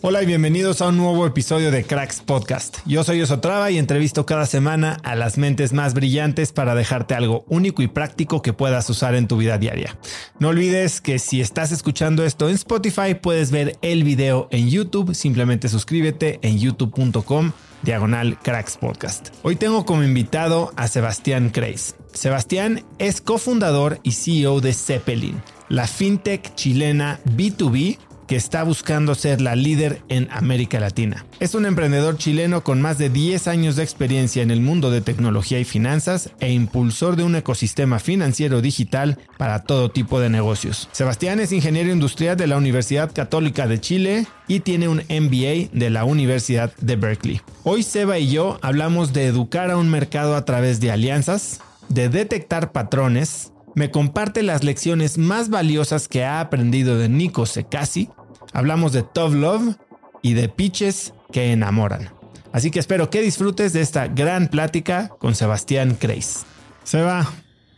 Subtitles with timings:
[0.00, 2.78] Hola y bienvenidos a un nuevo episodio de Cracks Podcast.
[2.86, 7.44] Yo soy Osotrava y entrevisto cada semana a las mentes más brillantes para dejarte algo
[7.48, 9.98] único y práctico que puedas usar en tu vida diaria.
[10.38, 15.16] No olvides que si estás escuchando esto en Spotify puedes ver el video en YouTube.
[15.16, 17.50] Simplemente suscríbete en youtube.com
[17.82, 19.30] diagonal Cracks Podcast.
[19.42, 21.96] Hoy tengo como invitado a Sebastián Kreis.
[22.12, 29.40] Sebastián es cofundador y CEO de Zeppelin, la fintech chilena B2B que está buscando ser
[29.40, 31.24] la líder en América Latina.
[31.40, 35.00] Es un emprendedor chileno con más de 10 años de experiencia en el mundo de
[35.00, 40.88] tecnología y finanzas e impulsor de un ecosistema financiero digital para todo tipo de negocios.
[40.92, 45.90] Sebastián es ingeniero industrial de la Universidad Católica de Chile y tiene un MBA de
[45.90, 47.40] la Universidad de Berkeley.
[47.64, 52.10] Hoy Seba y yo hablamos de educar a un mercado a través de alianzas, de
[52.10, 58.10] detectar patrones, me comparte las lecciones más valiosas que ha aprendido de Nico Sekasi
[58.52, 59.76] Hablamos de Tough Love
[60.20, 62.08] y de pitches que enamoran.
[62.52, 66.44] Así que espero que disfrutes de esta gran plática con Sebastián Kreis.
[66.82, 67.30] Seba,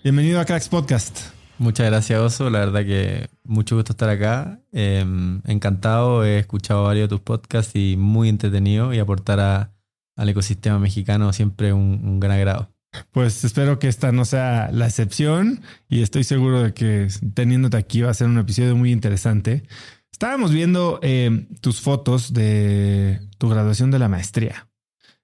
[0.03, 1.21] bienvenido a Cracks Podcast.
[1.59, 2.49] Muchas gracias, Oso.
[2.49, 4.59] La verdad que mucho gusto estar acá.
[4.73, 9.71] Em, encantado, he escuchado varios de tus podcasts y muy entretenido y aportar
[10.17, 12.71] al ecosistema mexicano siempre un, un gran agrado.
[13.13, 18.01] Pues espero que esta no sea la excepción y estoy seguro de que teniéndote aquí
[18.03, 19.65] va a ser un episodio muy interesante.
[20.13, 24.69] Estábamos viendo eh, tus fotos de tu graduación de la maestría.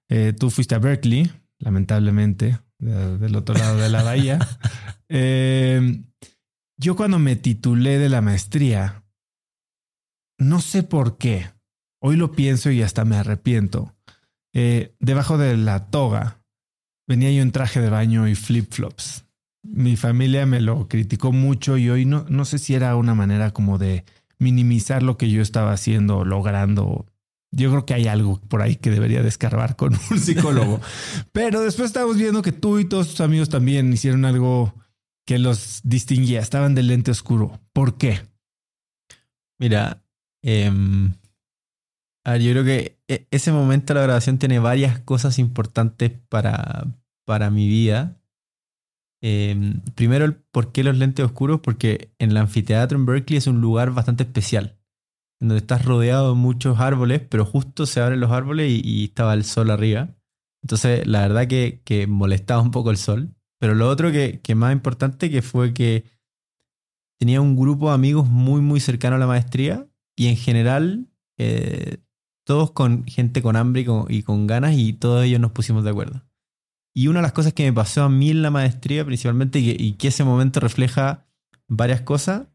[0.09, 4.39] Eh, tú fuiste a Berkeley, lamentablemente, del otro lado de la bahía.
[5.09, 6.01] Eh,
[6.77, 9.05] yo cuando me titulé de la maestría,
[10.37, 11.49] no sé por qué,
[12.01, 13.95] hoy lo pienso y hasta me arrepiento.
[14.51, 16.41] debajo de la toga
[17.07, 19.25] venía yo en traje de baño y flip-flops.
[19.63, 23.51] Mi familia me lo criticó mucho y hoy no, no sé si era una manera
[23.51, 24.05] como de
[24.39, 27.05] minimizar lo que yo estaba haciendo, logrando.
[27.51, 30.79] Yo creo que hay algo por ahí que debería descarbar con un psicólogo.
[31.31, 34.73] Pero después estábamos viendo que tú y todos tus amigos también hicieron algo
[35.25, 36.39] que los distinguía.
[36.39, 37.59] Estaban del lente oscuro.
[37.73, 38.21] ¿Por qué?
[39.59, 40.03] Mira,
[40.43, 41.13] em,
[42.25, 46.85] yo creo que e, ese momento de la grabación tiene varias cosas importantes para,
[47.27, 48.21] para mi vida.
[49.21, 51.59] Em, primero, ¿por qué los lentes oscuros?
[51.59, 54.79] Porque en el anfiteatro en Berkeley es un lugar bastante especial,
[55.41, 59.33] en donde estás rodeado de muchos árboles, pero justo se abren los árboles y, estaba
[59.33, 60.15] el sol arriba.
[60.63, 63.35] Entonces, la verdad que, molestaba un poco el sol.
[63.59, 66.05] Pero lo otro que, más importante que fue que
[67.19, 69.85] tenía un grupo de amigos muy, muy cercano a la maestría
[70.15, 71.97] y en general eh,
[72.45, 76.26] todos con gente con hambre y con ganas y todos ellos nos pusimos de acuerdo.
[76.97, 79.93] Y una de las cosas que me pasó a mí en la maestría, principalmente, y
[79.93, 81.27] que, ese momento refleja
[81.67, 82.47] varias cosas,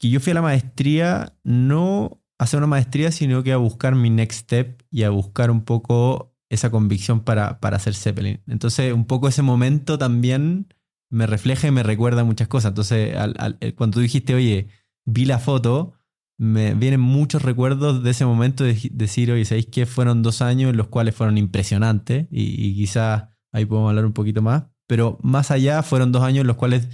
[0.00, 3.94] que yo fui a la maestría no a hacer una maestría, sino que a buscar
[3.94, 8.40] mi next step y a buscar un poco esa convicción para, para hacer Zeppelin.
[8.46, 10.72] Entonces, un poco ese momento también
[11.10, 12.70] me refleja y me recuerda muchas cosas.
[12.70, 13.14] Entonces,
[13.60, 14.68] eh, cuando tú dijiste, oye,
[15.04, 15.92] vi la foto,
[16.38, 20.70] me vienen muchos recuerdos de ese momento de decir, oye, ¿sabéis que fueron dos años
[20.70, 22.26] en los cuales fueron impresionantes?
[22.30, 24.64] Y, quizás ahí podemos hablar un poquito más.
[24.86, 26.88] Pero más allá, fueron dos años en los cuales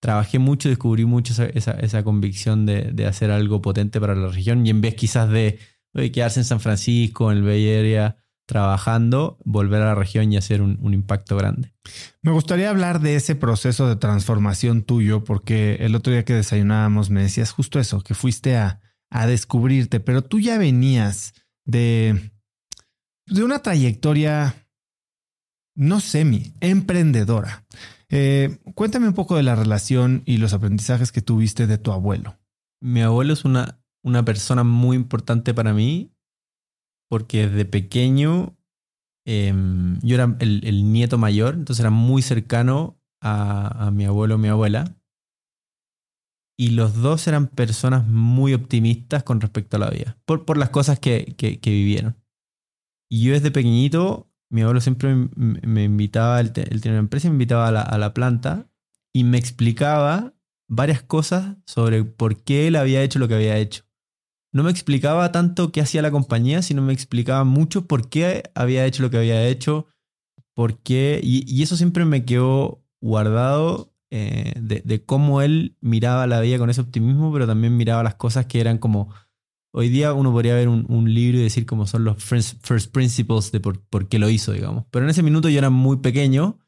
[0.00, 4.66] trabajé mucho, descubrí mucho esa, esa, convicción de, de, hacer algo potente para la región.
[4.66, 5.58] Y en vez quizás de
[6.12, 8.16] quedarse en San Francisco, en el Bay Area,
[8.50, 11.72] trabajando, volver a la región y hacer un, impacto grande.
[12.20, 17.10] Me gustaría hablar de ese proceso de transformación tuyo, porque el otro día que desayunábamos
[17.10, 21.34] me decías justo eso, que fuiste a, descubrirte, pero tú ya venías
[21.64, 22.32] de,
[23.26, 24.54] de una trayectoria
[25.74, 27.64] no semi, emprendedora.
[28.08, 32.38] Eh, cuéntame un poco de la relación y los aprendizajes que tuviste de tu abuelo.
[32.82, 36.12] Mi abuelo es una, una persona muy importante para mí
[37.08, 38.56] porque desde pequeño
[39.26, 44.96] em, yo era el, nieto mayor, entonces era muy cercano a, mi abuelo mi abuela.
[46.60, 50.70] Y los dos eran personas muy optimistas con respecto a la vida, por, por las
[50.70, 52.16] cosas que, que, vivieron.
[53.08, 57.68] Y yo desde pequeñito, mi abuelo siempre me, invitaba, él, tenía una empresa, me invitaba
[57.68, 58.70] a la, a la planta
[59.14, 60.34] y me explicaba
[60.68, 63.84] varias cosas sobre por qué él había hecho lo que había hecho
[64.52, 68.84] no me explicaba tanto qué hacía la compañía, sino me explicaba mucho por qué había
[68.86, 69.86] hecho lo que había hecho,
[70.54, 76.58] por qué, y, eso siempre me quedó guardado eh, de, cómo él miraba la vida
[76.58, 79.12] con ese optimismo, pero también miraba las cosas que eran como,
[79.72, 83.60] hoy día uno podría ver un, libro y decir cómo son los first, principles de
[83.60, 84.86] por, qué lo hizo, digamos.
[84.90, 86.58] Pero en ese minuto yo era muy pequeño.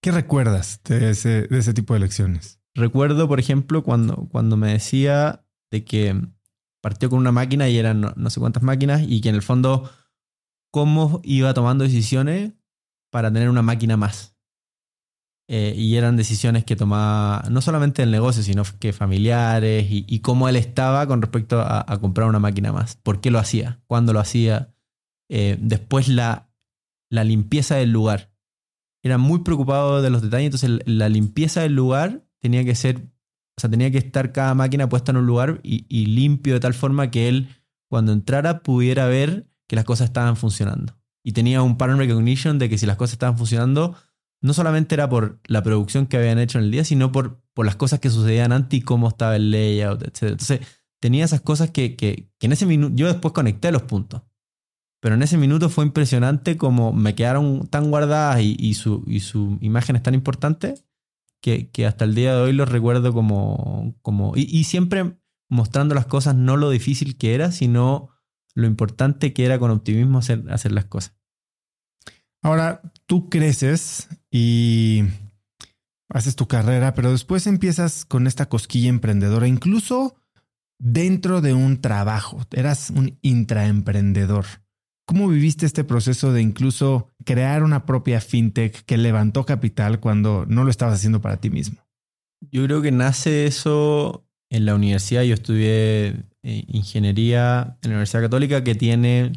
[0.00, 2.60] ¿Qué recuerdas de ese, de ese tipo de lecciones?
[2.74, 6.20] Recuerdo, por ejemplo, cuando, cuando me decía de que
[6.82, 9.90] partió con una máquina y eran no, sé cuántas máquinas y que en el fondo
[10.70, 12.52] cómo iba tomando decisiones
[13.10, 14.31] para tener una máquina más.
[15.54, 20.48] Eh, y eran decisiones que tomaba no solamente el negocio, sino que familiares y, cómo
[20.48, 22.96] él estaba con respecto a, comprar una máquina más.
[22.96, 23.82] ¿Por qué lo hacía?
[23.86, 24.74] ¿Cuándo lo hacía?
[25.28, 26.48] Eh, después la,
[27.10, 28.32] la limpieza del lugar.
[29.02, 33.12] Era muy preocupado de los detalles, entonces la limpieza del lugar tenía que ser
[33.56, 36.74] o sea, tenía que estar cada máquina puesta en un lugar y, limpio de tal
[36.74, 37.48] forma que él,
[37.88, 40.98] cuando entrara, pudiera ver que las cosas estaban funcionando.
[41.22, 43.94] Y tenía un pattern recognition de que si las cosas estaban funcionando,
[44.42, 47.64] no solamente era por la producción que habían hecho en el día, sino por, por
[47.64, 50.22] las cosas que sucedían antes y cómo estaba el layout, etc.
[50.22, 50.60] Entonces,
[51.00, 54.22] tenía esas cosas que, que, en ese minuto, yo después conecté los puntos.
[55.00, 59.20] Pero en ese minuto fue impresionante como me quedaron tan guardadas y, y su, y
[59.20, 60.74] su imagen es tan importante
[61.40, 63.94] que, hasta el día de hoy lo recuerdo como...
[64.02, 65.18] como y, siempre
[65.48, 68.08] mostrando las cosas, no lo difícil que era, sino
[68.54, 71.14] lo importante que era con optimismo hacer, hacer las cosas.
[72.40, 72.80] Ahora,
[73.12, 75.02] tú creces y
[76.08, 80.16] haces tu carrera, pero después empiezas con esta cosquilla emprendedora, incluso
[80.78, 82.40] dentro de un trabajo.
[82.52, 84.46] Eras un intraemprendedor.
[85.04, 90.64] ¿Cómo viviste este proceso de incluso crear una propia fintech que levantó capital cuando no
[90.64, 91.84] lo estabas haciendo para ti mismo?
[92.50, 95.20] Yo creo que nace eso en la universidad.
[95.20, 99.32] Yo estudié eh, ingeniería en la Universidad Católica que tiene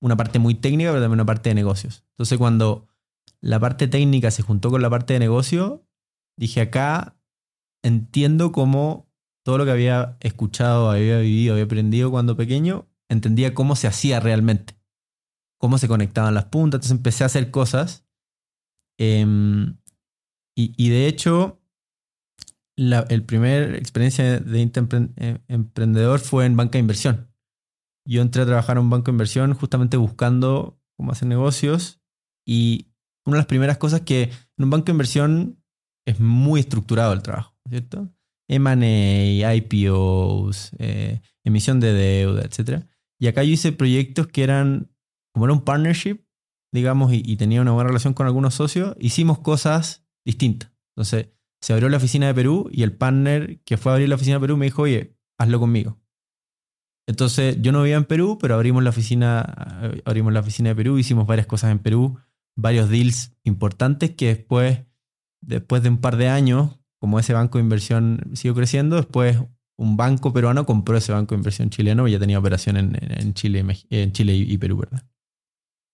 [0.00, 2.04] una parte muy técnica, pero también una parte de negocios.
[2.12, 2.86] Entonces, cuando
[3.42, 5.86] la parte técnica se juntó con la parte de negocio,
[6.38, 7.16] dije acá
[7.82, 9.10] entiendo cómo
[9.44, 14.20] todo lo que había escuchado, había vivido, había aprendido cuando pequeño, entendía cómo se hacía
[14.20, 14.80] realmente
[15.60, 16.78] cómo se conectaban las puntas.
[16.78, 18.06] Entonces empecé a hacer cosas.
[18.98, 19.76] Em,
[20.56, 21.62] y, de hecho,
[22.76, 24.62] la el primer experiencia de
[25.16, 27.30] eh, emprendedor fue en banca de inversión.
[28.06, 32.02] Yo entré a trabajar en un banco de inversión justamente buscando cómo hacer negocios.
[32.46, 32.89] Y
[33.30, 35.62] una de las primeras cosas que en un banco de inversión
[36.06, 38.12] es muy estructurado el trabajo, ¿cierto?
[38.48, 42.84] M&A, IPOs, eh, emisión de deuda, etc.
[43.20, 44.90] Y acá yo hice proyectos que eran
[45.32, 46.24] como era un partnership,
[46.72, 50.72] digamos, y, tenía una buena relación con algunos socios, hicimos cosas distintas.
[50.96, 51.28] Entonces,
[51.60, 54.36] se abrió la oficina de Perú y el partner que fue a abrir la oficina
[54.36, 55.98] de Perú me dijo, oye, hazlo conmigo.
[57.08, 59.40] Entonces, yo no vivía en Perú, pero abrimos la oficina,
[60.04, 62.18] abrimos la oficina de Perú, hicimos varias cosas en Perú,
[62.60, 64.80] varios deals importantes que después,
[65.40, 69.38] después de un par de años, como ese banco de inversión siguió creciendo, después
[69.76, 73.64] un banco peruano compró ese banco de inversión chileno y ya tenía operación en, Chile,
[73.88, 75.02] en Chile y Perú, ¿verdad?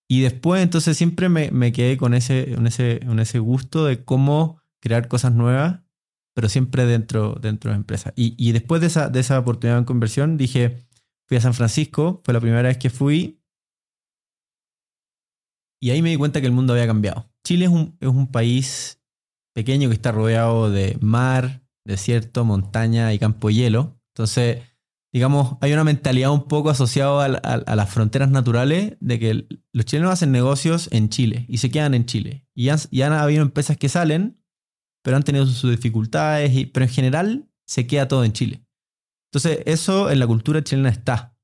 [0.09, 5.33] Y después entonces siempre me, quedé con ese, ese, ese gusto de cómo crear cosas
[5.35, 5.81] nuevas,
[6.35, 8.13] pero siempre dentro, dentro de la empresa.
[8.15, 10.87] Y, después de esa, de esa oportunidad en conversión dije,
[11.27, 13.36] fui a San Francisco, fue la primera vez que fui.
[15.81, 17.31] Y ahí me di cuenta que el mundo había cambiado.
[17.45, 19.01] Chile es un, es un país
[19.55, 24.01] pequeño que está rodeado de mar, desierto, montaña y campo de hielo.
[24.15, 24.63] Entonces,
[25.13, 30.13] digamos, hay una mentalidad un poco asociada a, las fronteras naturales de que los chilenos
[30.13, 32.47] hacen negocios en Chile y se quedan en Chile.
[32.55, 34.43] Y han, han habido empresas que salen,
[35.03, 38.67] pero han tenido sus dificultades, y, pero en general se queda todo en Chile.
[39.31, 41.37] Entonces, eso en la cultura chilena está.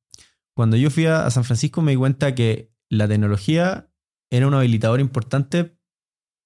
[0.55, 3.92] Cuando yo fui a San Francisco me di cuenta que la tecnología
[4.33, 5.79] era un habilitador importante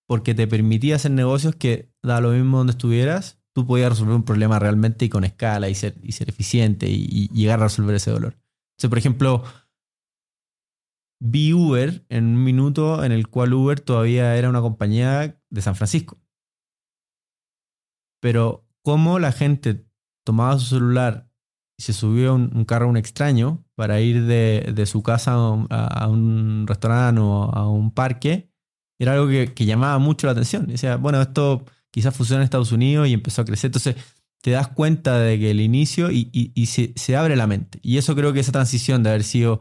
[0.08, 4.24] porque te permitía hacer negocios que, da lo mismo donde estuvieras, tú podías resolver un
[4.24, 8.34] problema realmente y con escala y ser, y eficiente y, llegar a resolver ese dolor.
[8.72, 9.44] Entonces, por ejemplo,
[11.20, 15.76] vi Uber en un minuto en el cual Uber todavía era una compañía de San
[15.76, 16.18] Francisco.
[18.20, 19.86] Pero cómo la gente
[20.24, 21.30] tomaba su celular
[21.78, 26.08] y se subió a un, carro a un extraño para ir de, su casa a
[26.08, 28.50] un, restaurante o a un parque,
[28.98, 30.66] era algo que, que llamaba mucho la atención.
[30.66, 33.68] Decía, bueno, esto quizás funciona en Estados Unidos y empezó a crecer.
[33.68, 33.96] Entonces
[34.42, 37.80] te das cuenta de que el inicio y, se, abre la mente.
[37.82, 39.60] Y eso creo que esa transición de haber sido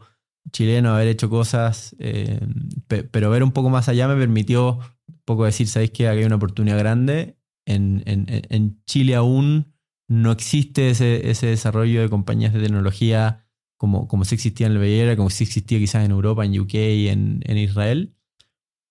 [0.52, 2.38] chileno, haber hecho cosas, eh,
[2.86, 6.36] pero ver un poco más allá me permitió un poco decir, ¿sabéis que hay una
[6.36, 7.36] oportunidad grande?
[7.64, 9.74] En, Chile aún
[10.08, 13.46] no existe ese, ese, desarrollo de compañías de tecnología
[13.76, 16.74] como, como sí existía en el BR, como sí existía quizás en Europa, en UK
[16.74, 18.16] en, en Israel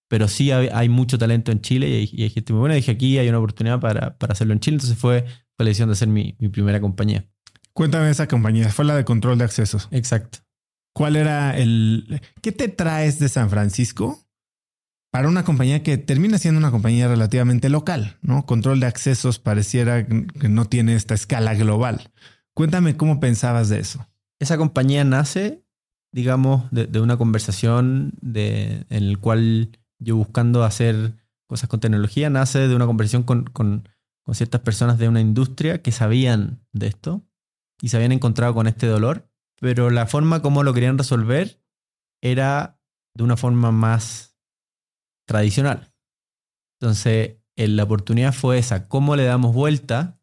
[0.08, 2.76] pero sí hay, mucho talento en Chile y hay, gente muy buena.
[2.76, 4.76] Dije, aquí hay una oportunidad para, hacerlo en Chile.
[4.76, 5.26] Entonces fue,
[5.58, 7.26] la decisión de hacer mi, primera compañía.
[7.74, 8.70] Cuéntame esa compañía.
[8.70, 9.88] Fue la de control de accesos.
[9.92, 10.40] Exacto.
[10.94, 12.22] ¿Cuál era el...
[12.42, 14.25] ¿Qué te traes de San Francisco
[15.16, 18.18] para una compañía que termina siendo una compañía relativamente local?
[18.22, 18.46] ¿no?
[18.46, 22.12] Control de accesos pareciera que no tiene esta escala global.
[22.54, 24.06] Cuéntame cómo pensabas de eso.
[24.42, 25.64] Esa compañía nace,
[26.12, 31.14] digamos, de, una conversación de, en el cual yo buscando hacer
[31.48, 33.88] cosas con tecnología, nace de una conversación con,
[34.34, 37.26] ciertas personas de una industria que sabían de esto
[37.80, 39.32] y se habían encontrado con este dolor,
[39.62, 41.64] pero la forma como lo querían resolver
[42.22, 42.82] era
[43.14, 44.35] de una forma más
[45.26, 45.94] tradicional.
[46.80, 50.20] Entonces, la oportunidad fue esa, cómo le damos vuelta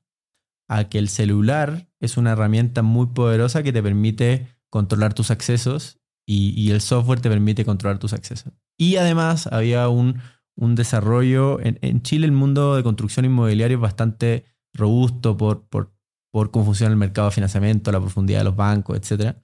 [0.68, 6.00] a que el celular es una herramienta muy poderosa que te permite controlar tus accesos
[6.26, 8.52] y, el software te permite controlar tus accesos.
[8.78, 10.20] Y además había un,
[10.56, 15.92] desarrollo, en, Chile el mundo de construcción inmobiliaria es bastante robusto por, por,
[16.32, 19.36] por cómo funciona el mercado de financiamiento, la profundidad de los bancos, etc.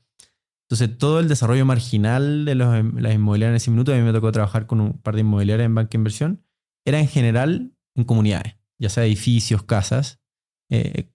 [0.70, 4.12] Entonces todo el desarrollo marginal de los, las inmobiliarias en ese minuto, a mí me
[4.12, 6.44] tocó trabajar con un par de inmobiliarias en banca de inversión,
[6.84, 10.20] era en general en comunidades, ya sea edificios, casas.
[10.70, 11.10] Eh,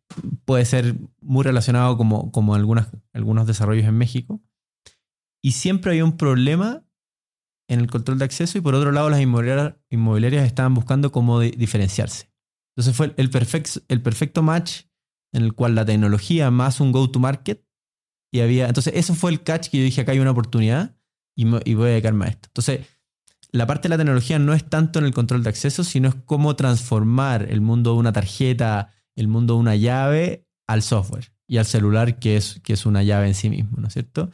[0.45, 4.41] puede ser muy relacionado como, como algunas, algunos desarrollos en México
[5.43, 6.83] y siempre había un problema
[7.69, 12.31] en el control de acceso y por otro lado las inmobiliarias, estaban buscando cómo diferenciarse.
[12.75, 14.83] Entonces fue el perfecto, el perfecto match
[15.33, 17.63] en el cual la tecnología más un go-to-market
[18.33, 18.67] y había...
[18.67, 20.97] Entonces eso fue el catch que yo dije, acá hay una oportunidad
[21.35, 22.49] y, voy a dedicarme a esto.
[22.49, 22.81] Entonces
[23.51, 26.15] la parte de la tecnología no es tanto en el control de acceso, sino es
[26.25, 31.57] cómo transformar el mundo de una tarjeta, el mundo de una llave al software y
[31.57, 34.31] al celular que es, que es una llave en sí mismo, ¿no es cierto?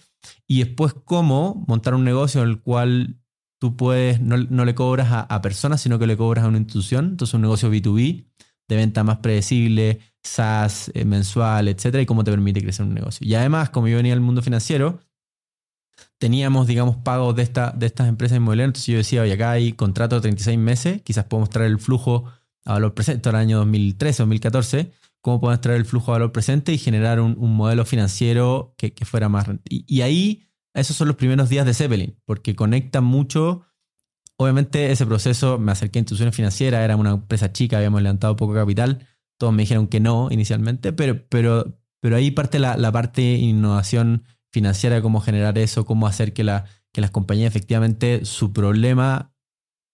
[0.47, 3.19] Y después cómo montar un negocio en el cual
[3.59, 7.07] tú puedes, no, le cobras a, personas, sino que le cobras a una institución.
[7.07, 8.28] Entonces un negocio B2B
[8.69, 13.27] de venta más predecible, SaaS, eh, mensual, etcétera, y cómo te permite crecer un negocio.
[13.27, 14.99] Y además, como yo venía del mundo financiero,
[16.19, 18.69] teníamos, digamos, pagos de, esta, de estas empresas inmobiliarias.
[18.69, 22.25] Entonces yo decía, oye, acá hay contrato de 36 meses, quizás podemos traer el flujo
[22.63, 26.71] a valor presente, el año 2013, 2014, cómo podemos traer el flujo a valor presente
[26.71, 30.43] y generar un, modelo financiero que, fuera más y, y, ahí,
[30.75, 33.65] esos son los primeros días de Zeppelin, porque conectan mucho.
[34.41, 38.53] Obviamente, ese proceso, me acerqué a instituciones financieras, era una empresa chica, habíamos levantado poco
[38.53, 39.05] capital.
[39.37, 43.33] Todos me dijeron que no inicialmente, pero, pero, pero ahí parte la, la parte de
[43.33, 49.33] innovación financiera, cómo generar eso, cómo hacer que, la, que las compañías efectivamente su problema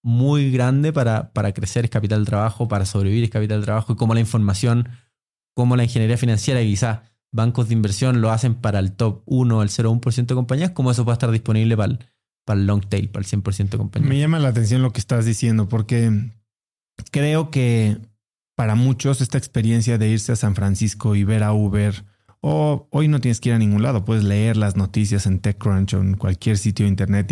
[0.04, 3.94] muy grande para, para crecer es capital de trabajo, para sobrevivir es capital de trabajo
[3.94, 4.90] y cómo la información
[5.56, 7.00] como la ingeniería financiera, y quizás
[7.32, 10.92] bancos de inversión lo hacen para el top 1 o el 0,1% de compañías, ¿cómo
[10.92, 12.00] eso a estar disponible para el,
[12.46, 14.10] para el long tail, para el 100% de compañías?
[14.10, 16.32] Me llama la atención lo que estás diciendo, porque
[17.12, 17.98] creo que
[18.56, 22.06] para muchos esta experiencia de irse a San Francisco y ver a Uber,
[22.40, 25.96] o hoy no tienes que ir a ningún lado, puedes leer las noticias en TechCrunch
[25.96, 27.32] o en cualquier sitio de internet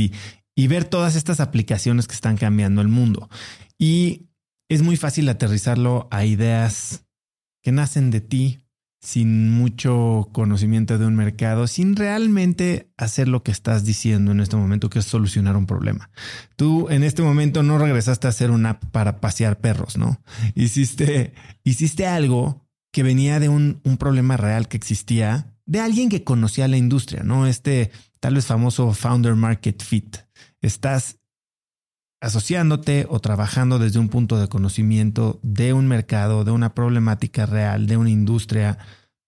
[0.56, 3.30] y ver todas estas aplicaciones que están cambiando el mundo.
[3.78, 4.28] Y
[4.70, 7.06] es muy fácil aterrizarlo a ideas
[7.62, 8.63] que nacen de ti
[9.04, 14.56] sin mucho conocimiento de un mercado, sin realmente hacer lo que estás diciendo en este
[14.56, 16.10] momento, que es solucionar un problema.
[16.56, 20.22] Tú en este momento no regresaste a hacer una app para pasear perros, ¿no?
[20.56, 21.34] Hiciste,
[21.66, 26.70] hiciste algo que venía de un, un problema real que existía, de alguien que conocía
[26.70, 27.46] la industria, ¿no?
[27.46, 27.92] Este
[28.22, 30.16] tal vez famoso founder market fit.
[30.62, 31.18] Estás
[32.24, 37.86] asociándote o trabajando desde un punto de conocimiento de un mercado, de una problemática real,
[37.86, 38.78] de una industria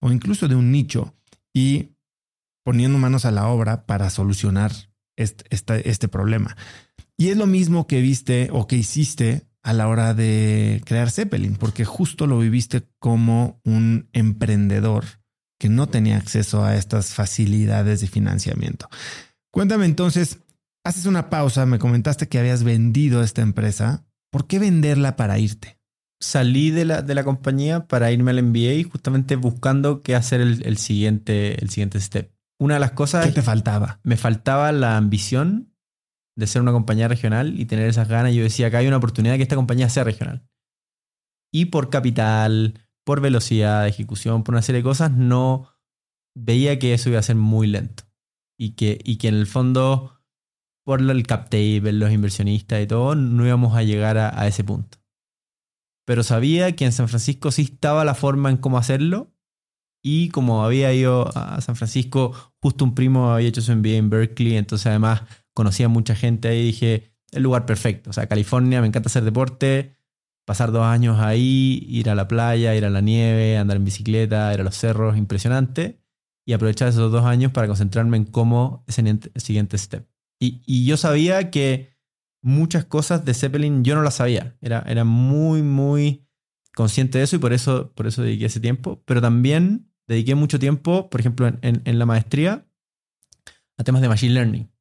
[0.01, 1.13] o incluso de un nicho
[1.53, 1.89] y
[2.63, 4.71] poniendo manos a la obra para solucionar
[5.17, 5.45] este,
[5.89, 6.55] este, problema.
[7.17, 11.57] Y es lo mismo que viste o que hiciste a la hora de crear Zeppelin,
[11.57, 15.03] porque justo lo viviste como un emprendedor
[15.59, 18.87] que no tenía acceso a estas facilidades de financiamiento.
[19.51, 20.39] Cuéntame entonces,
[20.85, 24.05] haces una pausa, me comentaste que habías vendido esta empresa.
[24.31, 25.79] ¿Por qué venderla para irte?
[26.21, 30.77] Salí de la, de la compañía para irme al MBA justamente buscando qué hacer el,
[30.77, 32.31] siguiente, el siguiente step.
[32.59, 33.25] Una de las cosas...
[33.25, 33.99] ¿Qué te faltaba?
[34.03, 35.73] Me faltaba la ambición
[36.37, 38.33] de ser una compañía regional y tener esas ganas.
[38.33, 40.47] Yo decía que hay una oportunidad de que esta compañía sea regional.
[41.51, 45.71] Y por capital, por velocidad de ejecución, por una serie de cosas, no
[46.35, 48.03] veía que eso iba a ser muy lento.
[48.57, 50.14] Y que, y que en el fondo
[50.85, 54.99] por el cap los inversionistas y todo, no íbamos a llegar a, ese punto.
[56.05, 59.33] Pero sabía que en San Francisco sí estaba la forma en cómo hacerlo.
[60.03, 64.11] Y como había ido a San Francisco, justo un primo había hecho su MBA en
[64.11, 65.23] Berkeley, entonces además
[65.55, 68.11] conocía mucha gente ahí, dije, el lugar perfecto.
[68.11, 69.97] O sea, California, me encanta hacer deporte,
[70.45, 74.53] pasar dos años ahí, ir a la playa, ir a la nieve, andar en bicicleta,
[74.53, 75.99] ir a los cerros, impresionante.
[76.45, 80.07] Y aprovechar esos dos años para concentrarme en cómo es el siguiente step.
[80.39, 81.95] Y, yo sabía que
[82.41, 84.57] muchas cosas de Zeppelin yo no las sabía.
[84.61, 86.27] Era, era muy, muy
[86.75, 89.01] consciente de eso y por eso, por eso dediqué ese tiempo.
[89.05, 92.67] Pero también dediqué mucho tiempo, por ejemplo, en, la maestría,
[93.77, 94.71] a temas de Machine Learning.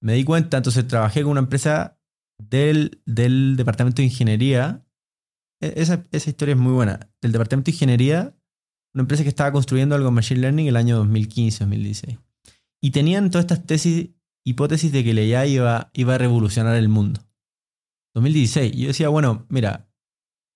[0.00, 1.98] Me di cuenta, entonces trabajé con una empresa
[2.38, 4.86] del, del departamento de ingeniería.
[5.60, 7.10] E, esa, esa, historia es muy buena.
[7.20, 8.36] Del departamento de ingeniería,
[8.94, 12.18] una empresa que estaba construyendo algo en Machine Learning el año 2015, 2016.
[12.80, 14.10] Y tenían todas estas tesis
[14.44, 17.20] hipótesis de que la IA iba, iba a revolucionar el mundo.
[18.14, 18.72] 2016.
[18.76, 19.88] Yo decía, bueno, mira,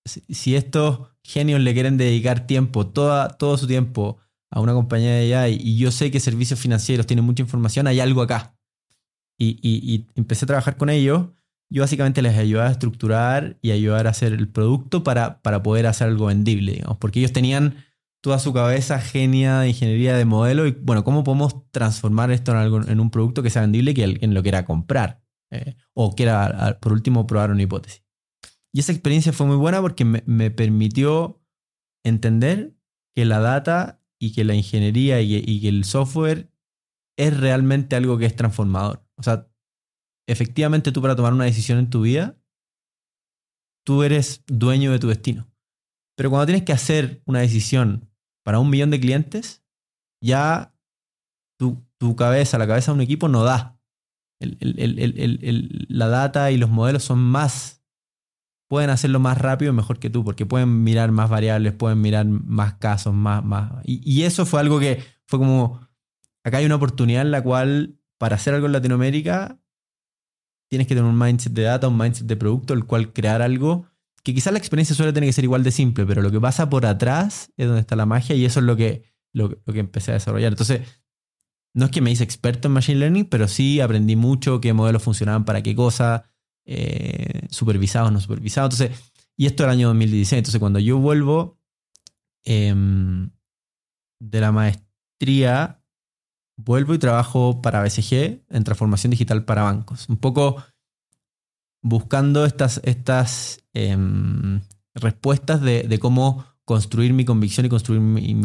[0.05, 4.17] si estos genios le quieren dedicar tiempo, toda, todo su tiempo
[4.49, 7.99] a una compañía de AI y yo sé que servicios financieros tienen mucha información, hay
[7.99, 8.55] algo acá.
[9.41, 11.27] Y, empecé a trabajar con ellos.
[11.69, 15.85] Yo básicamente les ayudaba a estructurar y ayudar a hacer el producto para, para poder
[15.87, 17.85] hacer algo vendible, digamos, porque ellos tenían
[18.21, 22.57] toda su cabeza genia de ingeniería de modelo y bueno, cómo podemos transformar esto en,
[22.57, 26.15] algo, en un producto que sea vendible y que alguien lo quiera comprar eh, o
[26.15, 28.03] quiera, por último, probar una hipótesis.
[28.73, 31.41] Y esa experiencia fue muy buena porque me, permitió
[32.03, 32.75] entender
[33.15, 36.51] que la data y que la ingeniería y, y que el software
[37.17, 39.05] es realmente algo que es transformador.
[39.17, 39.49] O sea,
[40.27, 42.37] efectivamente tú para tomar una decisión en tu vida,
[43.85, 45.49] tú eres dueño de tu destino.
[46.15, 48.08] Pero cuando tienes que hacer una decisión
[48.49, 49.63] para un millón de clientes,
[50.23, 50.73] ya
[51.59, 53.79] tu, cabeza, la cabeza de un equipo no da.
[54.39, 57.83] la data y los modelos son más,
[58.67, 62.25] pueden hacerlo más rápido y mejor que tú, porque pueden mirar más variables, pueden mirar
[62.25, 63.71] más casos, más, más.
[63.83, 65.87] Y, eso fue algo que fue como,
[66.43, 69.59] acá hay una oportunidad en la cual para hacer algo en Latinoamérica
[70.71, 73.85] tienes que tener un mindset de data, un mindset de producto, el cual crear algo
[74.23, 76.69] que quizás la experiencia suele tener que ser igual de simple, pero lo que pasa
[76.69, 79.03] por atrás es donde está la magia y eso es lo que,
[79.33, 80.51] lo, que empecé a desarrollar.
[80.51, 80.81] Entonces,
[81.73, 85.03] no es que me hice experto en Machine Learning, pero sí aprendí mucho qué modelos
[85.03, 86.29] funcionaban para qué cosa,
[86.65, 88.79] eh, supervisados, no supervisados.
[88.79, 90.39] Entonces, y esto era el año 2016.
[90.39, 91.59] Entonces, cuando yo vuelvo
[92.43, 93.31] em,
[94.19, 95.81] de la maestría,
[96.57, 100.09] vuelvo y trabajo para BCG en transformación digital para bancos.
[100.09, 100.63] Un poco
[101.81, 104.61] buscando estas, estas em,
[104.93, 108.35] respuestas de, cómo construir mi convicción y construir mi,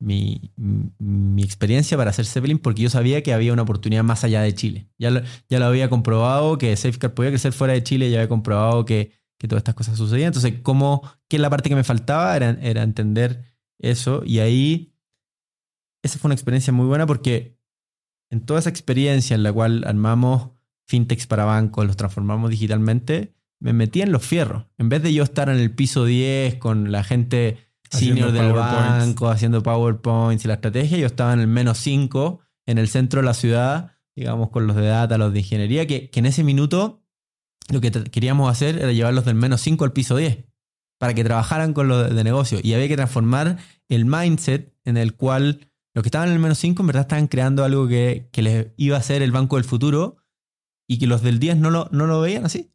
[0.00, 4.54] mi, experiencia para hacer Zeppelin, porque yo sabía que había una oportunidad más allá de
[4.54, 4.88] Chile.
[4.98, 8.28] Ya lo, ya lo había comprobado que Safeguard podía crecer fuera de Chile, ya había
[8.28, 10.28] comprobado que, todas estas cosas sucedían.
[10.28, 12.34] Entonces, ¿cómo, ¿qué es la parte que me faltaba?
[12.34, 13.44] Era, era entender
[13.78, 14.22] eso.
[14.24, 14.94] Y ahí,
[16.02, 17.56] esa fue una experiencia muy buena porque
[18.30, 20.57] en toda esa experiencia en la cual armamos
[20.88, 24.64] fintechs para bancos, los transformamos digitalmente, me metí en los fierros.
[24.78, 29.28] En vez de yo estar en el piso 10 con la gente senior del banco
[29.28, 33.26] haciendo PowerPoints y la estrategia, yo estaba en el menos 5 en el centro de
[33.26, 37.02] la ciudad, digamos, con los de data, los de ingeniería, que, en ese minuto
[37.70, 40.44] lo que queríamos hacer era llevarlos del menos 5 al piso 10.
[40.98, 42.58] para que trabajaran con lo de negocio.
[42.62, 46.58] Y había que transformar el mindset en el cual los que estaban en el menos
[46.58, 50.16] 5 en verdad estaban creando algo que, les iba a ser el banco del futuro
[50.88, 52.72] y que los del 10 no lo, no lo veían así.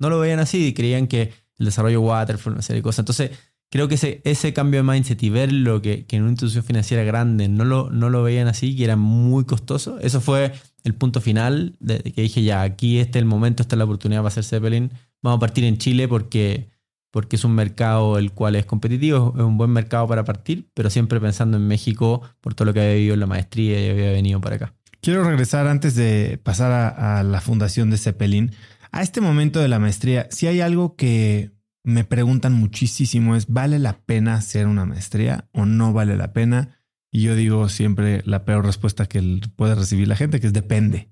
[0.00, 3.00] No lo veían así y creían que el desarrollo waterfall, una serie de cosas.
[3.00, 3.30] Entonces,
[3.70, 6.64] creo que ese, ese cambio de mindset y ver lo que, que en una institución
[6.64, 10.52] financiera grande no lo, no lo veían así, que era muy costoso, eso fue
[10.84, 13.84] el punto final de, que dije, ya, aquí este es el momento, esta es la
[13.84, 14.90] oportunidad para hacer Zeppelin.
[15.22, 16.68] Vamos a partir en Chile porque
[17.16, 20.90] porque es un mercado el cual es competitivo, es un buen mercado para partir, pero
[20.90, 24.10] siempre pensando en México por todo lo que había vivido en la maestría y había
[24.10, 24.74] venido para acá.
[25.06, 28.50] Quiero regresar antes de pasar a, la fundación de Zeppelin.
[28.90, 31.52] A este momento de la maestría, si hay algo que
[31.84, 36.80] me preguntan muchísimo es, ¿vale la pena hacer una maestría o no vale la pena?
[37.12, 41.08] Y yo digo siempre la peor respuesta que puede recibir la gente, que es depende.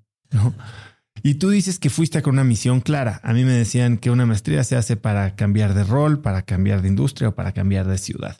[1.23, 3.21] Y tú dices que fuiste con una misión clara.
[3.23, 6.81] A mí me decían que una maestría se hace para cambiar de rol, para cambiar
[6.81, 8.37] de industria o para cambiar de ciudad.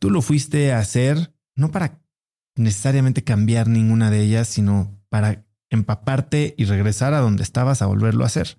[0.00, 2.00] Tú lo fuiste a hacer no para
[2.56, 8.24] necesariamente cambiar ninguna de ellas, sino para empaparte y regresar a donde estabas a volverlo
[8.24, 8.58] a hacer.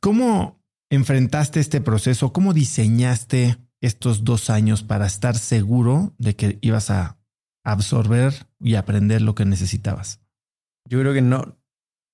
[0.00, 2.32] ¿Cómo enfrentaste este proceso?
[2.32, 7.18] ¿Cómo diseñaste estos dos años para estar seguro de que ibas a
[7.64, 10.20] absorber y aprender lo que necesitabas?
[10.88, 11.58] Yo creo que no,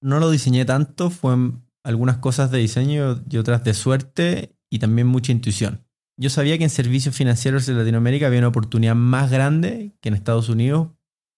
[0.01, 1.37] no lo diseñé tanto, fue
[1.85, 5.84] algunas cosas de diseño y otras de suerte y también mucha intuición.
[6.17, 10.15] Yo sabía que en servicios financieros en Latinoamérica había una oportunidad más grande que en
[10.15, 10.89] Estados Unidos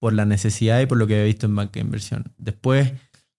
[0.00, 2.34] por la necesidad y por lo que había visto en banca de inversión.
[2.36, 2.92] Después,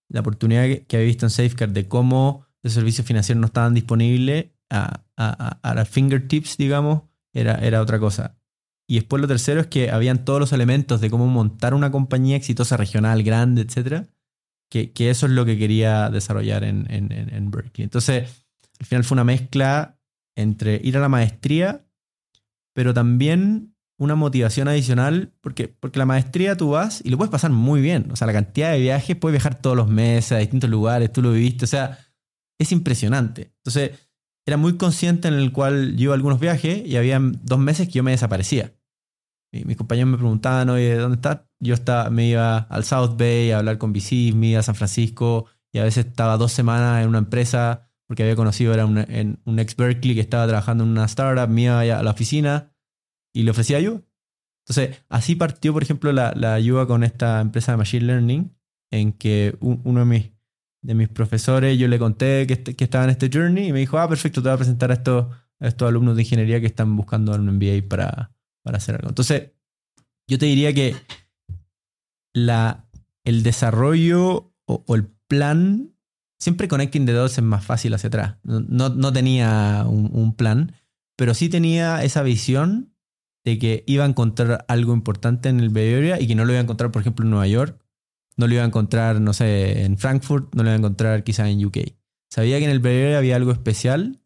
[0.08, 4.46] la oportunidad que había visto en Safeguard de cómo los servicios financieros no estaban disponibles
[4.70, 8.36] a, a, las fingertips, digamos, era, era otra cosa.
[8.88, 12.36] Y después lo tercero es que habían todos los elementos de cómo montar una compañía
[12.36, 14.08] exitosa regional, grande, etcétera,
[14.70, 17.84] que, eso es lo que quería desarrollar en, en, Berkeley.
[17.84, 18.44] Entonces,
[18.80, 19.97] al final fue una mezcla
[20.38, 21.84] entre ir a la maestría,
[22.72, 27.50] pero también una motivación adicional, porque, porque la maestría tú vas y lo puedes pasar
[27.50, 28.08] muy bien.
[28.12, 31.20] O sea, la cantidad de viajes, puedes viajar todos los meses a distintos lugares, tú
[31.20, 31.98] lo viviste, o sea,
[32.60, 33.52] es impresionante.
[33.56, 33.98] Entonces,
[34.46, 38.04] era muy consciente en el cual yo algunos viajes y había dos meses que yo
[38.04, 38.72] me desaparecía.
[39.52, 41.40] Y mis compañeros me preguntaban, oye, ¿dónde estás?
[41.58, 44.76] Yo estaba, me iba al South Bay a hablar con VCs, me iba a San
[44.76, 48.98] Francisco y a veces estaba dos semanas en una empresa porque había conocido era un,
[48.98, 52.72] en, un ex Berkeley que estaba trabajando en una startup, iba a la oficina
[53.32, 54.02] y le ofrecía ayuda.
[54.66, 58.56] Entonces, así partió, por ejemplo, la, la ayuda con esta empresa de Machine Learning,
[58.90, 60.30] en que uno de mis,
[60.82, 63.98] de mis profesores, yo le conté que, que, estaba en este journey y me dijo,
[63.98, 65.26] ah, perfecto, te voy a presentar a estos,
[65.60, 69.08] a estos alumnos de ingeniería que están buscando un MBA para, para hacer algo.
[69.08, 69.52] Entonces,
[70.26, 70.94] yo te diría que
[72.34, 72.88] la,
[73.24, 75.94] el desarrollo o, el plan,
[76.38, 78.36] siempre connecting the dots es más fácil hacia atrás.
[78.42, 80.72] No, no tenía un, plan,
[81.16, 82.94] pero sí tenía esa visión
[83.44, 86.52] de que iba a encontrar algo importante en el Bay Area y que no lo
[86.52, 87.82] iba a encontrar, por ejemplo, en Nueva York,
[88.36, 91.48] no lo iba a encontrar, no sé, en Frankfurt, no lo iba a encontrar quizá
[91.48, 91.78] en UK.
[92.30, 94.20] Sabía que en el Bay Area había algo especial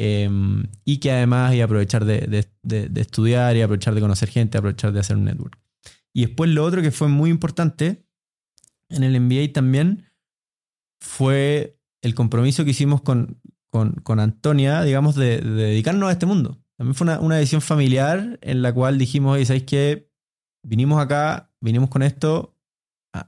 [0.00, 2.46] Em, y que además iba a aprovechar de,
[2.94, 5.58] estudiar y aprovechar de conocer gente, aprovechar de hacer un network.
[6.14, 8.06] Y después lo otro que fue muy importante
[8.90, 10.07] en el MBA también
[11.00, 16.58] fue el compromiso que hicimos con, con, Antonia, digamos, de, dedicarnos a este mundo.
[16.76, 20.10] También fue una, una decisión familiar en la cual dijimos, oye, ¿sabéis qué?
[20.62, 22.56] Vinimos acá, vinimos con esto.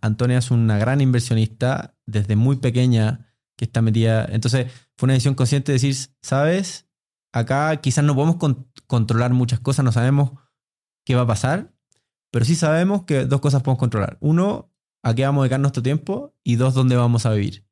[0.03, 4.27] Antonia es una gran inversionista desde muy pequeña que está metida.
[4.31, 6.89] Entonces, fue una decisión consciente de decir, sabes,
[7.33, 8.37] acá quizás no podemos
[8.87, 10.33] controlar muchas cosas, no sabemos
[11.05, 11.73] qué va a pasar,
[12.31, 14.19] pero sí sabemos que dos cosas podemos controlar.
[14.21, 14.70] Uno,
[15.03, 17.65] a qué vamos a dedicar nuestro tiempo y dos, dónde vamos a vivir.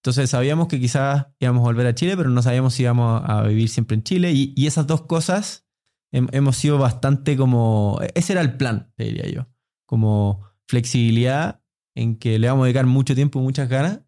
[0.00, 3.42] Entonces sabíamos que quizás íbamos a volver a Chile, pero no sabíamos si íbamos a
[3.42, 4.32] vivir siempre en Chile.
[4.32, 5.66] Y, y esas dos cosas
[6.10, 8.00] hemos sido bastante como...
[8.14, 9.46] Ese era el plan, te diría yo.
[9.86, 11.62] Como flexibilidad
[11.94, 14.00] en que le vamos a dedicar mucho tiempo, muchas ganas,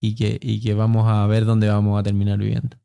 [0.00, 2.76] y que, y que vamos a ver dónde vamos a terminar viviendo.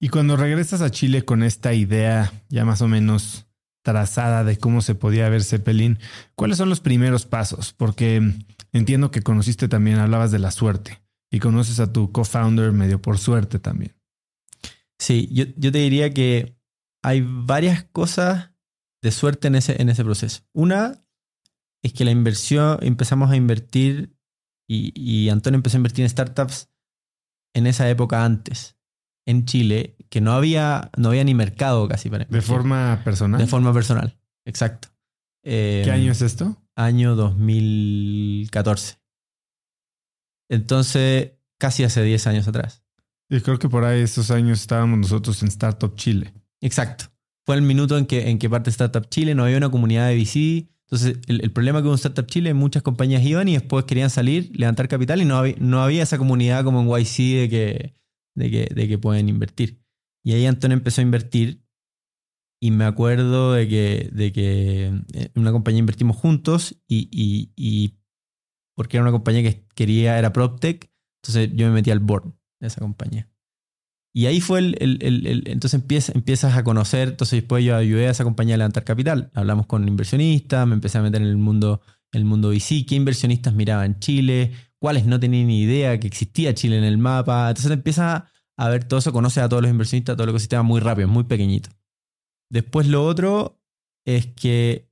[0.00, 3.46] Y cuando regresas a Chile con esta idea ya más o menos
[3.82, 5.98] trazada de cómo se podía ver Zeppelin,
[6.34, 7.72] ¿cuáles son los primeros pasos?
[7.72, 8.22] Porque
[8.72, 13.18] entiendo que conociste también, hablabas de la suerte y conoces a tu co-founder medio por
[13.18, 13.94] suerte también.
[14.98, 16.56] Sí, yo, yo, te diría que
[17.02, 18.52] hay varias cosas
[19.02, 20.42] de suerte en ese, en ese proceso.
[20.52, 21.04] Una
[21.82, 24.16] es que la inversión, empezamos a invertir
[24.68, 26.70] y, Antonio empezó a invertir en startups
[27.54, 28.78] en esa época antes,
[29.26, 33.40] en Chile, que no había, no había ni mercado casi para ¿De forma personal?
[33.40, 34.88] De forma personal, exacto.
[35.42, 36.62] ¿Qué año es esto?
[36.76, 38.98] Año 2014.
[40.50, 42.84] Entonces, casi hace 10 años atrás.
[43.30, 46.34] Y creo que por ahí estos años estábamos nosotros en Startup Chile.
[46.60, 47.06] Exacto.
[47.46, 50.16] Fue el minuto en que, en que parte Startup Chile, no había una comunidad de
[50.16, 50.68] VC.
[50.90, 55.22] Entonces, el, problema con Startup Chile, muchas compañías iban y después querían salir, levantar capital
[55.22, 57.94] y no había, no había esa comunidad como en YC de que,
[58.34, 59.81] de que, de que pueden invertir.
[60.24, 61.62] Y ahí Antonio empezó a invertir
[62.60, 67.08] y me acuerdo de que, de que en una compañía invertimos juntos y,
[67.56, 67.98] y,
[68.76, 70.88] porque era una compañía que quería, era PropTech,
[71.20, 73.28] entonces yo me metí al board de esa compañía.
[74.14, 78.10] Y ahí fue el, el, entonces empiezas, empiezas a conocer, entonces después yo ayudé a
[78.10, 79.32] esa compañía a levantar capital.
[79.34, 81.80] Hablamos con inversionistas, me empecé a meter en el mundo,
[82.12, 86.78] el mundo VC, qué inversionistas miraban Chile, cuáles no tenían ni idea que existía Chile
[86.78, 87.48] en el mapa.
[87.48, 88.22] Entonces empiezas
[88.62, 91.24] a ver todo eso, conoces a todos los inversionistas, todo el ecosistema muy rápido, muy
[91.24, 91.70] pequeñito.
[92.48, 93.60] Después lo otro
[94.06, 94.88] es que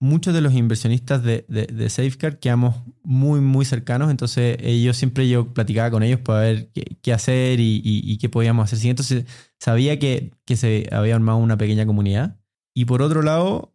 [0.00, 4.10] muchos de los inversionistas de, de, Safeguard quedamos muy, muy cercanos.
[4.10, 8.90] Entonces, ellos siempre yo platicaba con ellos para ver qué, hacer y, qué podíamos hacer.
[8.90, 9.24] Entonces,
[9.58, 12.38] sabía que, que, se había armado una pequeña comunidad.
[12.74, 13.74] Y por otro lado,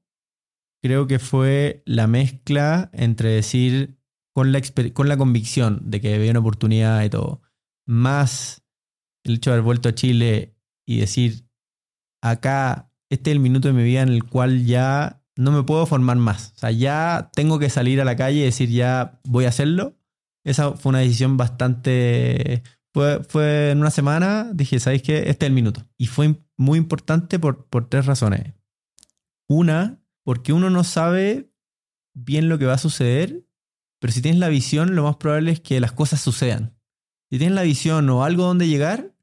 [0.84, 3.98] creo que fue la mezcla entre decir
[4.36, 4.62] con la,
[4.94, 7.42] con la convicción de que había una oportunidad y todo,
[7.88, 8.67] más
[9.32, 11.48] el hecho de haber vuelto a Chile y decir,
[12.22, 15.86] acá, este es el minuto de mi vida en el cual ya no me puedo
[15.86, 16.54] formar más.
[16.56, 19.98] O sea, ya tengo que salir a la calle y decir, ya voy a hacerlo.
[20.44, 22.64] Esa fue una decisión bastante...
[22.94, 25.30] Fue, fue en una semana, dije, ¿sabéis qué?
[25.30, 25.86] Este es el minuto.
[25.98, 28.54] Y fue muy importante por, por tres razones.
[29.48, 31.52] Una, porque uno no sabe
[32.16, 33.46] bien lo que va a suceder,
[34.00, 36.76] pero si tienes la visión, lo más probable es que las cosas sucedan.
[37.30, 39.14] Si tienes la visión o algo donde llegar,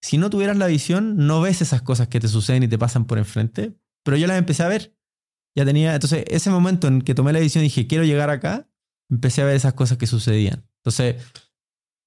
[0.00, 3.04] si no tuvieras la visión, no ves esas cosas que te suceden y te pasan
[3.04, 4.96] por enfrente, pero yo las empecé a ver.
[5.56, 8.70] Ya tenía, entonces ese momento en que tomé la decisión y dije, quiero llegar acá,
[9.10, 10.64] empecé a ver esas cosas que sucedían.
[10.76, 11.16] Entonces,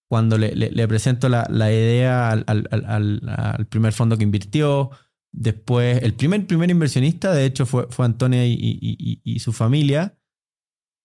[0.10, 4.92] cuando le, le, presento la, idea al, primer fondo que invirtió,
[5.32, 10.18] después, el primer, primer inversionista, de hecho, fue, fue Antonia y, y, y, su familia,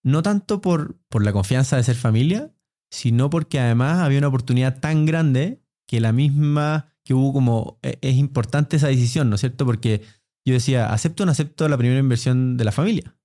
[0.04, 2.54] no tanto por, por la confianza de ser familia,
[2.90, 7.98] sino porque además había una oportunidad tan grande que la misma, que hubo como, e,
[8.02, 9.64] es importante esa decisión, ¿no es cierto?
[9.64, 10.02] Porque
[10.44, 13.16] yo decía, ¿acepto o no acepto la primera inversión de la familia?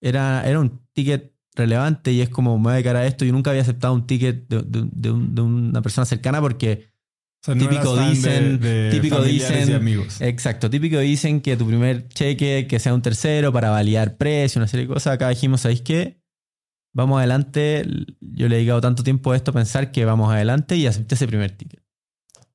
[0.00, 3.24] Era, era un ticket relevante y es como, me voy a dedicar a esto.
[3.24, 6.86] Yo nunca había aceptado un ticket de, una persona cercana porque
[7.44, 8.60] típico dicen,
[8.92, 10.20] típico dicen, amigos.
[10.20, 14.68] exacto, típico dicen que tu primer cheque que sea un tercero para validar precio, una
[14.68, 15.14] serie de cosas.
[15.14, 16.17] Acá dijimos, ¿sabéis qué?
[16.98, 17.86] Vamos adelante.
[18.20, 21.14] Yo le he dedicado tanto tiempo a esto, a pensar que vamos adelante y acepté
[21.14, 21.80] ese primer ticket.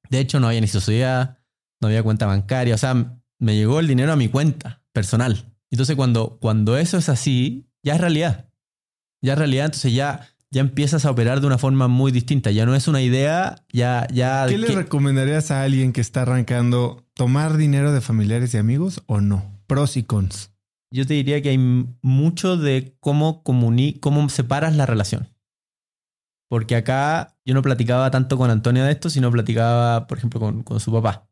[0.09, 1.39] De hecho, no había ni sociedad,
[1.79, 2.75] no había cuenta bancaria.
[2.75, 5.55] O sea, me llegó el dinero a mi cuenta personal.
[5.71, 8.49] Entonces cuando, cuando eso es así, ya es realidad.
[9.21, 12.51] Ya es realidad, entonces ya, ya empiezas a operar de una forma muy distinta.
[12.51, 14.05] Ya no es una idea, ya...
[14.11, 19.03] ya ¿Qué le recomendarías a alguien que está arrancando tomar dinero de familiares y amigos
[19.05, 19.57] o no?
[19.67, 20.52] Pros y cons.
[20.93, 25.27] Yo te diría que hay mucho de cómo, cómo separas la relación.
[26.47, 30.79] Porque acá yo no platicaba tanto con Antonio de esto, sino platicaba, por ejemplo, con,
[30.79, 31.27] su papá.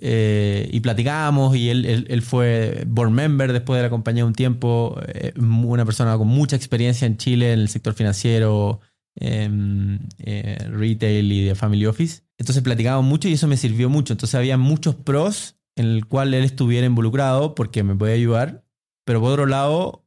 [0.00, 4.98] Eh, y platicamos y él, él, fue board member después de la compañía un tiempo,
[5.08, 8.80] eh, una persona con mucha experiencia en Chile en el sector financiero,
[9.16, 12.22] em, eh, retail y de family office.
[12.38, 14.14] Entonces platicábamos mucho y eso me sirvió mucho.
[14.14, 18.64] Entonces había muchos pros en el cual él estuviera involucrado porque me podía ayudar,
[19.04, 20.04] pero por otro lado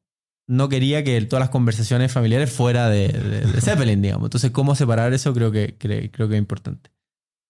[0.48, 4.26] no quería que todas las conversaciones familiares fuera de, de, Zeppelin, digamos.
[4.26, 5.34] Entonces, ¿cómo separar eso?
[5.34, 6.92] Creo que, creo que es importante.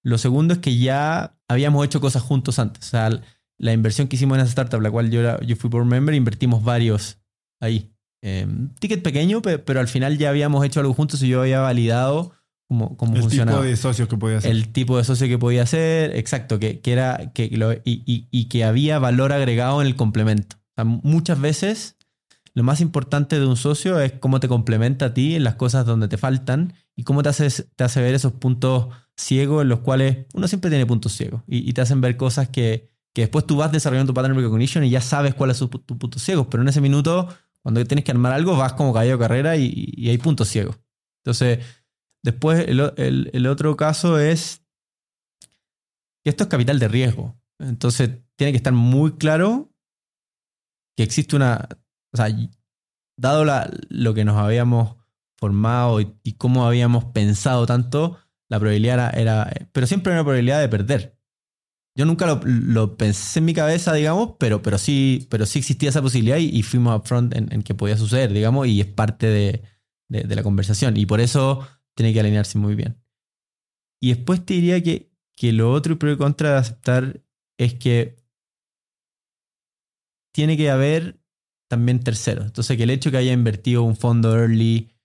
[0.03, 2.86] Lo segundo es que ya habíamos hecho cosas juntos antes.
[2.86, 3.10] O sea,
[3.57, 6.63] la inversión que hicimos en esa startup, la cual yo, yo fui por member, invertimos
[6.63, 7.19] varios
[7.60, 7.91] ahí.
[8.23, 12.34] Em, ticket pequeño, pero, al final ya habíamos hecho algo juntos y yo había validado
[12.71, 13.57] cómo, cómo el funcionaba.
[13.57, 14.51] El tipo de socio que podía ser.
[14.51, 17.43] El tipo de socio que podía ser, exacto, que, que era que
[17.84, 20.55] y, y, que había valor agregado en el complemento.
[21.03, 21.97] muchas veces
[22.53, 25.86] lo más importante de un socio es cómo te complementa a ti en las cosas
[25.86, 29.79] donde te faltan y cómo te hace, te hace ver esos puntos ciegos en los
[29.79, 33.57] cuales uno siempre tiene puntos ciegos y, te hacen ver cosas que, que, después tú
[33.57, 36.69] vas desarrollando tu pattern recognition y ya sabes cuáles son tus puntos ciegos, pero en
[36.69, 37.27] ese minuto,
[37.62, 40.77] cuando tienes que armar algo, vas como caído carrera y, hay puntos ciegos.
[41.23, 41.60] Entonces,
[42.23, 44.62] después el, el otro caso es
[46.23, 47.39] que esto es capital de riesgo.
[47.60, 49.71] Entonces, tiene que estar muy claro
[50.95, 51.67] que existe una...
[52.13, 52.27] O sea,
[53.17, 54.95] dado la, lo que nos habíamos
[55.38, 58.17] formado y, cómo habíamos pensado tanto,
[58.49, 61.17] la probabilidad era, Pero siempre era una probabilidad de perder.
[61.95, 66.01] Yo nunca lo, pensé en mi cabeza, digamos, pero, pero, sí, pero sí existía esa
[66.01, 69.63] posibilidad y, fuimos upfront en, en que podía suceder, digamos, y es parte de,
[70.10, 70.97] de, la conversación.
[70.97, 71.67] Y por eso
[72.02, 73.00] tiene que alinearse muy bien.
[74.02, 77.24] Y después te diría que, que lo otro y pro y contra de aceptar
[77.60, 78.18] es que
[80.34, 81.22] tiene que haber
[81.70, 82.46] también terceros.
[82.46, 84.96] Entonces, que el hecho de que haya invertido un fondo early,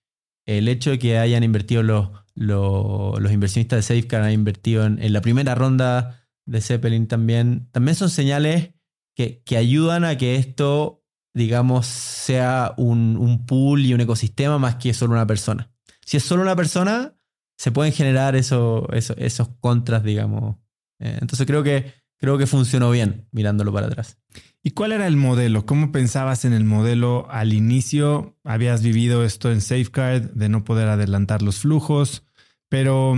[0.47, 5.13] el hecho de que hayan invertido los, los, inversionistas de Safeguard, han invertido en, en,
[5.13, 8.71] la primera ronda de Zeppelin también, también son señales
[9.15, 11.05] que, que ayudan a que esto,
[11.35, 15.76] digamos, sea un, un pool y un ecosistema más que solo una persona.
[16.07, 17.17] Si es solo una persona,
[17.57, 20.55] se pueden generar eso, eso, esos contras, digamos.
[20.99, 24.17] Eh, entonces creo que, creo que funcionó bien mirándolo para atrás.
[24.63, 25.65] ¿Y cuál era el modelo?
[25.65, 28.37] ¿Cómo pensabas en el modelo al inicio?
[28.45, 32.23] Habías vivido esto en Safeguard de no poder adelantar los flujos,
[32.69, 33.15] pero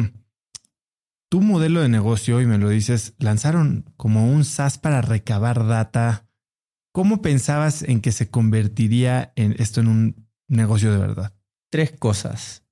[1.30, 6.28] tu modelo de negocio, y me lo dices, lanzaron como un SaaS para recabar data.
[6.92, 11.36] ¿Cómo pensabas en que se convertiría en esto en un negocio de verdad?
[11.70, 12.64] Tres cosas.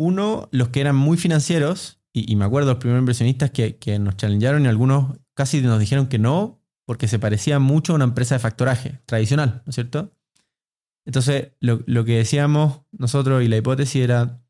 [0.00, 4.64] Uno, los que eran muy financieros, y, me acuerdo los primeros inversionistas que, nos challengearon
[4.64, 8.38] y algunos casi nos dijeron que no, porque se parecía mucho a una empresa de
[8.38, 10.16] factoraje tradicional, ¿no es cierto?
[11.04, 14.42] Entonces, lo, que decíamos nosotros y la hipótesis era,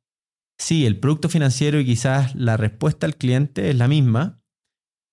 [0.57, 4.41] sí, el producto financiero y quizás la respuesta al cliente es la misma,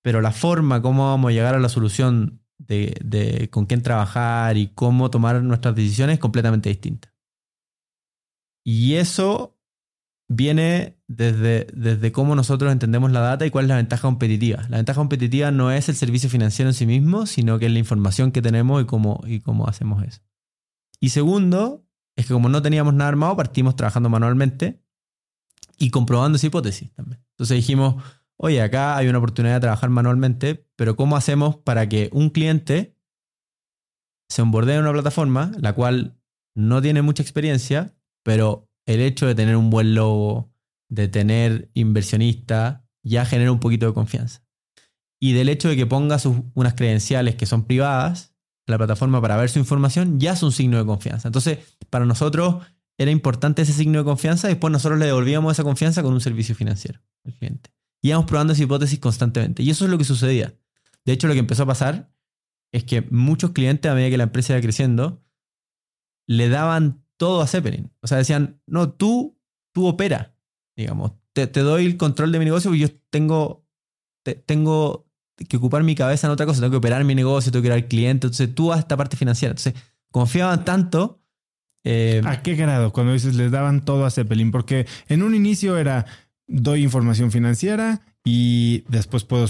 [0.03, 4.67] pero la forma, cómo vamos a llegar a la solución de con quién trabajar y
[4.67, 7.11] cómo tomar nuestras decisiones es completamente distinta.
[8.63, 9.56] Y eso
[10.29, 14.65] viene desde, desde cómo nosotros entendemos la data y cuál es la ventaja competitiva.
[14.69, 17.79] La ventaja competitiva no es el servicio financiero en sí mismo, sino que es la
[17.79, 20.21] información que tenemos y cómo, y cómo hacemos eso.
[20.99, 21.85] Y segundo,
[22.15, 24.83] es que como no teníamos nada armado, partimos trabajando manualmente
[25.77, 27.23] y comprobando esa hipótesis también.
[27.31, 28.03] Entonces dijimos,
[28.35, 32.97] oye, acá hay una oportunidad de trabajar manualmente, pero ¿cómo hacemos para que un cliente
[34.29, 36.19] se onboardee en una plataforma, la cual
[36.55, 40.51] no tiene mucha experiencia, pero el hecho de tener un buen logo,
[40.89, 44.41] de tener inversionista, ya genera un poquito de confianza.
[45.19, 48.33] Y del hecho de que ponga sus, unas credenciales que son privadas
[48.65, 51.27] la plataforma para ver su información, ya es un signo de confianza.
[51.27, 52.65] Entonces, para nosotros
[52.97, 56.21] era importante ese signo de confianza y después nosotros le devolvíamos esa confianza con un
[56.21, 57.71] servicio financiero al cliente.
[58.01, 59.63] Y íbamos probando esa hipótesis constantemente.
[59.63, 60.53] Y eso es lo que sucedía.
[61.05, 62.11] De hecho, lo que empezó a pasar
[62.73, 65.23] es que muchos clientes, a medida que la empresa iba creciendo,
[66.27, 67.91] le daban todo a Zeppelin.
[68.01, 69.37] O sea, decían, no, tú,
[69.73, 70.35] tú opera,
[70.75, 71.13] digamos.
[71.33, 73.67] Te, doy el control de mi negocio porque yo tengo,
[74.23, 75.07] te, tengo
[75.49, 76.61] que ocupar mi cabeza en otra cosa.
[76.61, 78.27] Tengo que operar mi negocio, tengo que ir al cliente.
[78.27, 79.51] Entonces tú haz esta parte financiera.
[79.51, 79.75] Entonces
[80.11, 81.21] confiaban tanto.
[81.83, 82.91] Eh, ¿A qué grado?
[82.91, 84.51] Cuando dices les daban todo a Zeppelin.
[84.51, 86.05] Porque en un inicio era,
[86.47, 89.47] doy información financiera y después puedo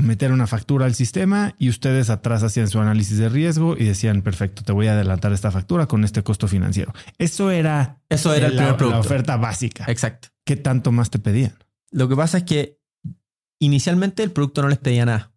[0.00, 4.22] meter una factura al sistema y ustedes atrás hacían su análisis de riesgo y decían,
[4.22, 6.92] perfecto, te voy a adelantar esta factura con este costo financiero.
[7.18, 9.84] Eso era, Eso era el la, primer la oferta básica.
[9.86, 10.26] Exacto.
[10.44, 11.56] ¿Qué tanto más te pedían?
[11.92, 12.80] Lo que pasa es que
[13.60, 15.32] inicialmente el producto no les pedía nada.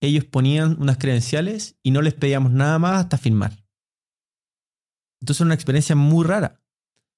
[0.00, 3.64] Ellos ponían unas credenciales y no les pedíamos nada más hasta firmar.
[5.20, 6.63] Entonces era una experiencia muy rara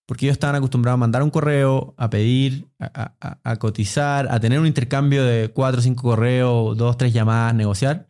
[0.07, 4.39] porque ellos estaban acostumbrados a mandar un correo, a pedir, a, a, a, cotizar, a
[4.41, 8.09] tener un intercambio de cuatro o cinco correos, dos, tres llamadas, negociar.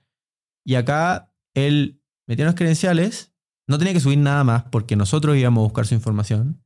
[0.65, 3.33] Y acá él metía unas credenciales,
[3.67, 6.63] no tenía que subir nada más porque nosotros íbamos a buscar su información.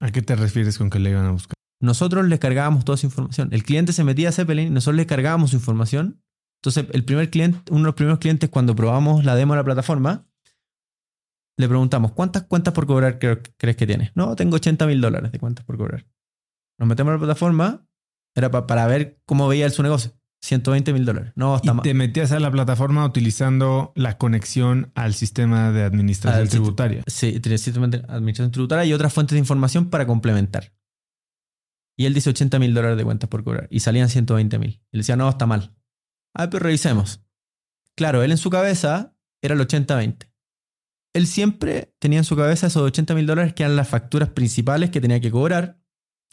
[0.00, 1.54] ¿A qué te refieres con que le iban a buscar?
[1.80, 3.50] Nosotros les cargábamos toda su información.
[3.52, 6.22] El cliente se metía a Zeppelin nosotros le cargábamos su información.
[6.62, 9.64] Entonces, el primer cliente, uno de los primeros clientes, cuando probamos la demo de la
[9.64, 10.26] plataforma,
[11.56, 14.10] le preguntamos, ¿cuántas cuentas por cobrar crees que tienes?
[14.14, 16.06] No, tengo 80 mil dólares de cuentas por cobrar.
[16.78, 17.86] Nos metemos a la plataforma,
[18.34, 20.12] era pa para ver cómo veía él su negocio.
[20.42, 21.32] 120 mil dólares.
[21.36, 26.42] No, está y te metías a la plataforma utilizando la conexión al sistema de administración
[26.42, 27.02] al tributaria.
[27.06, 30.74] Sí, sistema de administración tributaria y otras fuentes de información para complementar.
[31.96, 33.68] Y él dice 80 mil dólares de cuentas por cobrar.
[33.70, 34.82] Y salían 120 mil.
[34.92, 35.74] Y le decía, no, está mal.
[36.34, 37.22] Ah, pero revisemos.
[37.96, 40.33] Claro, él en su cabeza era el 80-20
[41.14, 44.90] él siempre tenía en su cabeza esos 80 mil dólares que eran las facturas principales
[44.90, 45.78] que tenía que cobrar.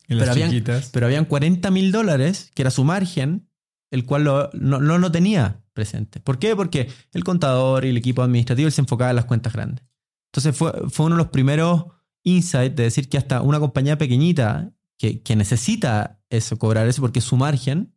[0.07, 0.89] Y pero, habían, chiquitas.
[0.91, 3.47] pero habían 40 mil dólares, que era su margen,
[3.91, 6.19] el cual lo, no, no lo tenía presente.
[6.19, 6.55] ¿Por qué?
[6.55, 9.85] Porque el contador y el equipo administrativo él se enfocaba en las cuentas grandes.
[10.33, 11.85] Entonces fue, fue uno de los primeros
[12.23, 17.21] insights de decir que hasta una compañía pequeñita que, que necesita eso, cobrar eso, porque
[17.21, 17.95] su margen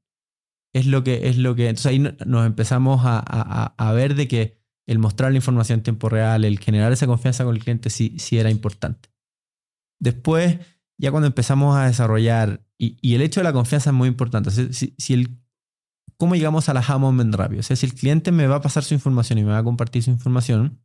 [0.74, 1.28] es lo que...
[1.28, 5.30] Es lo que entonces ahí nos empezamos a, a, a ver de que el mostrar
[5.30, 8.50] la información en tiempo real, el generar esa confianza con el cliente sí, sí era
[8.50, 9.10] importante.
[10.00, 10.58] Después,
[10.98, 14.50] ya cuando empezamos a desarrollar, y, y el hecho de la confianza es muy importante,
[14.50, 15.38] si, si, el,
[16.16, 17.60] ¿cómo llegamos a la aha moment rápido?
[17.60, 19.64] O sea, si el cliente me va a pasar su información y me va a
[19.64, 20.80] compartir su información,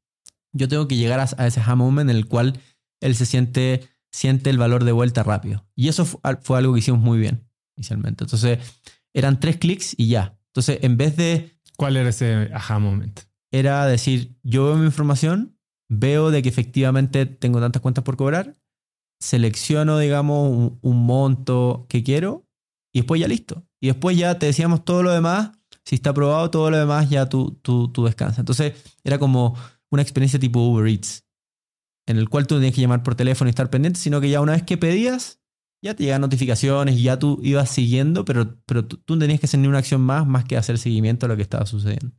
[0.54, 2.60] yo tengo que llegar a, a ese aha moment en el cual
[3.02, 5.68] él se siente, siente el valor de vuelta rápido.
[5.76, 7.50] Y eso fue, fue algo que hicimos muy bien.
[7.80, 8.26] inicialmente.
[8.26, 8.60] Entonces,
[9.14, 10.38] eran tres clics y ya.
[10.48, 11.58] Entonces, en vez de...
[11.78, 13.22] ¿Cuál era ese aha moment?
[13.52, 15.58] Era decir, yo veo mi información,
[15.90, 18.58] veo de que efectivamente tengo tantas cuentas por cobrar,
[19.20, 22.48] selecciono, digamos, un, monto que quiero
[22.94, 23.66] y después ya listo.
[23.82, 25.52] Y después ya te decíamos todo lo demás,
[25.84, 28.40] si está aprobado, todo lo demás ya tú, tú, tú descansas.
[28.40, 28.74] Entonces,
[29.04, 29.58] era como
[29.90, 31.26] una experiencia tipo Uber Eats,
[32.08, 34.42] en el cual tú tenías que llamar por teléfono y estar pendiente, sino que ya
[34.42, 35.42] una vez que pedías,
[35.82, 39.40] ya te llegan notificaciones y ya tú ibas siguiendo, pero, pero tú, tú no tenías
[39.40, 42.16] que hacer ni una acción más más que hacer seguimiento a lo que estaba sucediendo.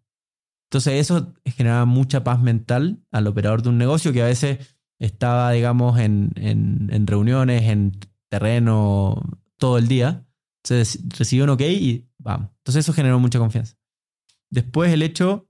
[0.71, 5.51] Entonces eso generaba mucha paz mental al operador de un negocio que a veces estaba,
[5.51, 7.99] digamos, en, en, reuniones, en
[8.29, 9.21] terreno
[9.57, 10.25] todo el día.
[10.63, 12.51] Entonces recibió un ok y vamos.
[12.59, 13.77] Entonces eso generó mucha confianza.
[14.49, 15.49] Después el hecho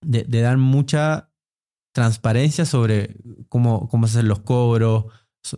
[0.00, 1.30] de, de dar mucha
[1.92, 3.16] transparencia sobre
[3.50, 5.06] cómo, cómo se hacen los cobros,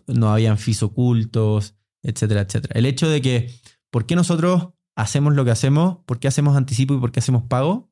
[0.07, 2.77] no habían fees ocultos, etcétera, etcétera.
[2.77, 3.53] El hecho de que,
[3.89, 5.99] ¿por qué nosotros hacemos lo que hacemos?
[6.05, 7.90] ¿Por qué hacemos anticipo y por qué hacemos pago?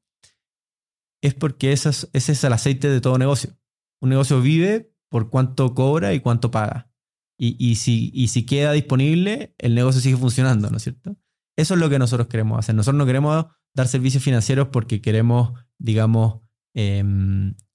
[1.22, 3.58] Es porque ese es, el aceite de todo negocio.
[4.02, 6.92] Un negocio vive por cuánto cobra y cuánto paga.
[7.38, 11.16] Y, si, queda disponible, el negocio sigue funcionando, ¿no es cierto?
[11.56, 12.76] Eso es lo que nosotros queremos hacer.
[12.76, 16.42] Nosotros no queremos dar servicios financieros porque queremos, digamos,
[16.74, 17.04] eh,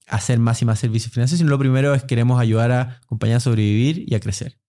[0.07, 3.49] hacer más y más servicios financieros, sino lo primero es queremos ayudar a compañías a
[3.49, 4.59] sobrevivir y a crecer.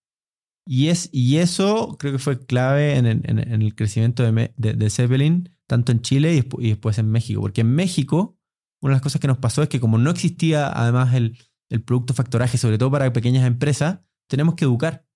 [0.65, 4.51] Y, es, y eso creo que fue clave en el, en en el crecimiento de,
[4.57, 7.39] de, Zeppelin, tanto en Chile y, después en México.
[7.39, 8.36] Porque en México,
[8.81, 11.37] una de las cosas que nos pasó es que como no existía además el,
[11.69, 15.07] el producto factoraje, sobre todo para pequeñas empresas, tenemos que educar.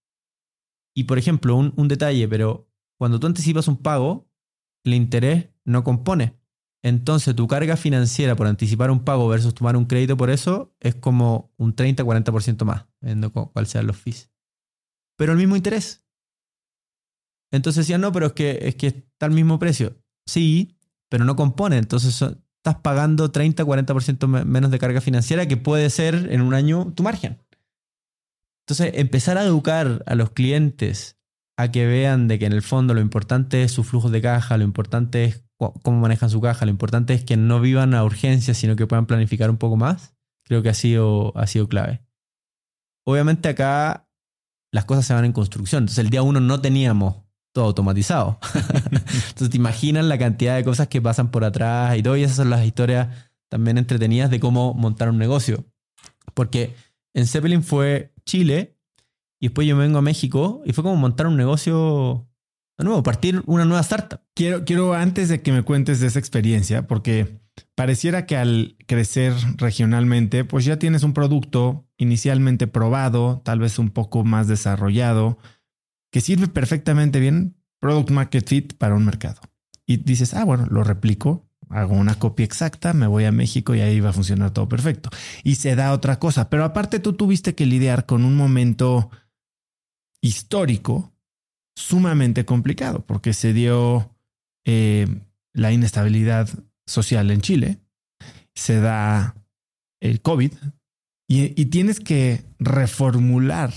[0.95, 4.29] Y por ejemplo, un, un detalle, pero cuando tú anticipas un pago,
[4.83, 6.41] el interés no compone.
[6.83, 10.95] Entonces tu carga financiera por anticipar un pago versus tomar un crédito por eso es
[10.95, 14.31] como un 30-40% más, viendo cuál sean los fees.
[15.17, 16.07] Pero el mismo interés.
[17.51, 20.01] Entonces decían, no, pero es que, es que está al mismo precio.
[20.25, 20.77] Sí,
[21.09, 21.77] pero no compone.
[21.77, 22.23] Entonces
[22.61, 27.41] estás pagando 30-40% menos de carga financiera que puede ser en un año tu margen.
[28.65, 31.17] Entonces empezar a educar a los clientes
[31.57, 34.57] a que vean de que en el fondo lo importante es su flujo de caja,
[34.57, 35.43] lo importante es
[35.83, 36.65] cómo manejan su caja.
[36.65, 40.15] Lo importante es que no vivan a urgencia, sino que puedan planificar un poco más.
[40.43, 42.01] Creo que ha sido, ha sido clave.
[43.05, 44.07] Obviamente acá
[44.71, 45.83] las cosas se van en construcción.
[45.83, 48.39] Entonces el día uno no teníamos todo automatizado.
[48.53, 52.17] Entonces te imaginas la cantidad de cosas que pasan por atrás y todo.
[52.17, 53.09] Y esas son las historias
[53.49, 55.65] también entretenidas de cómo montar un negocio.
[56.33, 56.75] Porque
[57.13, 58.77] en Zeppelin fue Chile
[59.39, 62.27] y después yo vengo a México y fue como montar un negocio
[62.77, 64.21] de nuevo, partir una nueva startup.
[64.33, 67.41] Quiero, quiero antes de que me cuentes de esa experiencia, porque
[67.75, 73.89] pareciera que al crecer regionalmente, pues ya tienes un producto inicialmente probado, tal vez un
[73.89, 75.37] poco más desarrollado,
[76.11, 79.41] que sirve perfectamente bien, product market fit para un mercado.
[79.85, 83.81] Y dices, ah, bueno, lo replico, hago una copia exacta, me voy a México y
[83.81, 85.09] ahí va a funcionar todo perfecto.
[85.43, 86.49] Y se da otra cosa.
[86.49, 89.09] Pero aparte tú tuviste que lidiar con un momento
[90.21, 91.13] histórico
[91.75, 94.15] sumamente complicado porque se dio
[94.65, 95.07] eh,
[95.53, 96.49] la inestabilidad
[96.85, 97.79] social en Chile,
[98.53, 99.35] se da
[100.01, 100.51] el COVID
[101.27, 103.73] y, y, tienes que reformular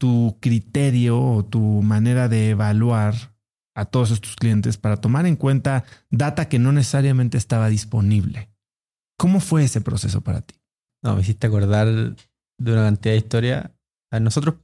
[0.00, 3.36] tu criterio o tu manera de evaluar
[3.74, 8.50] a todos estos clientes para tomar en cuenta data que no necesariamente estaba disponible.
[9.18, 10.54] ¿Cómo fue ese proceso para ti?
[11.04, 13.76] No, me hiciste acordar de una cantidad de historia.
[14.10, 14.54] Nosotros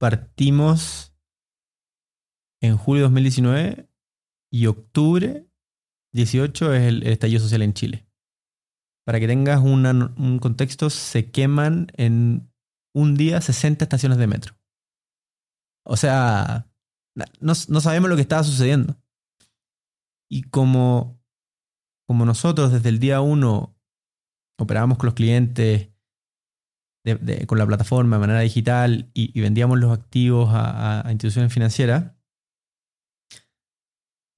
[0.00, 1.14] partimos
[2.62, 3.88] en julio de 2019
[4.50, 5.46] y octubre
[6.14, 8.06] 18 es el, estallido social en Chile.
[9.04, 12.50] Para que tengas un contexto, se queman en
[12.94, 14.61] un día 60 estaciones de metro.
[15.84, 16.70] O sea,
[17.14, 18.96] no, no sabemos lo que estaba sucediendo.
[20.30, 21.20] Y como,
[22.06, 23.74] como nosotros desde el día 1
[24.58, 25.88] operábamos con los clientes
[27.46, 32.12] con la plataforma de manera digital y, vendíamos los activos a instituciones financieras,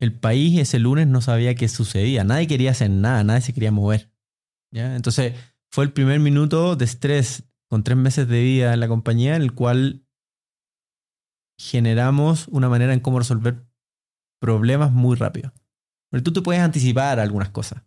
[0.01, 2.25] el país ese lunes no sabía qué sucedía.
[2.25, 4.13] Nadie quería hacer nada, nadie se quería mover.
[4.71, 4.97] ¿ya?
[4.97, 5.35] Entonces
[5.71, 9.43] fue el primer minuto de estrés con tres meses de vida en la compañía en
[9.43, 10.04] el cual
[11.59, 13.65] generamos una manera en cómo resolver
[14.41, 15.53] problemas muy rápido.
[16.11, 17.83] Porque tú te puedes anticipar algunas cosas,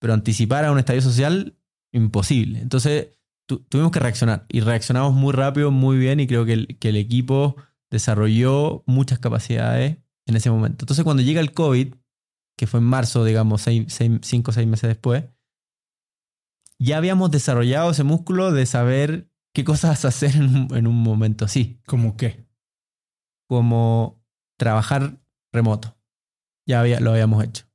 [0.00, 1.56] pero anticipar a un estadio social,
[1.92, 2.60] imposible.
[2.60, 3.08] Entonces
[3.46, 7.56] tu, tuvimos que reaccionar y reaccionamos muy rápido, muy bien y creo que el, equipo
[7.90, 10.84] desarrolló muchas capacidades en ese momento.
[10.84, 11.94] Entonces cuando llega el COVID,
[12.56, 13.62] que fue en marzo, digamos,
[14.22, 15.24] cinco o seis meses después,
[16.78, 21.44] ya habíamos desarrollado ese músculo de saber qué cosas hacer en un, en un momento
[21.44, 21.80] así.
[21.86, 22.46] ¿Cómo qué?
[23.52, 24.24] Como
[24.58, 25.20] trabajar
[25.52, 25.98] remoto.
[26.66, 27.66] Ya había, lo habíamos hecho.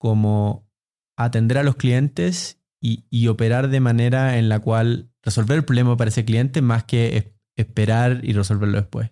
[0.00, 0.70] Como
[1.18, 5.96] atender a los clientes y, y operar de manera en la cual resolver el problema
[5.96, 9.10] para ese cliente más que es- esperar y resolverlo después.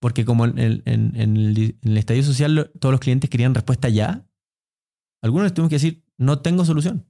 [0.00, 4.26] Porque como en el, en- el, estadio social todos los clientes querían respuesta ya,
[5.22, 7.08] algunos les tuvimos que decir, no tengo solución.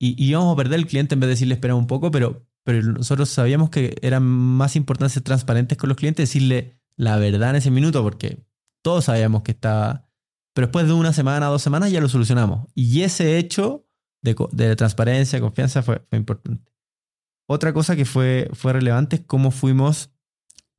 [0.00, 2.46] Y, y íbamos a perder el cliente en vez de decirle espera un poco, pero,
[2.64, 7.50] pero nosotros sabíamos que era más importante ser transparentes con los clientes, decirle la verdad
[7.50, 8.44] en ese minuto, porque
[8.84, 10.06] todos sabíamos que estaba...
[10.54, 12.68] Pero después de una semana, dos semanas ya lo solucionamos.
[12.74, 13.86] Y ese hecho
[14.22, 16.70] de, de transparencia, confianza fue, fue importante.
[17.48, 20.12] Otra cosa que fue, fue relevante es cómo fuimos,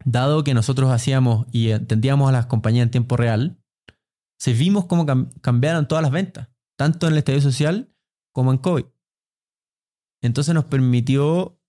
[0.06, 3.58] dado que nosotros hacíamos y entendíamos a las compañías en tiempo real,
[4.40, 7.96] se vimos cómo cam- cambiaron todas las ventas, tanto en el estadio social
[8.34, 8.86] como en COVID.
[10.22, 11.60] Entonces nos permitió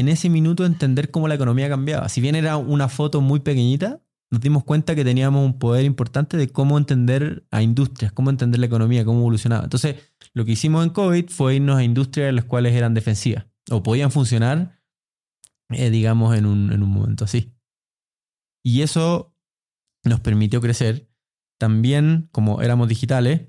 [0.00, 2.08] en ese minuto entender cómo la economía cambiaba.
[2.08, 6.36] Si bien era una foto muy pequeñita, nos dimos cuenta que teníamos un poder importante
[6.36, 9.64] de cómo entender a industrias, cómo entender la economía, cómo evolucionaba.
[9.64, 9.96] Entonces,
[10.34, 13.82] lo que hicimos en COVID fue irnos a industrias en las cuales eran defensivas o
[13.82, 14.80] podían funcionar,
[15.70, 17.52] eh, digamos, en un, en un momento así.
[18.64, 19.34] Y eso
[20.04, 21.08] nos permitió crecer.
[21.58, 23.48] También, como éramos digitales,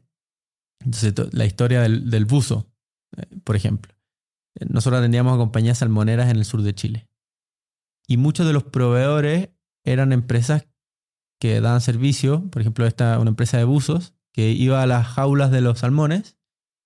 [0.83, 2.71] entonces to- la historia del, del buzo,
[3.17, 3.93] eh, por ejemplo.
[4.59, 7.07] Nosotros atendíamos a compañías salmoneras en el sur de Chile.
[8.07, 9.49] Y muchos de los proveedores
[9.83, 10.67] eran empresas
[11.39, 15.51] que daban servicio, por ejemplo, esta una empresa de buzos que iba a las jaulas
[15.51, 16.37] de los salmones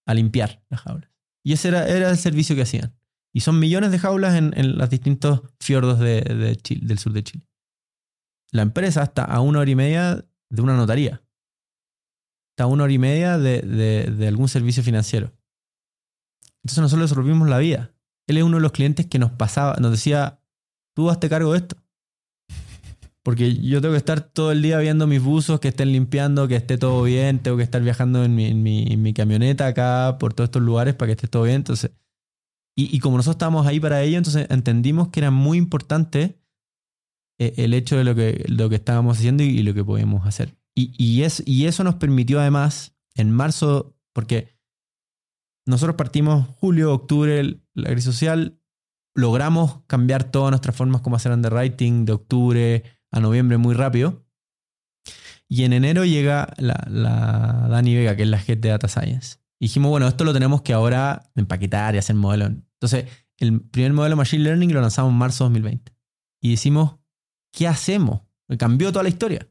[0.06, 1.12] a limpiar las jaulas.
[1.44, 2.96] Y ese era, el servicio que hacían.
[3.34, 7.46] Y son millones de jaulas en, los distintos fiordos del sur de Chile.
[8.52, 11.22] La empresa está a una hora y media de una notaría.
[12.54, 15.34] Está a una hora y media de algún servicio financiero.
[16.66, 17.92] Entonces nosotros le resolvimos la vida.
[18.28, 20.42] Él es uno de los clientes que nos pasaba, nos decía,
[20.96, 21.78] tú hazte cargo de esto.
[23.22, 26.56] Porque yo tengo que estar todo el día viendo mis buzos, que estén limpiando, que
[26.56, 27.38] esté todo bien.
[27.38, 31.28] Tengo que estar viajando en mi, camioneta acá por todos estos lugares para que esté
[31.28, 31.58] todo bien.
[31.58, 31.92] Entonces,
[32.76, 36.42] y, como nosotros estábamos ahí para ello, entonces entendimos que era muy importante
[37.40, 38.44] eh, el hecho de lo que,
[38.76, 40.58] estábamos haciendo y, lo que podíamos hacer.
[40.74, 44.55] Y eso nos permitió además, en marzo, porque
[45.66, 48.60] nosotros partimos julio, octubre, la crisis social,
[49.16, 54.26] logramos cambiar todas nuestras formas como hacer underwriting de octubre a noviembre muy rápido.
[55.48, 59.38] Y en enero llega la, la Dani Vega, que es la head de Data Science.
[59.60, 62.46] Y dijimos, bueno, esto lo tenemos que ahora empaquetar y hacer modelo.
[62.46, 63.06] Entonces,
[63.38, 65.96] el primer modelo Machine Learning lo lanzamos en marzo de 2020.
[66.42, 66.98] Y decimos,
[67.52, 68.22] ¿qué hacemos?
[68.58, 69.48] Cambió toda la historia.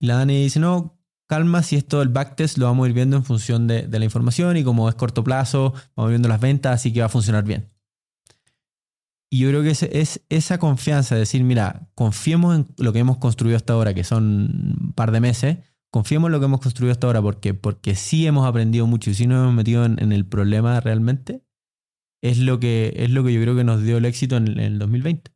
[0.00, 0.99] Y la Dani dice, no,
[1.30, 4.04] calma, si esto del backtest lo vamos a ir viendo en función de, de la
[4.04, 7.44] información y como es corto plazo, vamos viendo las ventas, así que va a funcionar
[7.44, 7.70] bien.
[9.30, 12.98] Y yo creo que es, es esa confianza de decir, mira, confiemos en lo que
[12.98, 14.24] hemos construido hasta ahora, que son
[14.80, 15.58] un par de meses,
[15.92, 19.14] confiemos en lo que hemos construido hasta ahora, porque, porque sí hemos aprendido mucho y
[19.14, 21.44] sí nos hemos metido en, en el problema realmente,
[22.24, 24.58] es lo, que, es lo que yo creo que nos dio el éxito en, en
[24.58, 25.30] el 2020.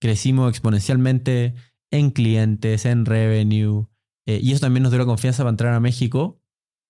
[0.00, 1.54] Crecimos exponencialmente
[1.92, 3.86] en clientes, en revenue,
[4.26, 6.40] eh, y eso también nos dio la confianza para entrar a México,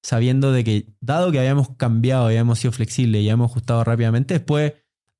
[0.03, 4.73] sabiendo de que, dado que habíamos cambiado, habíamos sido flexibles y habíamos ajustado rápidamente, después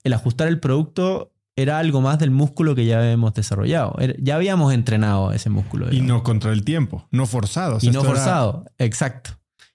[0.05, 3.97] el ajustar el producto era algo más del músculo que ya habíamos desarrollado.
[3.99, 5.91] Era- Ya habíamos entrenado ese músculo.
[5.93, 7.77] Y no contra el tiempo, no forzado.
[7.77, 9.31] O sea, Y no era- forzado, exacto.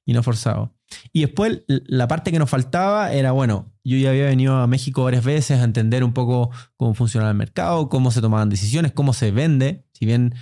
[0.05, 0.73] Y no forzado.
[1.11, 5.03] Y después la parte que nos faltaba era, bueno, yo ya había venido a México
[5.03, 9.13] varias veces a entender un poco cómo funcionaba el mercado, cómo se tomaban decisiones, cómo
[9.13, 9.85] se vende.
[9.93, 10.35] Si bien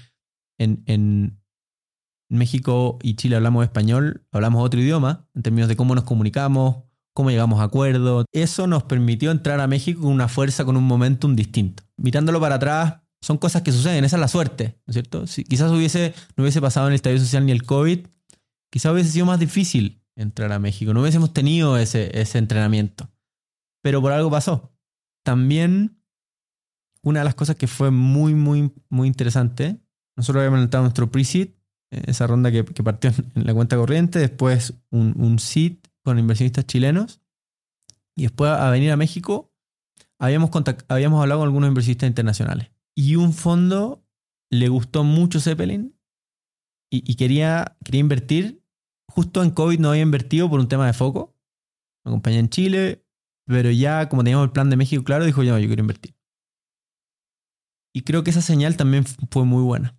[0.57, 1.38] en, en
[2.38, 7.32] México y Chile hablamos español, hablamos otro idioma en términos de cómo nos comunicamos, cómo
[7.32, 8.25] llegamos a acuerdos.
[8.32, 11.84] Eso nos permitió entrar a México con una fuerza, con un momentum distinto.
[11.97, 15.27] Mirándolo para atrás, son cosas que suceden, esa es la suerte, ¿no es cierto?
[15.27, 18.07] Si quizás hubiese, no hubiese pasado en el estadio social ni el COVID,
[18.71, 23.09] quizás hubiese sido más difícil entrar a México, no hubiésemos tenido ese, ese entrenamiento.
[23.82, 24.73] Pero por algo pasó.
[25.23, 26.01] También,
[27.01, 29.80] una de las cosas que fue muy, muy, muy interesante,
[30.15, 31.49] nosotros habíamos lanzado nuestro pre-seed,
[31.91, 37.21] esa ronda que, partió en- la cuenta corriente, después un, un seed con inversionistas chilenos,
[38.15, 39.51] y después a venir a México,
[40.19, 42.69] habíamos, contact- habíamos hablado con algunos inversionistas internacionales.
[42.95, 44.03] Y un fondo
[44.51, 45.95] le gustó mucho Zeppelin
[46.91, 48.63] y, y quería, quería invertir.
[49.09, 51.35] Justo en COVID no había invertido por un tema de foco.
[52.05, 53.05] Una compañía en Chile,
[53.45, 56.15] pero ya como teníamos el plan de México claro, dijo, ya, yo quiero invertir.
[57.93, 59.98] Y creo que esa señal también fue muy buena.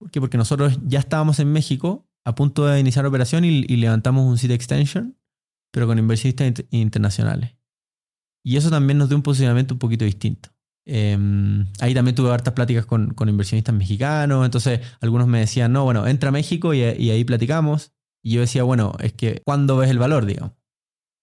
[0.00, 0.20] ¿Por qué?
[0.20, 4.50] Porque nosotros ya estábamos en México a punto de iniciar operación y, levantamos un seed
[4.50, 5.16] extension,
[5.70, 7.56] pero con inversionistas int- internacionales.
[8.42, 10.48] Y eso también nos dio un posicionamiento un poquito distinto.
[10.86, 15.84] Em, ahí también tuve hartas pláticas con, con, inversionistas mexicanos, entonces algunos me decían, no,
[15.84, 17.92] bueno, entra a México y, y ahí platicamos.
[18.22, 20.54] Y yo decía, bueno, es que ¿cuándo ves el valor, digamos?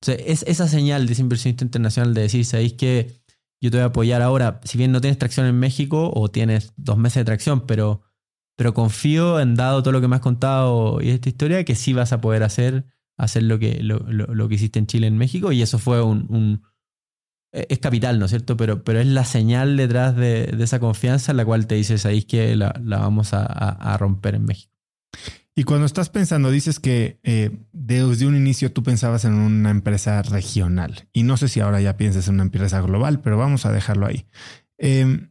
[0.01, 3.19] Entonces, es esa señal de ese inversionista internacional de decir, ¿sabéis que
[3.59, 4.61] yo te voy a apoyar ahora?
[4.63, 8.01] Si bien no tienes tracción en México o tienes dos meses de tracción, pero,
[8.57, 11.93] pero confío en dado todo lo que me has contado y esta historia, que sí
[11.93, 12.85] vas a poder hacer,
[13.15, 15.51] hacer lo, que, lo, lo, que hiciste en Chile, en México.
[15.51, 16.63] Y eso fue un, un
[17.51, 18.57] es capital, ¿no es cierto?
[18.57, 22.05] Pero, pero es la señal detrás de, de, esa confianza en la cual te dices,
[22.05, 24.73] ahí que la, la vamos a, a, a romper en México.
[25.55, 30.21] Y cuando estás pensando, dices que eh, desde un inicio tú pensabas en una empresa
[30.21, 31.07] regional.
[31.13, 34.05] Y no sé si ahora ya piensas en una empresa global, pero vamos a dejarlo
[34.05, 34.27] ahí.
[34.77, 35.29] Eh,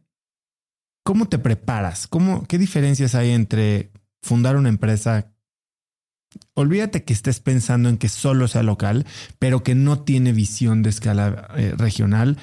[1.07, 2.05] ¿Cómo te preparas?
[2.05, 5.33] ¿Cómo, ¿Qué diferencias hay entre fundar una empresa?
[6.53, 9.05] Olvídate que estés pensando en que solo sea local,
[9.39, 12.37] pero que no tiene visión de escala eh, regional.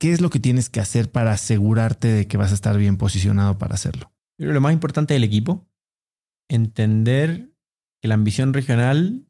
[0.00, 2.96] ¿Qué es lo que tienes que hacer para asegurarte de que vas a estar bien
[2.96, 4.12] posicionado para hacerlo?
[4.38, 5.64] Lo más importante es el equipo
[6.50, 7.54] entender
[8.00, 9.24] que la ambición regional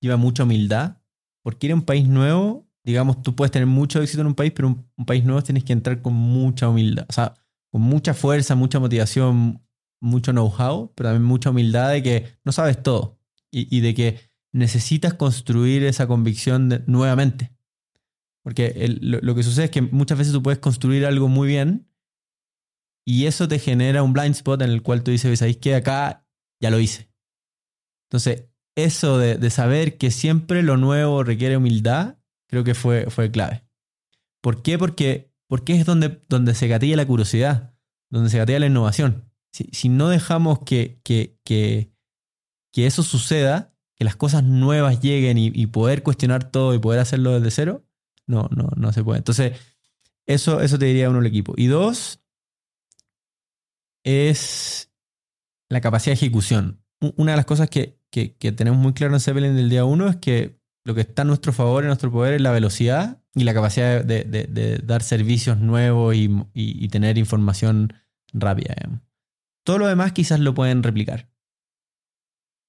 [0.00, 1.02] lleva mucha humildad,
[1.42, 4.52] porque ir a un país nuevo, digamos, tú puedes tener mucho éxito en un país,
[4.56, 7.34] pero un, un país nuevo tienes que entrar con mucha humildad, o sea,
[7.72, 9.66] con mucha fuerza, mucha motivación,
[10.00, 13.18] mucho know-how, pero también mucha humildad de que no sabes todo
[13.50, 14.20] y, de que
[14.52, 17.50] necesitas construir esa convicción nuevamente.
[18.42, 21.88] Porque lo, lo, que sucede es que muchas veces tú puedes construir algo muy bien
[23.04, 26.22] y eso te genera un blind spot en el cual tú dices, ¿sabéis que acá
[26.62, 27.10] ya lo hice.
[28.08, 32.18] Entonces, eso de, de, saber que siempre lo nuevo requiere humildad,
[32.48, 33.64] creo que fue, fue clave.
[34.40, 34.78] ¿Por qué?
[34.78, 37.74] Porque, porque es donde, donde se gatilla la curiosidad,
[38.08, 39.30] donde se gatilla la innovación.
[39.52, 41.92] Si, si no dejamos que, que, que,
[42.72, 47.32] que, eso suceda, que las cosas nuevas lleguen y, poder cuestionar todo y poder hacerlo
[47.32, 47.84] desde cero,
[48.26, 49.18] no, no, no se puede.
[49.18, 49.60] Entonces,
[50.24, 51.52] eso, eso te diría uno el equipo.
[51.58, 52.22] Y dos,
[54.04, 54.90] es
[55.68, 56.82] la capacidad de ejecución.
[57.18, 60.08] Una de las cosas que, que, que tenemos muy claro en Zeppelin del día uno
[60.08, 63.44] es que lo que está a nuestro favor, en nuestro poder, es la velocidad y
[63.44, 67.94] la capacidad de, dar servicios nuevos y, tener información
[68.32, 68.74] rápida.
[69.64, 71.30] Todo lo demás quizás lo pueden replicar.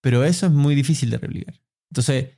[0.01, 1.61] Pero eso es muy difícil de replicar.
[1.89, 2.37] Entonces,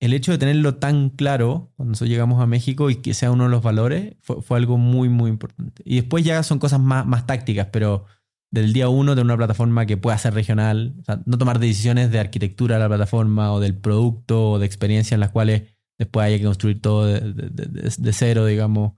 [0.00, 3.44] el hecho de tenerlo tan claro cuando nosotros llegamos a México y que sea uno
[3.44, 5.82] de los valores fue, algo muy, muy importante.
[5.84, 8.06] Y después ya son cosas más, tácticas, pero
[8.50, 10.94] del día uno de una plataforma que pueda ser regional,
[11.26, 15.20] no tomar decisiones de arquitectura de la plataforma o del producto o de experiencia en
[15.20, 18.92] las cuales después haya que construir todo de, de, de, cero, digamos.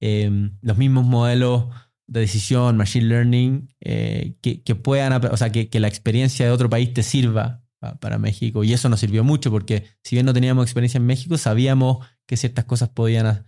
[0.00, 1.66] Eh, los mismos modelos
[2.06, 6.52] de decisión, machine learning, eh, que, que, puedan, o sea, que, que, la experiencia de
[6.52, 8.64] otro país te sirva pa, para México.
[8.64, 12.36] Y eso nos sirvió mucho porque si bien no teníamos experiencia en México, sabíamos que
[12.36, 13.46] ciertas cosas podían,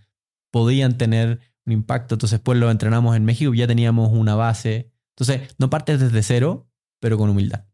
[0.51, 2.15] podían tener un impacto.
[2.15, 6.23] Entonces, después lo entrenamos en México y ya teníamos una base entonces, no partes desde
[6.23, 6.67] cero,
[6.99, 7.65] pero con humildad.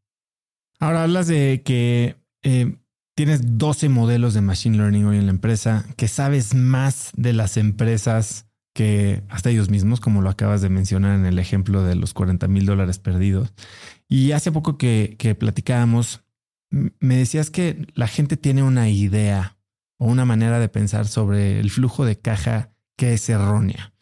[0.79, 2.77] Ahora hablas de que eh,
[3.21, 7.55] tienes 12 modelos de Machine Learning hoy en la empresa, que sabes más de las
[7.55, 12.15] empresas que hasta ellos mismos, como lo acabas de mencionar en el ejemplo de los
[12.15, 13.53] 40 mil dólares perdidos.
[14.09, 16.23] Y hace poco que, que platicábamos,
[16.71, 19.59] me decías que la gente tiene una idea
[19.99, 23.93] o una manera de pensar sobre el flujo de caja que es errónea.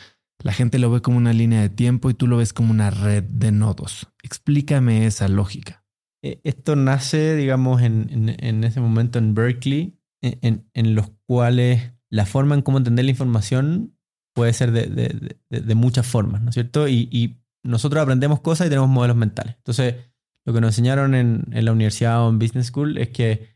[0.42, 2.90] La gente lo ve como una línea de tiempo y tú lo ves como una
[2.90, 4.08] red de nodos.
[4.24, 5.79] Explícame esa lógica.
[6.22, 12.26] Eh, esto nace, digamos, en, en, ese momento en Berkeley, en, en, los cuales la
[12.26, 13.96] forma en cómo entender la información
[14.36, 16.88] puede ser de, de, de, muchas formas, ¿no es cierto?
[16.88, 19.56] Y, y, nosotros aprendemos cosas y tenemos modelos mentales.
[19.58, 19.96] Entonces,
[20.46, 23.50] lo que nos enseñaron en, en la universidad o en Business School es que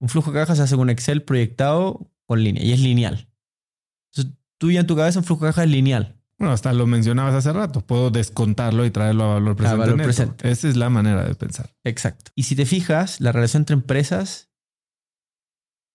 [0.00, 3.26] un flujo de caja se hace con Excel proyectado con línea y es lineal.
[4.12, 6.17] Entonces, tú ya en tu cabeza un flujo de caja es lineal.
[6.38, 7.80] Bueno, hasta lo mencionabas hace rato.
[7.80, 9.82] Puedo descontarlo y traerlo a valor presente.
[9.82, 10.50] A valor presente.
[10.50, 11.74] Esa es la manera de pensar.
[11.82, 12.30] Exacto.
[12.36, 14.48] Y si te fijas, la relación entre empresas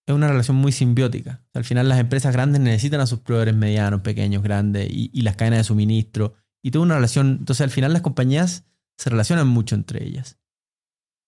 [0.06, 1.46] es una relación muy simbiótica.
[1.54, 5.38] Al final, las empresas grandes necesitan a sus proveedores medianos, pequeños, grandes y, y las
[5.38, 6.34] cadenas de suministro.
[6.62, 7.38] Y toda una relación.
[7.40, 8.66] Entonces, al final, las compañías
[8.98, 10.40] se relacionan mucho entre ellas.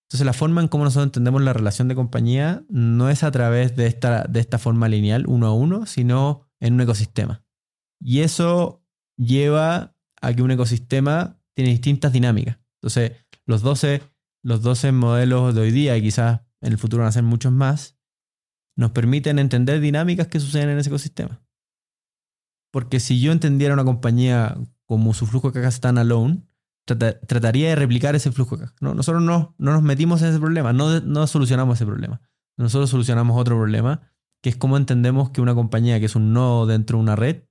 [0.08, 3.76] Entonces, la forma en cómo nosotros entendemos la relación de compañía no es a través
[3.76, 7.44] de esta, de esta forma lineal, uno a uno, sino en un ecosistema.
[7.98, 8.85] Y eso
[9.16, 12.58] lleva a que un ecosistema tiene distintas dinámicas.
[12.80, 13.12] Entonces,
[13.46, 14.02] los 12,
[14.42, 17.52] los 12 modelos de hoy día, y quizás en el futuro van a ser muchos
[17.52, 17.96] más,
[18.76, 21.40] nos permiten entender dinámicas que suceden en ese ecosistema.
[22.70, 26.42] Porque si yo entendiera una compañía como su flujo de caja standalone,
[26.84, 28.74] trata, trataría de replicar ese flujo de caja.
[28.80, 32.20] No, nosotros no, no nos metimos en ese problema, no, no solucionamos ese problema.
[32.58, 34.02] Nosotros solucionamos otro problema,
[34.42, 37.44] que es cómo entendemos que una compañía que es un nodo dentro de una red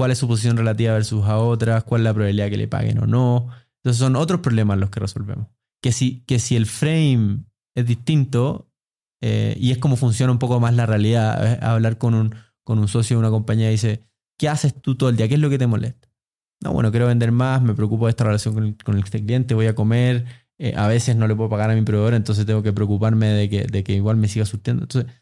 [0.00, 3.00] cuál es su posición relativa versus a otras, cuál es la probabilidad que le paguen
[3.00, 3.48] o no.
[3.80, 5.48] Entonces son otros problemas los que resolvemos.
[5.82, 7.44] Que si, que si el frame
[7.74, 8.72] es distinto
[9.20, 12.34] eh, y es como funciona un poco más la realidad, hablar con un,
[12.64, 14.02] con un socio de una compañía y dice,
[14.38, 15.28] ¿qué haces tú todo el día?
[15.28, 16.08] ¿Qué es lo que te molesta?
[16.64, 19.52] No, bueno, quiero vender más, me preocupo de esta relación con el, con el cliente,
[19.52, 20.24] voy a comer,
[20.56, 23.50] eh, a veces no le puedo pagar a mi proveedor, entonces tengo que preocuparme de
[23.50, 24.84] que, de que igual me siga surtiendo.
[24.84, 25.12] Entonces,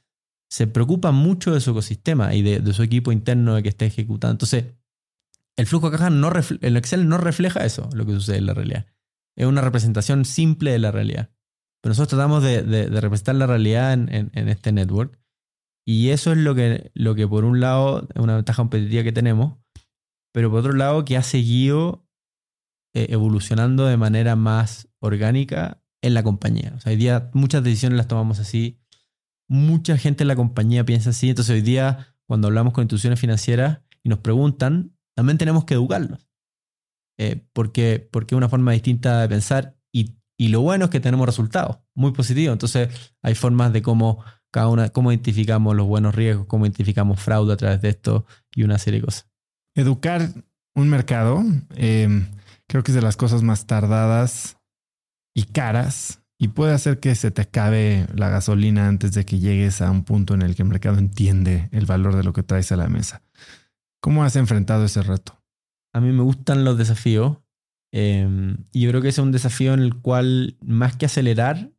[0.51, 4.33] se preocupa mucho de su ecosistema y de, su equipo interno de que esté ejecutando.
[4.33, 4.75] Entonces,
[5.57, 6.31] el flujo de caja no
[6.61, 8.87] el Excel no refleja eso, lo que sucede en la realidad.
[9.37, 11.31] Es una representación simple de la realidad.
[11.83, 15.19] Pero nosotros tratamos de, representar la realidad en, este network.
[15.87, 19.13] Y eso es lo que, lo que por un lado es una ventaja competitiva que
[19.13, 19.59] tenemos,
[20.33, 22.07] pero por otro lado que ha seguido
[22.95, 26.75] eh, evolucionando de manera más orgánica en la compañía.
[26.77, 28.81] O sea, muchas decisiones las tomamos así,
[29.49, 33.81] mucha gente en la compañía piensa así, entonces hoy día cuando hablamos con instituciones financieras
[34.03, 36.29] y nos preguntan, también tenemos que educarlos.
[37.19, 41.01] Eh, porque, porque es una forma distinta de pensar y, y, lo bueno es que
[41.01, 42.53] tenemos resultados muy positivos.
[42.53, 42.91] Entonces
[43.23, 44.23] hay formas de cómo
[44.53, 48.25] cada una, cómo identificamos los buenos riesgos, cómo identificamos fraude a través de esto
[48.55, 49.29] y una serie de cosas.
[49.75, 50.31] Educar
[50.77, 51.43] un mercado
[51.75, 52.29] eh,
[52.69, 54.59] creo que es de las cosas más tardadas
[55.35, 59.83] y caras y puede hacer que se te acabe la gasolina antes de que llegues
[59.83, 62.71] a un punto en el que el mercado entiende el valor de lo que traes
[62.71, 63.23] a la mesa.
[64.01, 65.43] ¿Cómo has enfrentado ese reto?
[65.93, 67.39] A mí me gustan los desafíos
[67.93, 71.73] em, y yo creo que ese es un desafío en el cual más que acelerar,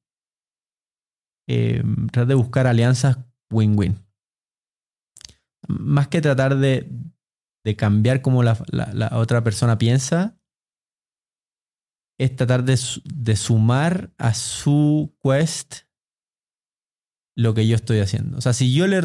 [1.47, 1.81] eh,
[2.11, 3.17] tratar de buscar alianzas
[3.49, 3.97] win-win.
[5.67, 6.91] Más que tratar de,
[7.77, 8.57] cambiar cómo la,
[9.13, 10.38] otra persona piensa,
[12.19, 12.77] es tratar de,
[13.35, 15.83] sumar a su quest
[17.35, 18.37] lo que yo estoy haciendo.
[18.37, 19.01] O sea, si yo le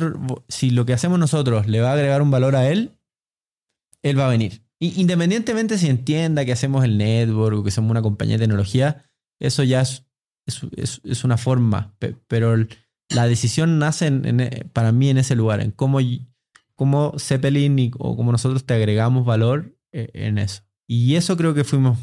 [0.48, 2.98] si lo que hacemos nosotros le va a agregar un valor a él,
[4.02, 4.64] él va a venir.
[4.80, 9.08] independientemente si entienda que hacemos el network o que somos una compañía de tecnología,
[9.40, 10.04] eso ya es,
[10.76, 11.94] es, una forma.
[12.26, 12.56] Pero
[13.10, 16.00] la decisión nace en, para mí en ese lugar, en cómo,
[16.74, 20.64] cómo Zeppelin o cómo nosotros te agregamos valor eh, en eso.
[20.88, 21.96] Y eso creo que fuimos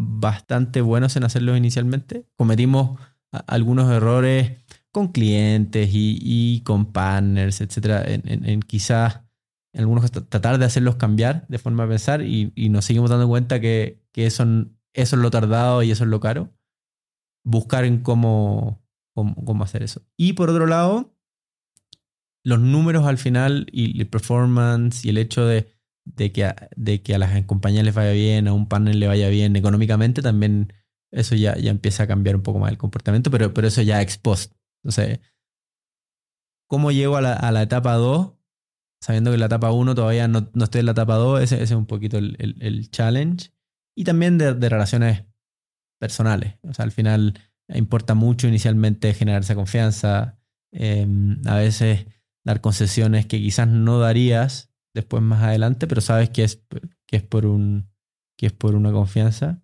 [0.00, 2.24] bastante buenos en hacerlo inicialmente.
[2.36, 3.00] Cometimos
[3.48, 4.52] algunos errores
[4.92, 9.22] con clientes y, con partners, etcétera, en, quizás
[9.72, 13.60] en algunos tratar de hacerlos cambiar de forma de pensar y, nos seguimos dando cuenta
[13.60, 14.44] que, eso,
[14.92, 16.52] eso, es lo tardado y eso es lo caro.
[17.44, 18.80] Buscar en cómo,
[19.14, 20.02] cómo, hacer eso.
[20.16, 21.12] Y por otro lado,
[22.44, 25.77] los números al final y el performance y el hecho de
[26.16, 29.06] de que, a, de que a las compañías les vaya bien, a un panel le
[29.06, 30.72] vaya bien económicamente, también
[31.12, 34.02] eso ya, ya empieza a cambiar un poco más el comportamiento, pero, pero eso ya
[34.02, 34.54] ex post.
[34.82, 35.20] Entonces,
[36.68, 38.34] ¿cómo llego a la, a la etapa 2?
[39.00, 41.70] Sabiendo que la etapa 1 todavía no, no, estoy en la etapa 2, ese, es
[41.70, 43.52] un poquito el, el, challenge.
[43.96, 45.24] Y también de, de, relaciones
[46.00, 46.56] personales.
[46.62, 47.38] O sea, al final
[47.68, 50.38] importa mucho inicialmente generar esa confianza.
[50.72, 52.06] Em, a veces
[52.44, 54.67] dar concesiones que quizás no darías
[54.98, 56.60] después más adelante, pero sabes que es,
[57.06, 57.88] que es, por, un,
[58.36, 59.62] que es por una confianza.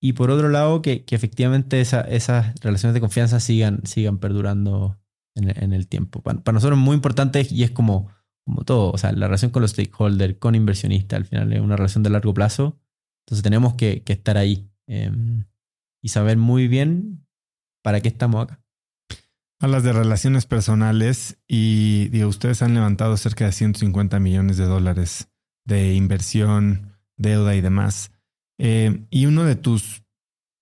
[0.00, 4.98] Y por otro lado, que, que efectivamente esas relaciones de confianza sigan, sigan perdurando
[5.34, 6.22] en, el tiempo.
[6.22, 8.08] Para, nosotros es muy importante y es como,
[8.44, 11.76] como todo, o sea, la relación con los stakeholders, con inversionistas, al final es una
[11.76, 12.80] relación de largo plazo.
[13.26, 15.44] Entonces tenemos que, que estar ahí em,
[16.02, 17.26] y saber muy bien
[17.82, 18.61] para qué estamos acá.
[19.62, 25.28] Hablas de relaciones personales y digo, ustedes han levantado cerca de 150 millones de dólares
[25.64, 28.10] de inversión, deuda y demás.
[28.58, 30.02] Eh, y uno de tus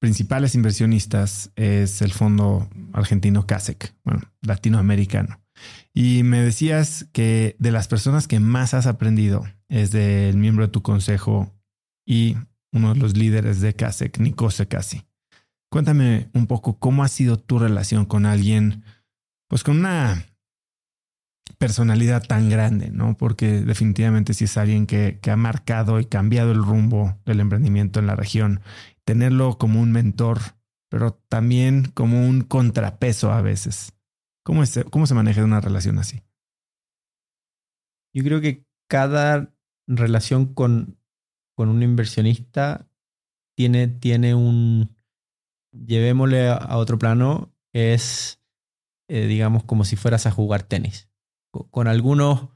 [0.03, 5.41] principales inversionistas es el fondo argentino CASEC, bueno, latinoamericano.
[5.95, 10.73] Y me decías que de las personas que más has aprendido es del miembro de
[10.73, 11.51] tu consejo
[12.05, 12.37] y
[12.71, 15.07] uno de los líderes de CASEC, Nico Secasi.
[15.71, 18.83] Cuéntame un poco cómo ha sido tu relación con alguien,
[19.51, 20.27] pues con una
[21.59, 23.17] personalidad tan grande, ¿no?
[23.17, 28.07] Porque definitivamente si es alguien que, ha marcado y cambiado el rumbo del emprendimiento en
[28.07, 28.61] la región,
[29.05, 30.39] tenerlo como un mentor,
[30.89, 33.93] pero también como un contrapeso a veces.
[34.45, 36.23] ¿Cómo, es, cómo se maneja una relación así?
[38.15, 39.53] Yo creo que cada
[39.89, 40.97] relación con,
[41.57, 42.89] con un inversionista
[43.57, 44.97] tiene, tiene un,
[45.73, 48.40] llevémosle a otro plano, es,
[49.13, 51.09] eh, digamos, como si fueras a jugar tenis.
[51.51, 52.51] Con, algunos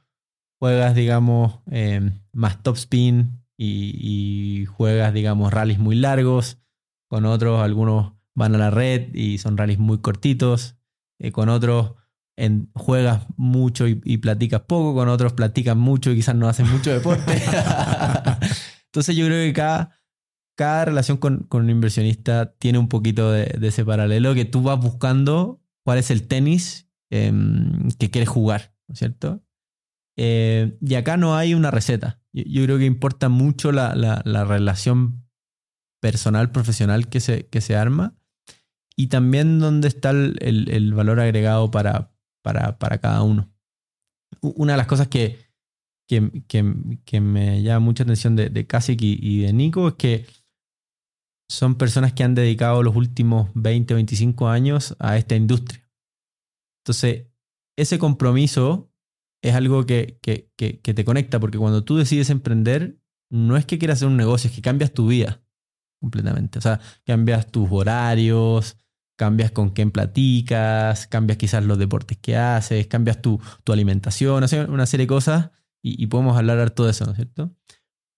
[0.60, 6.58] juegas, digamos, eh, más top spin y, juegas, digamos, rallies muy largos.
[7.08, 10.76] Con otros, algunos van a la red y son rallies muy cortitos.
[11.18, 11.94] Eh, con otros
[12.36, 16.70] en, juegas mucho y, y platicas poco, con otros platicas mucho y quizás no hacen
[16.70, 17.32] mucho deporte.
[18.86, 20.00] Entonces yo creo que cada,
[20.54, 24.62] cada relación con, con un inversionista tiene un poquito de, de, ese paralelo que tú
[24.62, 27.32] vas buscando cuál es el tenis eh,
[27.98, 29.42] que quieres jugar, ¿no es cierto?
[30.16, 32.20] Eh, y acá no hay una receta.
[32.32, 35.24] Yo, creo que importa mucho la, la, la, relación
[36.00, 38.16] personal, profesional que se, que se arma
[38.96, 42.12] y también dónde está el, valor agregado para,
[42.42, 43.52] para, para, cada uno.
[44.40, 45.38] Una de las cosas que,
[46.08, 50.26] que, que, me llama mucha atención de, de y, y de Nico es que
[51.48, 55.88] son personas que han dedicado los últimos 20 o 25 años a esta industria.
[56.82, 57.26] Entonces,
[57.76, 58.90] ese compromiso
[59.42, 62.98] es algo que, que, que, te conecta, porque cuando tú decides emprender,
[63.30, 65.42] no es que quieras hacer un negocio, es que cambias tu vida
[66.00, 66.58] completamente.
[66.58, 68.76] O sea, cambias tus horarios,
[69.16, 74.86] cambias con quién platicas, cambias quizás los deportes que haces, cambias tu, tu alimentación, una
[74.86, 75.50] serie de cosas,
[75.82, 77.54] y, y podemos hablar harto de eso, ¿no es cierto?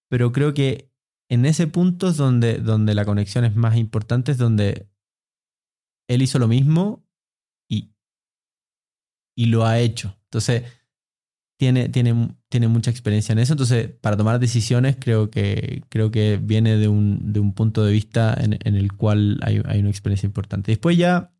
[0.08, 0.92] Pero creo que
[1.28, 4.88] en ese punto es donde, donde la conexión es más importante, es donde
[6.08, 7.04] él hizo lo mismo
[7.68, 7.92] y,
[9.36, 10.16] y lo ha hecho.
[10.24, 10.64] Entonces,
[11.58, 13.54] tiene, tiene, tiene mucha experiencia en eso.
[13.54, 17.92] Entonces, para tomar decisiones, creo que, creo que viene de un, de un punto de
[17.92, 20.72] vista en, en el cual hay, hay, una experiencia importante.
[20.72, 21.34] Después ya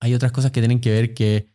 [0.00, 1.52] hay otras cosas que tienen que ver que,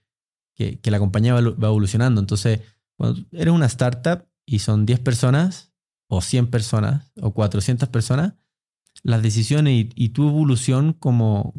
[0.55, 2.19] que, la compañía va, va evolucionando.
[2.19, 2.61] Entonces,
[2.97, 5.68] cuando eres una startup y son 10 personas,
[6.09, 8.33] o 100 personas o 400 personas,
[9.03, 11.53] las decisiones y, tu evolución como,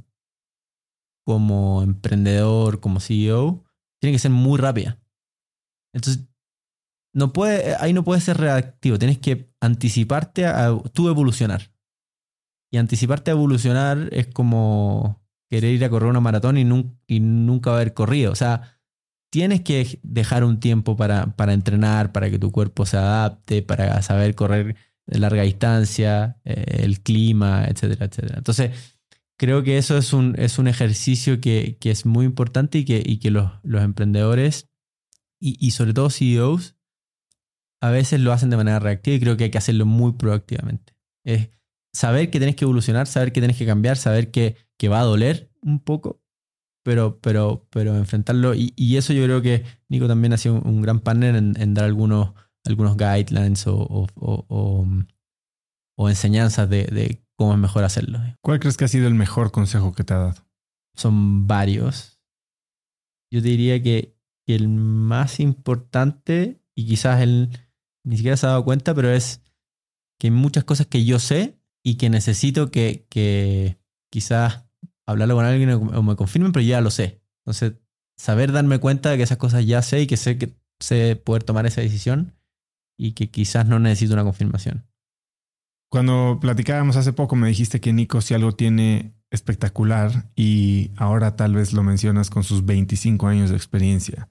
[1.25, 3.65] como emprendedor, como CEO,
[4.01, 4.99] tiene que ser muy rápida.
[5.95, 6.29] Entonces,
[7.15, 11.73] no puede, ahí no puedes ser reactivo, tienes que anticiparte a, tu evolucionar.
[12.73, 17.73] Y anticiparte a evolucionar es como querer ir a correr una maratón y, y nunca
[17.73, 18.31] haber corrido.
[18.31, 18.80] O sea,
[19.31, 24.03] tienes que dejar un tiempo para, para, entrenar, para que tu cuerpo se adapte, para
[24.03, 24.77] saber correr
[25.07, 28.39] larga distancia, eh, el clima, etcétera, etcétera.
[28.39, 28.71] Entonces,
[29.39, 33.03] creo que eso es un, es un ejercicio que, que es muy importante y que,
[33.05, 34.69] y que los, los emprendedores
[35.41, 36.77] y, y, sobre todo CEOs
[37.81, 40.95] a veces lo hacen de manera reactiva y creo que hay que hacerlo muy proactivamente.
[41.25, 41.49] Es
[41.95, 45.05] saber que tienes que evolucionar, saber que tienes que cambiar, saber que, que va a
[45.05, 46.21] doler un poco,
[46.83, 48.55] pero, pero, pero enfrentarlo.
[48.55, 51.61] Y, y, eso yo creo que Nico también ha sido un, un gran partner en,
[51.61, 52.33] en, dar algunos,
[52.65, 54.87] algunos guidelines o, o, o,
[55.97, 58.21] o enseñanzas de, de, cómo es mejor hacerlo.
[58.43, 60.47] ¿Cuál crees que ha sido el mejor consejo que te ha dado?
[60.95, 62.21] Son varios.
[63.33, 64.17] Yo te diría que,
[64.47, 67.51] que el más importante, y quizás él
[68.05, 69.43] ni siquiera se ha dado cuenta, pero es
[70.19, 73.79] que hay muchas cosas que yo sé y que necesito que, que
[74.11, 74.70] quizás
[75.11, 77.23] hablarlo con alguien o me confirmen, pero ya lo sé.
[77.45, 77.75] Entonces,
[78.17, 81.43] saber darme cuenta de que esas cosas ya sé y que sé que sé poder
[81.43, 82.35] tomar esa decisión
[82.99, 84.87] y que quizás no necesito una confirmación.
[85.91, 91.55] Cuando platicábamos hace poco me dijiste que Nico si algo tiene espectacular y ahora tal
[91.55, 94.29] vez lo mencionas con sus 25 años de experiencia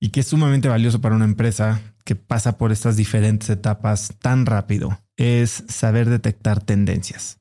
[0.00, 4.46] y que es sumamente valioso para una empresa que pasa por estas diferentes etapas tan
[4.46, 7.40] rápido es saber detectar tendencias.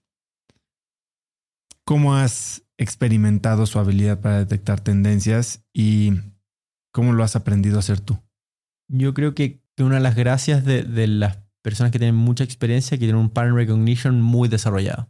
[1.86, 6.13] ¿Cómo has experimentado su habilidad para detectar tendencias y
[6.91, 8.19] cómo lo has aprendido a hacer tú?
[8.88, 13.05] Yo creo que una de las gracias de, las personas que tienen mucha experiencia, que
[13.05, 15.09] tienen un pattern recognition muy desarrollado.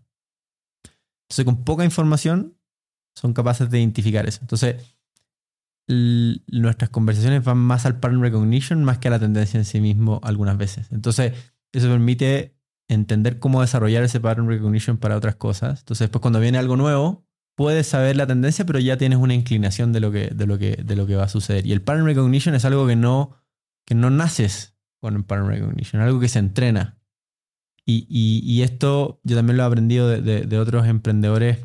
[1.23, 2.57] Entonces, con poca información,
[3.15, 4.39] son capaces de identificar eso.
[4.41, 4.95] Entonces,
[5.87, 10.21] nuestras conversaciones van más al pattern recognition más que a la tendencia en sí mismo
[10.23, 10.87] algunas veces.
[10.91, 11.33] Entonces,
[11.71, 12.55] eso permite
[12.93, 15.79] entender cómo desarrollar ese pattern recognition para otras cosas.
[15.79, 17.25] Entonces, después cuando viene algo nuevo,
[17.55, 20.75] puedes saber la tendencia, pero ya tienes una inclinación de lo que, de lo que,
[20.75, 21.65] de lo que va a suceder.
[21.65, 23.37] Y el pattern recognition es algo que no,
[23.85, 26.99] que no naces con el pattern recognition, algo que se entrena.
[27.85, 31.59] Y, y, esto yo también lo he aprendido de, de, otros emprendedores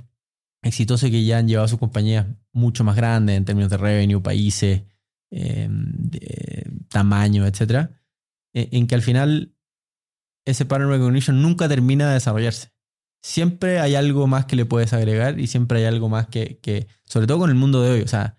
[0.63, 4.83] exitosos que ya han llevado sus compañías mucho más grandes en términos de revenue, países,
[5.31, 5.71] eh,
[6.89, 7.91] tamaño, etc.
[8.53, 9.55] En que al final
[10.49, 12.73] ese pattern recognition nunca termina de desarrollarse.
[13.23, 16.87] Siempre hay algo más que le puedes agregar y siempre hay algo más que, que
[17.05, 18.39] sobre todo con el mundo de hoy, o sea,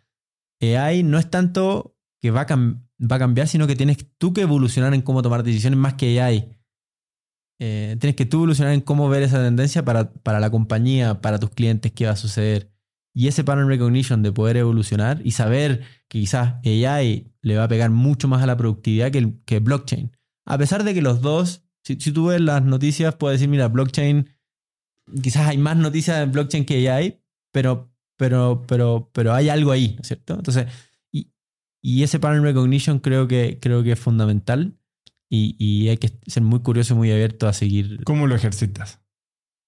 [0.62, 4.42] AI no es tanto que va a, va a cambiar, sino que tienes tú que
[4.42, 6.50] evolucionar en cómo tomar decisiones más que AI.
[7.62, 11.40] Eh, tienes que tú evolucionar en cómo ver esa tendencia para, para la compañía, para
[11.40, 12.72] tus clientes, qué va a suceder.
[13.14, 17.68] Y ese pattern recognition de poder evolucionar y saber que quizás AI le va a
[17.68, 20.12] pegar mucho más a la productividad que, que blockchain.
[20.46, 23.68] A pesar de que los dos si, si, tú ves las noticias, puedes decir, mira,
[23.68, 24.30] blockchain,
[25.24, 27.20] quizás hay más noticias de blockchain que AI,
[27.52, 30.36] pero, pero, pero, pero hay algo ahí, ¿no es cierto?
[30.36, 30.68] Entonces,
[31.12, 31.34] y,
[31.82, 34.78] y ese pattern recognition creo que, creo que es fundamental
[35.32, 38.04] y, y hay que ser muy curioso y muy abierto a seguir.
[38.04, 39.02] ¿Cómo lo ejercitas?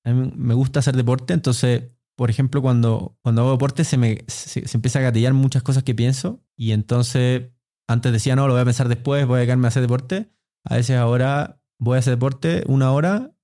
[0.03, 4.23] A mí me gusta hacer deporte, entonces, por ejemplo, cuando, cuando hago deporte se me
[4.27, 7.49] se, se empieza a gatillar muchas cosas que pienso y entonces
[7.87, 10.31] antes decía, no, lo voy a pensar después, voy a quedarme a hacer deporte.
[10.63, 13.35] A veces ahora voy a hacer deporte una hora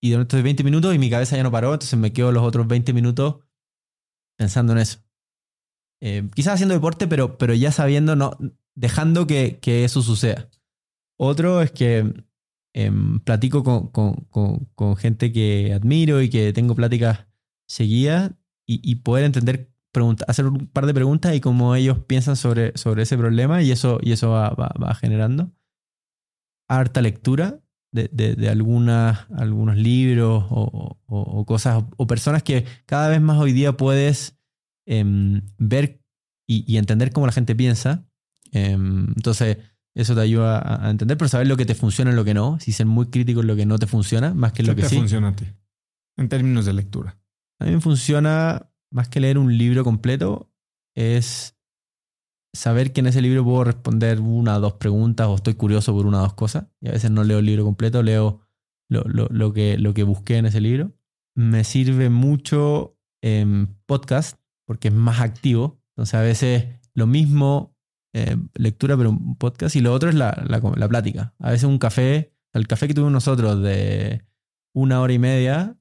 [0.00, 2.68] y durante 20 minutos y mi cabeza ya no paró, entonces me quedo los otros
[2.68, 3.38] 20 minutos
[4.38, 5.00] pensando en eso.
[6.00, 8.38] Eh, quizás haciendo deporte, pero, pero ya sabiendo, no,
[8.76, 10.48] dejando que, que eso suceda.
[11.18, 12.14] Otro es que
[12.72, 14.26] em, platico con, con,
[14.74, 17.26] con, gente que admiro y que tengo pláticas
[17.66, 18.32] seguidas
[18.64, 22.76] y, y poder entender, pregunta, hacer un par de preguntas y cómo ellos piensan sobre,
[22.76, 25.50] sobre ese problema y eso, y eso va, va generando.
[26.68, 27.60] Harta lectura
[27.92, 33.20] de, de, de algunas, algunos libros o, o, o cosas o, personas que cada vez
[33.20, 34.38] más hoy día puedes
[34.86, 36.02] em, ver
[36.46, 38.06] y, y, entender cómo la gente piensa.
[38.52, 39.58] Em, entonces,
[39.94, 42.34] eso te ayuda a, a, entender, pero saber lo que te funciona y lo que
[42.34, 42.60] no.
[42.60, 44.82] Si ser muy crítico en lo que no te funciona, más que ¿Qué lo que
[44.82, 44.96] te sí.
[44.96, 45.46] funciona a ti?
[46.16, 47.18] En términos de lectura.
[47.58, 50.52] A mí me funciona más que leer un libro completo,
[50.94, 51.55] es
[52.56, 56.06] saber que en ese libro puedo responder una o dos preguntas o estoy curioso por
[56.06, 56.66] una o dos cosas.
[56.80, 58.40] Y a veces no leo el libro completo, leo
[58.88, 60.92] lo, lo, lo que, lo que busqué en ese libro.
[61.34, 65.80] Me sirve mucho en podcast porque es más activo.
[65.96, 67.76] Entonces a veces lo mismo,
[68.14, 69.76] eh, lectura, pero un podcast.
[69.76, 71.34] Y lo otro es la, la, la plática.
[71.38, 74.24] A veces un café, el café que tuvimos nosotros de
[74.74, 75.76] una hora y media,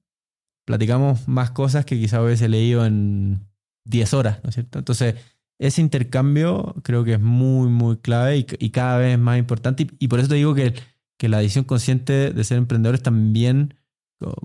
[0.66, 3.48] platicamos más cosas que quizá hubiese leído en
[3.86, 4.80] 10 horas, ¿no es cierto?
[4.80, 5.16] Entonces,
[5.60, 9.88] ese intercambio creo que es muy, muy clave y, cada vez más importante.
[10.00, 10.74] Y, por eso te digo que,
[11.18, 13.76] que la decisión consciente de ser emprendedor es también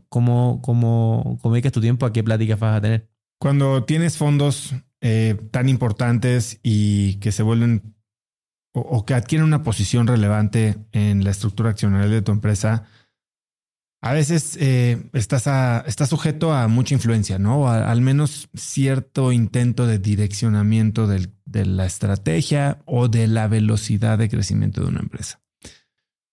[0.09, 3.09] cómo, cómo, cómo dedicas tu tiempo a qué pláticas vas a tener.
[3.39, 7.95] Cuando tienes fondos eh, tan importantes y que se vuelven
[8.73, 12.87] o, o, que adquieren una posición relevante en la estructura accionarial de tu empresa,
[14.03, 17.69] a veces eh, estás, a, estás sujeto a mucha influencia, ¿no?
[17.69, 24.19] A, al menos cierto intento de direccionamiento del, de la estrategia o de la velocidad
[24.19, 25.43] de crecimiento de una empresa.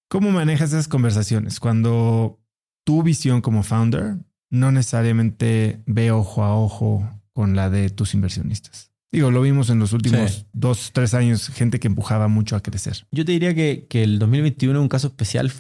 [0.10, 2.40] ¿Cómo manejas esas conversaciones cuando
[2.86, 4.18] tu visión como founder
[4.50, 8.94] no necesariamente ve ojo a ojo con la de tus inversionistas?
[9.12, 10.46] Digo, lo vimos en los últimos sí.
[10.54, 13.06] dos, tres años, gente que empujaba mucho a crecer.
[13.12, 15.52] Yo te diría que, que el 2021 es un caso especial.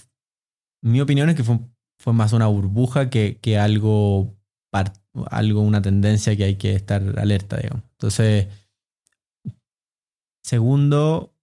[0.81, 4.35] Mi opinión es que fue un fue más una burbuja que, que algo,
[5.29, 7.83] algo, una tendencia que hay que estar alerta, digamos.
[7.91, 8.47] Entonces,
[10.43, 11.33] segundo,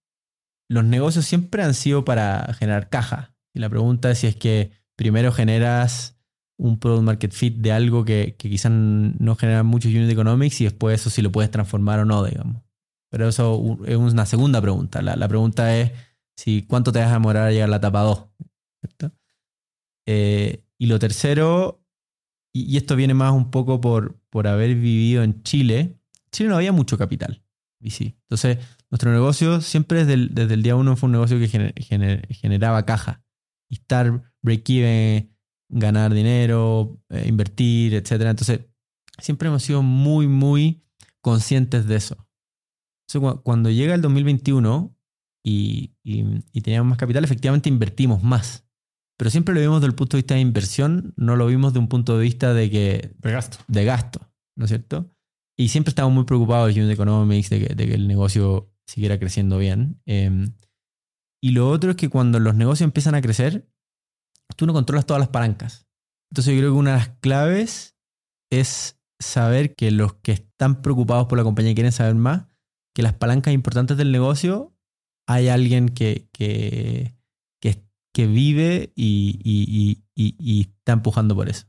[0.69, 3.35] los negocios siempre han sido para generar caja.
[3.53, 6.17] Y la pregunta es si es que primero generas
[6.57, 10.63] un product market fit de algo que, que quizás no genera mucho unit economics y
[10.63, 12.63] después eso si lo puedes transformar o no, digamos.
[13.09, 15.01] Pero eso es una segunda pregunta.
[15.01, 15.91] La, la pregunta es
[16.37, 18.25] si cuánto te vas a demorar a llegar a la etapa 2.
[20.05, 21.83] Eh, y lo tercero,
[22.53, 25.97] y, esto viene más un poco por, por haber vivido en Chile,
[26.31, 27.43] Chile no había mucho capital
[27.79, 28.15] VC.
[28.23, 28.57] Entonces,
[28.89, 32.27] nuestro negocio siempre desde el, desde el día uno fue un negocio que gener, gener,
[32.33, 33.23] generaba caja.
[33.69, 35.35] Estar break-even,
[35.69, 38.11] ganar dinero, eh, invertir, etc.
[38.11, 38.61] Entonces,
[39.19, 40.83] siempre hemos sido muy, muy
[41.21, 42.27] conscientes de eso.
[43.43, 44.95] Cuando llega el 2021
[45.43, 48.64] y, y, y teníamos más capital, efectivamente invertimos más
[49.17, 51.79] pero siempre lo vimos desde el punto de vista de inversión, no lo vimos de
[51.79, 53.15] un punto de vista de que...
[53.19, 53.57] De gasto.
[53.67, 55.11] De gasto, ¿no es cierto?
[55.57, 59.17] Y siempre estábamos muy preocupados de Unit Economics, de que, de que el negocio siguiera
[59.17, 60.01] creciendo bien.
[60.05, 60.49] Eh,
[61.41, 63.69] y lo otro es que cuando los negocios empiezan a crecer,
[64.55, 65.87] tú no controlas todas las palancas.
[66.31, 67.95] Entonces yo creo que una de las claves
[68.51, 72.47] es saber que los que están preocupados por la compañía y quieren saber más,
[72.95, 74.75] que las palancas importantes del negocio,
[75.27, 77.15] hay alguien que, que,
[78.15, 81.65] que vive y, y, y, y, está empujando por eso.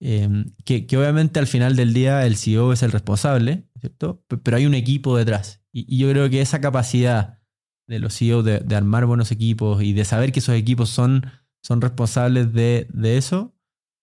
[0.00, 4.22] Eh, que, que, obviamente al final del día el CEO es el responsable, ¿cierto?
[4.42, 5.62] Pero hay un equipo detrás.
[5.72, 7.38] Y, yo creo que esa capacidad
[7.86, 11.24] de los CEOs de, armar buenos equipos y de saber que esos equipos son,
[11.62, 13.54] son responsables de, de eso,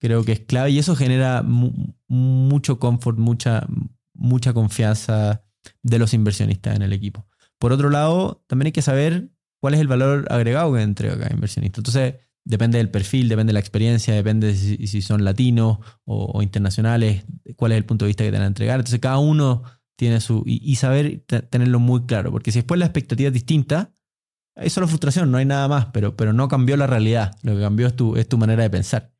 [0.01, 0.71] creo que es clave.
[0.71, 1.71] Y eso genera mu
[2.07, 3.67] mucho confort, mucha,
[4.15, 5.43] mucha confianza
[5.83, 7.27] de los inversionistas en el equipo.
[7.59, 9.29] Por otro lado, también hay que saber
[9.65, 11.79] cuál es el valor agregado que entrega cada inversionista.
[11.79, 12.13] Entonces,
[12.43, 17.71] depende del perfil, depende de la experiencia, depende de si, son latinos o, internacionales, cuál
[17.71, 18.79] es el punto de vista que te van a entregar.
[18.79, 19.63] Entonces, cada uno
[19.95, 20.43] tiene su.
[20.45, 23.91] Y, y saber tenerlo muy claro, porque si después la expectativa es distinta,
[24.53, 27.35] es solo frustración, no hay nada más, pero, pero no cambió la realidad.
[27.41, 29.15] Lo que cambió es tu, es tu manera de pensar.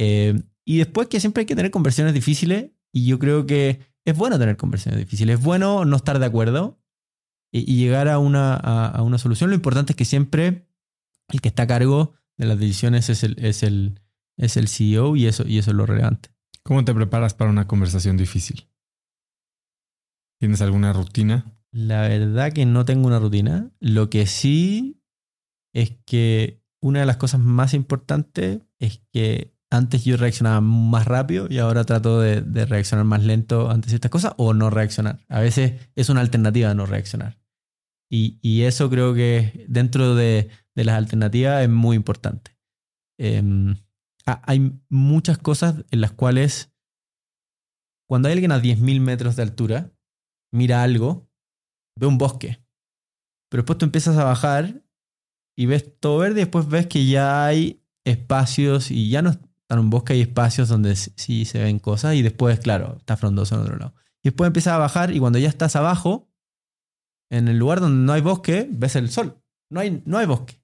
[0.00, 4.16] Eh, y después que siempre hay que tener conversiones difíciles, y yo creo que es
[4.16, 6.80] bueno tener conversaciones difíciles, es bueno no estar de acuerdo
[7.50, 9.50] y, llegar a una, a, una solución.
[9.50, 10.68] Lo importante es que siempre
[11.28, 14.00] el que está a cargo de las decisiones es el, es el,
[14.36, 16.30] es el CEO y eso, y eso es lo relevante.
[16.62, 18.68] ¿Cómo te preparas para una conversación difícil?
[20.38, 21.58] ¿Tienes alguna rutina?
[21.72, 23.70] La verdad que no tengo una rutina.
[23.80, 25.02] Lo que sí
[25.72, 31.46] es que una de las cosas más importantes es que antes yo reaccionaba más rápido
[31.50, 35.24] y ahora trato de, reaccionar más lento ante ciertas cosas o no reaccionar.
[35.28, 37.38] A veces es una alternativa no reaccionar.
[38.10, 42.56] Y, eso creo que dentro de, las alternativas es muy importante.
[43.18, 43.76] Em,
[44.24, 46.72] hay muchas cosas en las cuales
[48.08, 49.92] cuando hay alguien a 10.000 metros de altura,
[50.50, 51.28] mira algo,
[51.98, 52.64] ve un bosque.
[53.50, 54.82] Pero después tú empiezas a bajar
[55.56, 59.32] y ves todo verde y después ves que ya hay espacios y ya no
[59.68, 63.54] en un bosque hay espacios donde sí se ven cosas y después, claro, está frondoso
[63.54, 63.94] en otro lado.
[64.22, 66.28] Y después empiezas a bajar y cuando ya estás abajo,
[67.30, 69.42] en el lugar donde no hay bosque, ves el sol.
[69.70, 70.62] No hay, no hay bosque.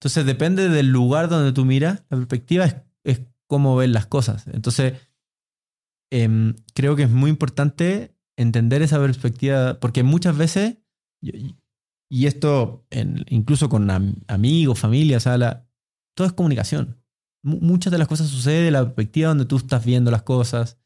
[0.00, 2.66] Entonces depende del lugar donde tú miras, la perspectiva
[3.04, 4.46] es, cómo ves las cosas.
[4.48, 4.94] Entonces,
[6.10, 10.76] em, creo que es muy importante entender esa perspectiva, porque muchas veces,
[11.20, 12.86] y esto
[13.28, 13.90] incluso con
[14.28, 15.66] amigos, familia, o sea,
[16.14, 16.97] todo es comunicación
[17.48, 20.78] muchas de las cosas suceden de la perspectiva donde tú estás viendo las cosas,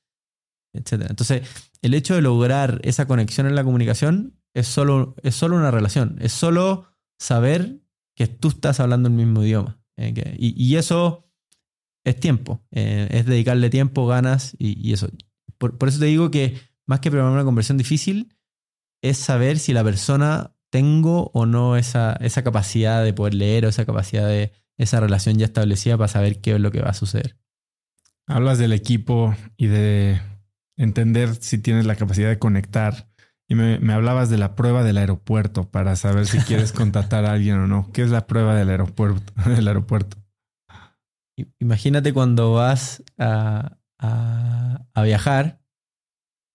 [0.72, 1.06] etc.
[1.08, 1.42] Entonces,
[1.82, 6.16] el hecho de lograr esa conexión en la comunicación es solo, es solo una relación,
[6.20, 6.86] es solo
[7.18, 7.80] saber
[8.16, 9.78] que tú estás hablando el mismo idioma.
[9.96, 11.28] Eh, y, eso
[12.04, 15.08] es tiempo, eh, es dedicarle tiempo, ganas y, eso.
[15.58, 16.56] Por, eso te digo que
[16.86, 18.34] más que preparar una conversión difícil,
[19.02, 23.68] es saber si la persona tengo o no esa, esa capacidad de poder leer o
[23.68, 26.94] esa capacidad de, esa relación ya establecida para saber qué es lo que va a
[26.94, 27.36] suceder.
[28.26, 30.20] Hablas del equipo y de
[30.76, 33.08] entender si tienes la capacidad de conectar.
[33.48, 37.56] Y me, hablabas de la prueba del aeropuerto para saber si quieres contratar a alguien
[37.56, 37.90] o no.
[37.92, 39.32] ¿Qué es la prueba del aeropuerto?
[39.46, 40.16] Del aeropuerto?
[41.58, 43.78] Imagínate cuando vas a,
[45.02, 45.60] viajar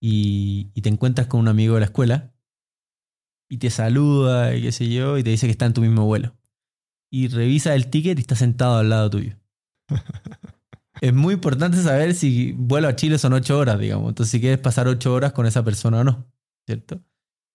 [0.01, 2.33] y, y, te encuentras con un amigo de la escuela
[3.49, 6.05] y te saluda y qué sé yo y te dice que está en tu mismo
[6.05, 6.36] vuelo
[7.09, 9.35] y revisa el ticket y está sentado al lado tuyo.
[11.01, 14.09] es muy importante saber si vuelo a Chile son ocho horas, digamos.
[14.09, 16.25] Entonces, si quieres pasar ocho horas con esa persona o no,
[16.65, 17.01] ¿cierto?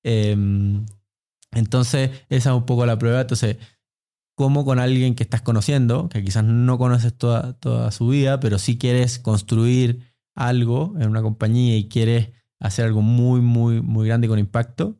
[0.02, 0.84] Em,
[1.52, 3.20] entonces, esa es un poco la prueba.
[3.20, 3.58] Entonces,
[4.34, 8.58] como con alguien que estás conociendo, que quizás no conoces toda, toda su vida, pero
[8.58, 14.28] sí quieres construir algo en una compañía y quieres hacer algo muy, muy, muy grande
[14.28, 14.98] con impacto,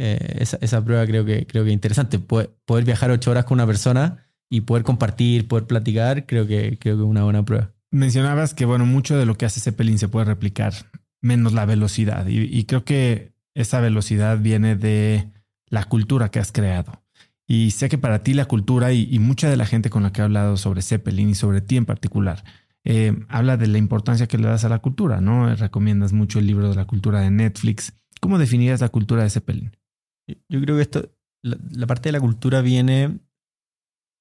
[0.00, 2.20] eh, esa, prueba creo que, creo que es interesante.
[2.20, 6.96] Poder, viajar ocho horas con una persona y poder compartir, poder platicar, creo que, creo
[6.96, 7.72] que es una buena prueba.
[7.90, 10.72] Mencionabas que, bueno, mucho de lo que hace Zeppelin se puede replicar,
[11.20, 12.26] menos la velocidad.
[12.28, 15.32] Y, creo que esa velocidad viene de
[15.68, 17.02] la cultura que has creado.
[17.48, 20.20] Y sé que para ti la cultura y, mucha de la gente con la que
[20.20, 22.44] he hablado sobre Zeppelin y sobre ti en particular,
[22.84, 25.52] eh, habla de la importancia que le das a la cultura, ¿no?
[25.56, 27.94] Recomiendas mucho el libro de la cultura de Netflix.
[28.20, 29.72] ¿Cómo definirías la cultura de Zeppelin?
[30.48, 31.10] Yo creo que esto,
[31.42, 33.18] la, parte de la cultura viene,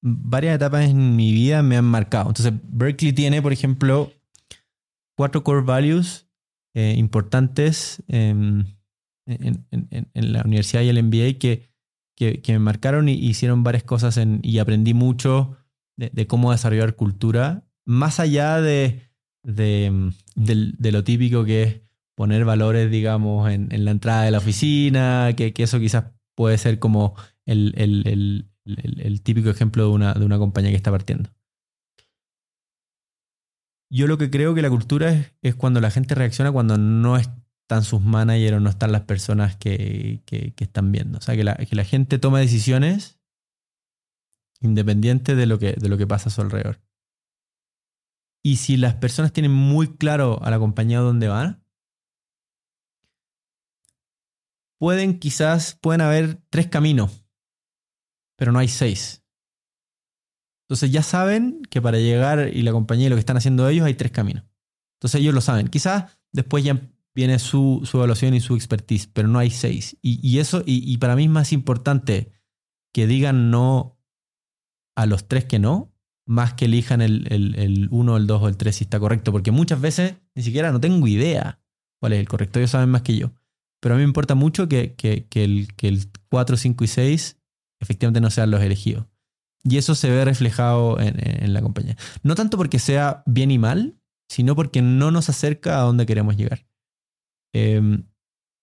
[0.02, 2.30] varias etapas en mi vida me han marcado.
[2.30, 4.14] Entonces, Berkeley tiene, por ejemplo,
[5.18, 6.28] cuatro core values
[6.76, 8.76] eh, importantes en,
[10.14, 11.70] la universidad y el MBA que,
[12.16, 15.58] que, me marcaron y hicieron varias cosas y aprendí mucho
[15.98, 19.12] de, cómo desarrollar cultura, más allá de,
[19.44, 21.82] de, de, lo típico que es
[22.18, 27.16] poner valores, digamos, en, la entrada de la oficina, que, eso quizás puede ser como
[27.46, 28.44] el,
[29.24, 31.30] típico ejemplo de una, de una, compañía que está partiendo.
[33.92, 37.84] Yo lo que creo que la cultura es, cuando la gente reacciona cuando no están
[37.84, 40.24] sus managers o no están las personas que,
[40.58, 41.20] están viendo.
[41.20, 43.20] O sea, que la, que la, gente toma decisiones
[44.60, 46.82] independiente de lo, que, de lo que pasa a su alrededor.
[48.44, 51.67] Y si las personas tienen muy claro a la compañía dónde van,
[54.78, 57.26] pueden quizás, pueden haber tres caminos,
[58.38, 59.24] pero no hay seis.
[60.68, 63.86] Entonces ya saben que para llegar y la compañía y lo que están haciendo ellos
[63.86, 64.44] hay tres caminos.
[64.98, 65.68] Entonces ellos lo saben.
[65.70, 69.98] Quizás después ya viene su, su evaluación y su expertise, pero no hay seis.
[70.02, 72.32] Y, eso, y, para mí es más importante
[72.94, 73.98] que digan no
[74.96, 75.94] a los tres que no,
[76.28, 79.32] más que elijan el, el, el uno, el dos o el tres si está correcto,
[79.32, 81.62] porque muchas veces ni siquiera no tengo idea
[82.00, 83.32] cuál es el correcto, ellos saben más que yo.
[83.80, 84.96] Pero a mí me importa mucho que,
[85.34, 86.00] el, que
[86.30, 87.40] 4, 5 y 6
[87.80, 89.06] efectivamente no sean los elegidos.
[89.64, 91.98] Y eso se ve reflejado en, la compañía.
[92.24, 94.00] No tanto porque sea bien y mal,
[94.30, 96.68] sino porque no nos acerca a donde queremos llegar.
[97.54, 98.08] Em,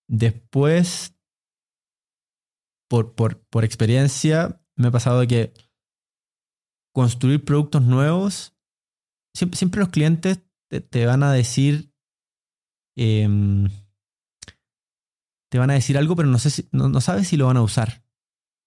[0.09, 1.15] después,
[2.89, 5.53] por, por, por experiencia, me ha pasado que
[6.95, 8.57] construir productos nuevos,
[9.35, 11.93] siempre, siempre los clientes te, te van a decir,
[12.97, 13.69] em,
[15.55, 17.57] te van a decir algo, pero no, sé si- no, no sabes si lo van
[17.57, 18.03] a usar.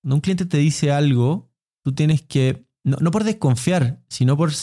[0.01, 1.51] Cuando un cliente te dice algo,
[1.83, 4.53] tú tienes que, no, no por desconfiar, sino por,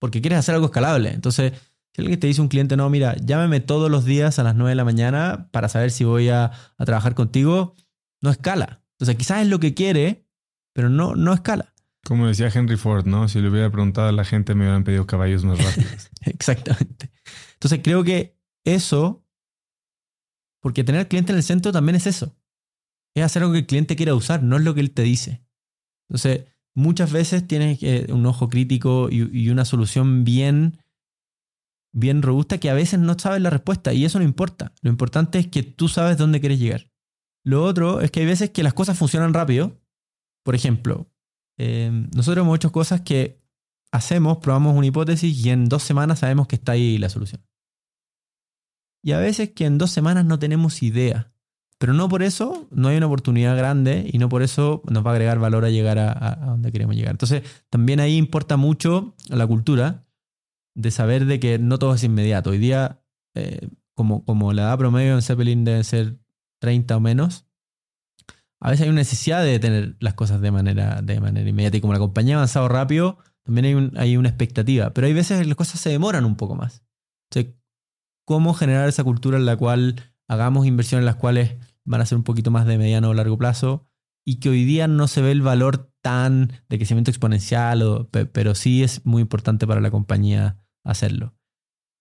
[0.00, 1.10] porque quieres hacer algo escalable.
[1.12, 1.52] Entonces,
[1.94, 4.70] si alguien te dice un cliente, no, mira, llámame todos los días a las 9
[4.70, 7.76] de la mañana para saber si voy a, a trabajar contigo,
[8.20, 8.82] no escala.
[8.94, 10.26] Entonces, quizás es lo que quiere,
[10.72, 11.72] pero no, no escala.
[12.04, 13.28] Como decía Henry Ford, ¿no?
[13.28, 16.10] Si le hubiera preguntado a la gente, me hubieran pedido caballos más rápidos.
[16.22, 17.12] Exactamente.
[17.52, 19.23] Entonces creo que eso,
[20.64, 22.34] porque tener al cliente en el centro también es eso.
[23.14, 25.44] Es hacer algo que el cliente quiera usar, no es lo que él te dice.
[26.08, 30.78] Entonces, muchas veces tienes que- un ojo crítico y, y una solución bien,
[31.92, 34.72] bien robusta que a veces no sabes la respuesta y eso no importa.
[34.80, 36.90] Lo importante es que tú sabes dónde quieres llegar.
[37.44, 39.78] Lo otro es que hay veces que las cosas funcionan rápido.
[40.46, 41.10] Por ejemplo,
[41.58, 43.38] eh, nosotros hemos hecho cosas que
[43.92, 47.44] hacemos, probamos una hipótesis y en dos semanas sabemos que está ahí la solución.
[49.04, 51.30] Y a veces que en dos semanas no tenemos idea.
[51.78, 55.10] Pero no por eso no hay una oportunidad grande y no por eso nos va
[55.10, 57.10] a agregar valor a llegar a, donde queremos llegar.
[57.10, 60.06] Entonces, también ahí importa mucho la cultura
[60.74, 62.50] de saber de que no todo es inmediato.
[62.50, 63.02] Hoy día,
[63.34, 66.16] eh, como, como la edad promedio en Zeppelin debe ser
[66.62, 67.46] 30 o menos,
[68.58, 71.76] a veces hay una necesidad de tener las cosas de manera, de manera inmediata.
[71.76, 74.94] Y como la compañía ha avanzado rápido, también hay, hay una expectativa.
[74.94, 76.82] Pero hay veces que las cosas se demoran un poco más.
[77.28, 77.54] Entonces,
[78.24, 79.96] ¿cómo generar esa cultura en la cual
[80.28, 83.38] hagamos inversiones en las cuales van a ser un poquito más de mediano o largo
[83.38, 83.86] plazo?
[84.26, 88.26] Y que hoy día no se ve el valor tan de crecimiento exponencial, o- pe-
[88.26, 91.34] pero sí es muy importante para la compañía hacerlo.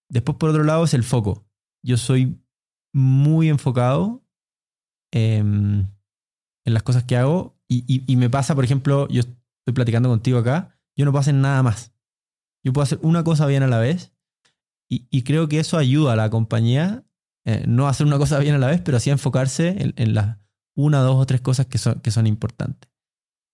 [0.10, 1.46] Después, por otro lado, es el foco.
[1.84, 2.40] Yo soy
[2.94, 4.24] muy enfocado
[5.12, 5.88] em,
[6.66, 10.38] en las cosas que hago y- y me pasa, por ejemplo, yo estoy platicando contigo
[10.40, 11.94] acá, yo no puedo hacer nada más.
[12.64, 14.13] Yo puedo hacer una cosa bien a la vez
[14.90, 17.04] y, y creo que eso ayuda a la compañía,
[17.46, 19.94] eh, no a hacer una cosa bien a la vez, pero sí a enfocarse en,
[19.98, 20.38] en las
[20.76, 22.90] una, dos o tres cosas que son, que son importantes.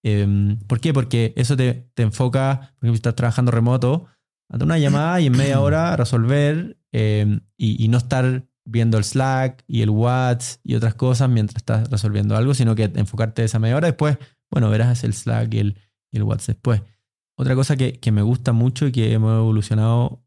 [0.04, 0.94] Em, ¿Por qué?
[0.94, 4.08] Porque eso te, te enfoca, por ejemplo, si estás trabajando remoto,
[4.50, 9.04] ante una llamada y en media hora resolver em, y, y no estar viendo el
[9.04, 13.60] Slack y el WhatsApp y otras cosas mientras estás resolviendo algo, sino que enfocarte esa
[13.60, 13.88] media hora.
[13.88, 14.18] Después,
[14.52, 15.78] bueno, verás el Slack y el,
[16.12, 16.82] y el WhatsApp después.
[17.36, 20.24] Otra cosa que, que me gusta mucho y que hemos evolucionado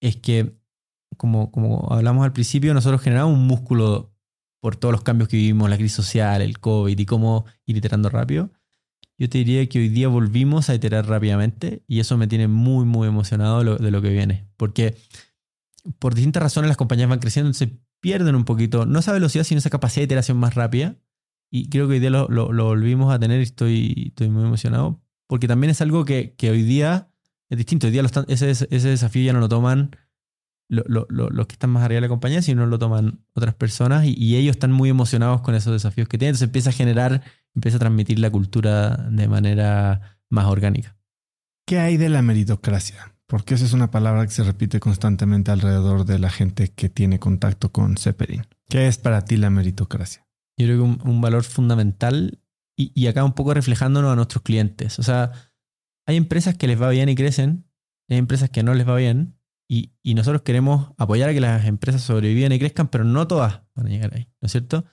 [0.00, 0.56] es que,
[1.16, 4.14] como, como hablamos al principio, nosotros generamos un músculo
[4.60, 8.08] por todos los cambios que vivimos, la crisis social, el COVID y cómo ir iterando
[8.10, 8.50] rápido.
[9.18, 12.86] Yo te diría que hoy día volvimos a iterar rápidamente y eso me tiene muy,
[12.86, 14.48] muy emocionado de lo, que viene.
[14.56, 14.96] Porque
[15.98, 19.58] por distintas razones las compañías van creciendo, se pierden un poquito, no esa velocidad, sino
[19.58, 20.96] esa capacidad de iteración más rápida.
[21.52, 24.44] Y creo que hoy día lo, lo- lo volvimos a tener y estoy, estoy muy
[24.44, 25.02] emocionado.
[25.28, 27.09] Porque también es algo que, que hoy día
[27.50, 27.86] es distinto.
[27.86, 29.96] Hoy día lo están- ese, ese desafío ya no lo toman
[30.72, 33.54] lo- lo- lo- los que están más arriba de la compañía, sino lo toman otras
[33.54, 36.30] personas y, y ellos están muy emocionados con esos desafíos que tienen.
[36.30, 37.22] Entonces empieza a generar,
[37.56, 40.96] empieza a transmitir la cultura de manera más orgánica.
[41.66, 43.14] ¿Qué hay de la meritocracia?
[43.26, 47.18] Porque esa es una palabra que se repite constantemente alrededor de la gente que tiene
[47.18, 48.46] contacto con Zeppelin.
[48.68, 50.24] ¿Qué es para ti la meritocracia?
[50.56, 52.40] Yo creo que un, un valor fundamental
[52.76, 54.98] y, y acá un poco reflejándonos a nuestros clientes.
[54.98, 55.32] O sea,
[56.06, 57.66] hay empresas que les va bien y crecen,
[58.08, 59.36] hay empresas que no les va bien
[59.68, 63.62] y, y nosotros queremos apoyar a que las empresas sobrevivan y crezcan, pero no todas
[63.74, 64.84] van a llegar ahí, ¿no es cierto?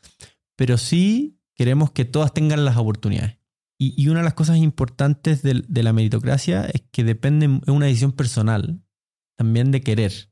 [0.56, 3.38] Pero sí queremos que todas tengan las oportunidades.
[3.80, 7.70] Y, y una de las cosas importantes del- de, la meritocracia es que depende, es
[7.70, 8.82] una decisión personal,
[9.36, 10.32] también de querer,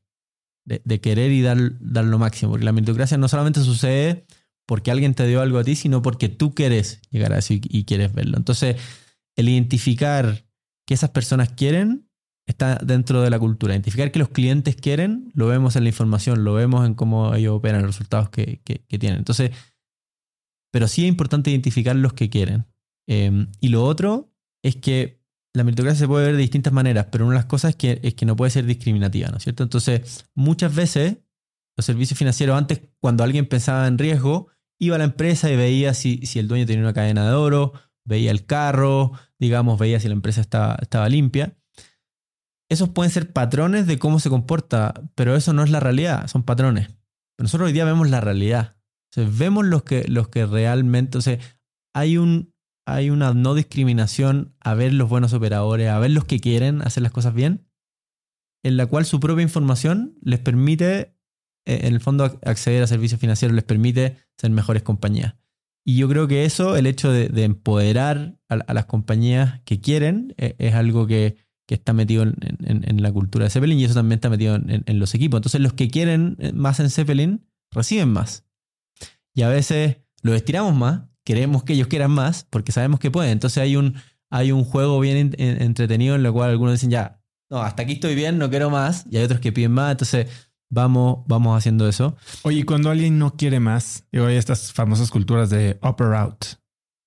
[0.64, 4.26] de, de querer y dar, dar lo máximo, porque la meritocracia no solamente sucede
[4.66, 7.84] porque alguien te dio algo a ti, sino porque tú quieres llegar a eso y
[7.84, 8.36] quieres verlo.
[8.36, 8.76] Entonces,
[9.36, 10.45] el identificar
[10.86, 12.08] que esas personas quieren
[12.46, 13.74] está dentro de la cultura.
[13.74, 17.56] Identificar que los clientes quieren, lo vemos en la información, lo vemos en cómo ellos
[17.56, 19.18] operan, los resultados que, que- tienen.
[19.18, 19.50] Entonces,
[20.72, 22.66] pero sí es importante identificar los que quieren.
[23.08, 24.32] Eh, y lo otro
[24.62, 25.20] es que
[25.54, 28.00] la meritocracia se puede ver de distintas maneras, pero una de las cosas es que,
[28.02, 29.62] es que no puede ser discriminativa, ¿no es cierto?
[29.62, 31.18] Entonces, muchas veces
[31.76, 34.48] los servicios financieros, antes cuando alguien pensaba en riesgo,
[34.78, 37.72] iba a la empresa y veía si, si el dueño tenía una cadena de oro,
[38.04, 41.56] veía el carro, digamos, veía si la empresa estaba, estaba limpia.
[42.68, 46.42] Esos pueden ser patrones de cómo se comporta, pero eso no es la realidad, son
[46.42, 46.90] patrones.
[47.38, 48.76] Nosotros hoy día vemos la realidad.
[49.14, 51.38] Vemos los que, los que realmente, entonces,
[51.94, 52.52] hay, un,
[52.86, 57.02] hay una no discriminación a ver los buenos operadores, a ver los que quieren hacer
[57.02, 57.66] las cosas bien,
[58.62, 61.16] en la cual su propia información les permite
[61.66, 65.34] eh, en el fondo acceder a servicios financieros les permite ser mejores compañías.
[65.88, 70.56] Y yo creo que eso, el hecho de, empoderar a, las compañías que quieren, eh,
[70.58, 71.36] es algo que,
[71.68, 75.38] está metido en, la cultura de Zeppelin y eso también está metido en, los equipos.
[75.38, 78.44] Entonces los que quieren más en Zeppelin reciben más.
[79.32, 83.30] Y a veces los estiramos más, queremos que ellos quieran más porque sabemos que pueden.
[83.30, 83.94] Entonces hay un,
[84.28, 88.16] hay un juego bien entretenido en el cual algunos dicen ya, no, hasta aquí estoy
[88.16, 89.06] bien, no quiero más.
[89.08, 89.92] Y hay otros que piden más.
[89.92, 92.16] Entonces vamos, vamos haciendo eso.
[92.42, 96.44] Oye, cuando alguien no quiere más, digo, hay estas famosas culturas de upper out.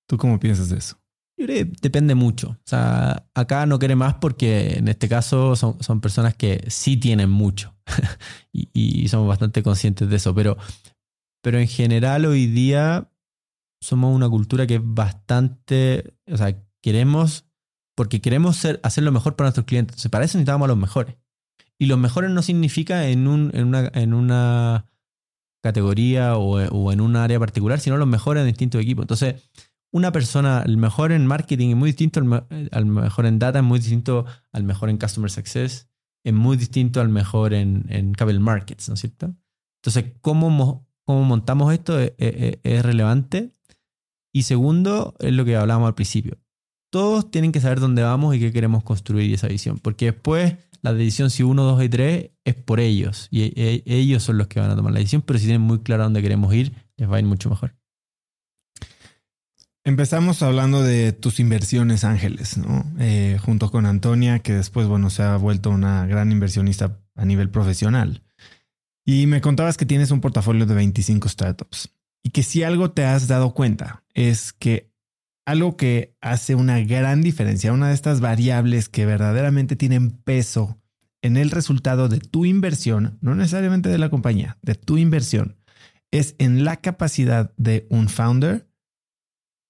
[0.07, 0.98] ¿Tú cómo piensas de eso?
[1.38, 2.49] Yo creo que depende mucho.
[2.49, 6.98] O sea, acá no quiere más porque en este caso son, son personas que sí
[6.98, 7.76] tienen mucho
[8.52, 10.36] y, y, somos bastante conscientes de eso.
[10.36, 10.57] Pero,
[11.41, 13.10] pero en general hoy día
[13.81, 17.45] somos una cultura que es bastante, o sea, queremos,
[17.95, 19.94] porque queremos ser, hacer lo mejor para nuestros clientes.
[19.94, 21.15] Entonces, para eso necesitamos a los mejores.
[21.80, 24.85] Y los mejores no significa en, un, en, una,
[25.64, 29.03] categoría o, en un área particular, sino los mejores en distintos equipos.
[29.03, 29.49] Entonces,
[29.91, 33.80] una persona, el mejor en marketing es muy distinto al, mejor en data, es muy
[33.80, 35.89] distinto al mejor en customer success,
[36.23, 39.34] es muy distinto al mejor en, en capital markets, ¿no es cierto?
[39.81, 43.56] Entonces, ¿cómo, cómo montamos esto es, es relevante.
[44.31, 46.38] Y segundo, es lo que hablábamos al principio.
[46.91, 50.93] Todos tienen que saber dónde vamos y qué queremos construir esa visión, porque después la
[50.93, 53.27] decisión si uno, dos y tres es por ellos.
[53.31, 55.80] Y e, ellos son los que van a tomar la decisión, pero si tienen muy
[55.80, 57.76] claro dónde queremos ir, les va a ir mucho mejor.
[59.84, 62.85] Empezamos hablando de tus inversiones, Ángeles, ¿no?
[62.99, 67.49] Eh, junto con Antonia, que después, bueno, se ha vuelto una gran inversionista a nivel
[67.49, 68.22] profesional.
[69.06, 71.89] Y me contabas que tienes un portafolio de 25 startups
[72.22, 74.89] y que si algo te has dado cuenta es que
[75.49, 80.80] algo que hace una gran diferencia, una de estas variables que verdaderamente tienen peso
[81.23, 85.57] en el resultado de tu inversión, no necesariamente de la compañía, de tu inversión,
[86.11, 88.69] es en la capacidad de un founder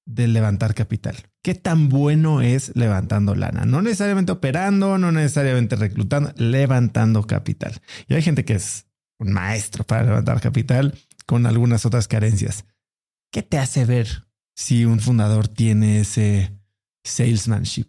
[0.05, 1.15] de levantar capital.
[1.41, 3.63] ¿Qué tan bueno es levantando lana?
[3.63, 7.79] No necesariamente operando, no necesariamente reclutando, levantando capital.
[8.09, 8.85] Y hay gente que es
[9.17, 10.93] un maestro para levantar capital
[11.25, 12.65] con algunas otras carencias.
[13.31, 14.28] ¿Qué te hace ver
[14.59, 16.51] si un fundador tiene ese
[17.05, 17.87] salesmanship.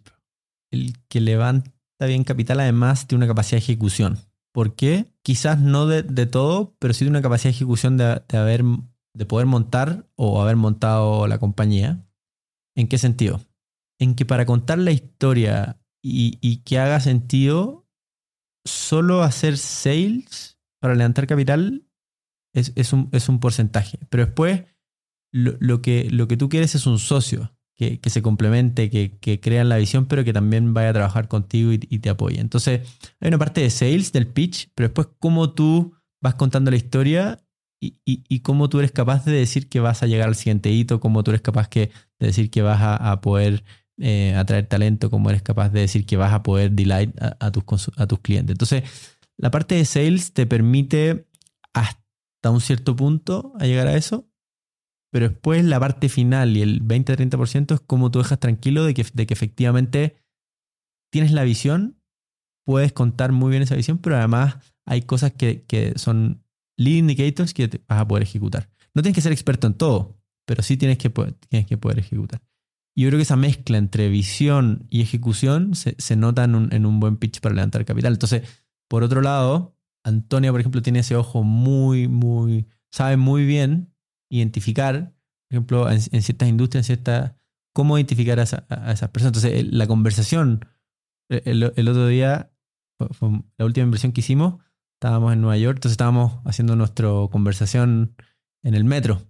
[0.71, 1.69] El que levanta
[2.07, 4.19] bien capital además tiene una capacidad de ejecución.
[4.53, 5.13] ¿Por qué?
[5.21, 8.63] Quizás no de, todo, pero sí tiene una capacidad de ejecución de, haber,
[9.13, 12.07] de poder montar o haber montado la compañía.
[12.77, 13.41] ¿En qué sentido?
[13.99, 17.85] En que para contar la historia y, que haga sentido,
[18.65, 21.85] solo hacer sales para levantar capital
[22.53, 23.99] es, un, es un porcentaje.
[24.09, 24.63] Pero después
[25.31, 29.63] lo, que, lo que tú quieres es un socio que, se complemente, que, que crea
[29.63, 32.39] la visión, pero que también vaya a trabajar contigo y, te apoye.
[32.39, 32.87] Entonces,
[33.19, 37.43] hay una parte de sales, del pitch, pero después cómo tú vas contando la historia
[37.79, 41.23] y, cómo tú eres capaz de decir que vas a llegar al siguiente hito, cómo
[41.23, 41.89] tú eres capaz de
[42.19, 43.63] decir que vas a, poder
[43.97, 47.89] eh, atraer talento, cómo eres capaz de decir que vas a poder delight a, tus,
[47.97, 48.53] a tus clientes.
[48.53, 48.83] Entonces,
[49.37, 51.25] la parte de sales te permite
[51.73, 54.30] hasta un cierto punto a llegar a eso,
[55.11, 59.05] pero después la parte final y el 20-30% es como tú dejas tranquilo de que,
[59.13, 60.15] de que efectivamente
[61.11, 62.01] tienes la visión,
[62.65, 66.43] puedes contar muy bien esa visión, pero además hay cosas que, que son
[66.77, 68.69] lead indicators que vas a poder ejecutar.
[68.93, 72.41] No tienes que ser experto en todo, pero sí tienes que, tienes que poder ejecutar.
[72.95, 76.73] Y yo creo que esa mezcla entre visión y ejecución se, se nota en un,
[76.73, 78.13] en un, buen pitch para levantar capital.
[78.13, 78.43] Entonces,
[78.89, 83.90] por otro lado, Antonia, por ejemplo, tiene ese ojo muy, muy, sabe muy bien
[84.31, 85.13] identificar,
[85.49, 87.33] por ejemplo, en, ciertas industrias, en ciertas,
[87.73, 89.43] cómo identificar a, esas personas.
[89.43, 90.65] Entonces, la conversación,
[91.29, 92.51] el, otro día,
[93.11, 94.63] fue, la última inversión que hicimos,
[94.95, 98.15] estábamos en Nueva York, entonces estábamos haciendo nuestra conversación
[98.63, 99.21] en el metro.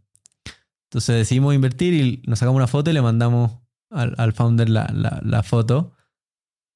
[0.90, 3.60] Entonces decidimos invertir y nos sacamos una foto y le mandamos
[3.90, 5.94] al, founder la, foto.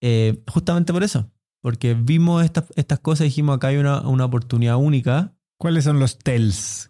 [0.02, 1.32] Eh, justamente por eso,
[1.62, 6.00] porque vimos estas, estas cosas y dijimos acá hay una, una oportunidad única ¿Cuáles son
[6.00, 6.90] los tells?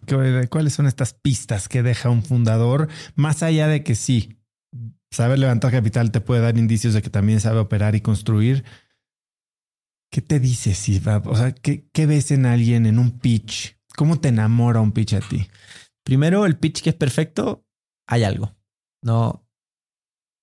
[0.50, 2.88] ¿Cuáles son estas pistas que deja un fundador?
[3.14, 4.40] Más allá de que sí,
[5.10, 8.64] saber levantar capital te puede dar indicios de que también sabe operar y construir.
[10.10, 11.18] ¿Qué te dice si va?
[11.26, 13.78] O sea, ¿qué, ¿qué, ves en alguien en un pitch?
[13.96, 15.48] ¿Cómo te enamora un pitch a ti?
[16.04, 17.64] Primero, el pitch que es perfecto,
[18.06, 18.56] hay algo.
[19.02, 19.46] No.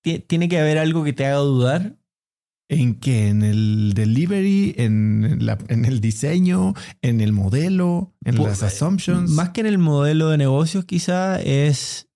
[0.02, 1.96] Tiene que haber algo que te haga dudar
[2.74, 3.28] ¿En qué?
[3.28, 4.74] ¿En el delivery?
[4.78, 6.74] ¿En, la, en el diseño?
[7.02, 8.12] ¿En el modelo?
[8.24, 9.30] ¿En las assumptions?
[9.30, 12.08] Más que en el modelo de negocios, quizá es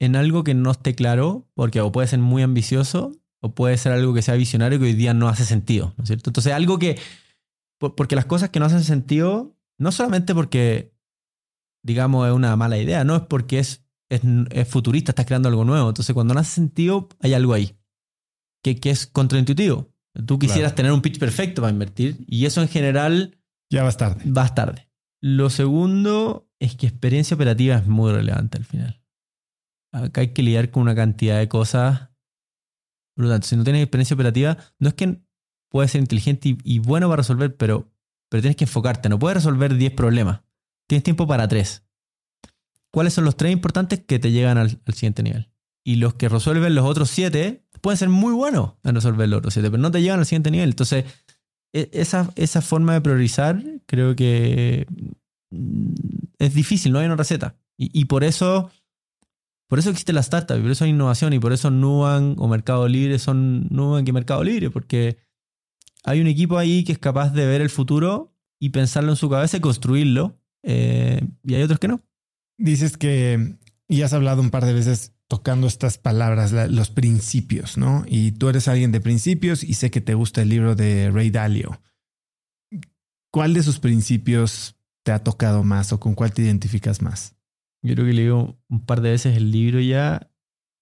[0.00, 3.92] en algo que no esté claro, porque o puede ser muy ambicioso o puede ser
[3.92, 6.30] algo que sea visionario que hoy día no hace sentido, ¿no es cierto?
[6.30, 6.98] Entonces, algo que.
[7.78, 10.92] Porque las cosas que no hacen sentido, no solamente porque
[11.82, 15.64] digamos, es una mala idea, no es porque es, es, es futurista, estás creando algo
[15.64, 15.88] nuevo.
[15.88, 17.76] Entonces, cuando no hace sentido, hay algo ahí
[18.62, 19.88] que, que es contraintuitivo.
[20.26, 20.76] Tú quisieras Claro.
[20.76, 23.38] tener un pitch perfecto para invertir y eso en general
[23.70, 24.22] Ya vas tarde.
[24.26, 24.88] vas tarde.
[25.22, 29.02] Lo segundo es que experiencia operativa es muy relevante al final.
[29.92, 32.08] Acá hay que lidiar con una cantidad de cosas.
[33.16, 35.20] Por lo tanto, si no tienes experiencia operativa, no es que
[35.70, 37.92] puedes ser inteligente y, y bueno para resolver, pero,
[38.28, 39.08] pero tienes que enfocarte.
[39.08, 40.40] No puedes resolver 10 problemas.
[40.88, 41.84] Tienes tiempo para 3.
[42.92, 45.50] ¿Cuáles son los 3 importantes que te llegan al, al siguiente nivel?
[45.84, 49.54] Y los que resuelven los otros 7 pueden ser muy buenos en resolver los otros
[49.54, 50.70] 7, pero no te llegan al siguiente nivel.
[50.70, 51.04] Entonces,
[51.72, 54.86] e- esa, esa forma de priorizar creo que
[55.50, 55.94] mm,
[56.38, 57.56] es difícil, no hay una receta.
[57.82, 58.70] Y, por eso
[59.66, 63.18] por eso existe y por eso hay innovación, y por eso Nubank o Mercado Libre
[63.18, 65.16] son Nubank y Mercado Libre, porque
[66.04, 69.30] hay un equipo ahí que es capaz de ver el futuro y pensarlo en su
[69.30, 72.02] cabeza y construirlo, eh, y hay otros que no.
[72.58, 73.56] Dices que,
[73.88, 78.04] y has hablado un par de veces tocando estas palabras, la- los principios, ¿no?
[78.08, 81.30] Y tú eres alguien de principios y sé que te gusta el libro de Ray
[81.30, 81.80] Dalio.
[83.32, 87.36] ¿Cuál de sus principios te ha tocado más o con cuál te identificas más?
[87.82, 90.30] Yo creo que leí un par de veces el libro ya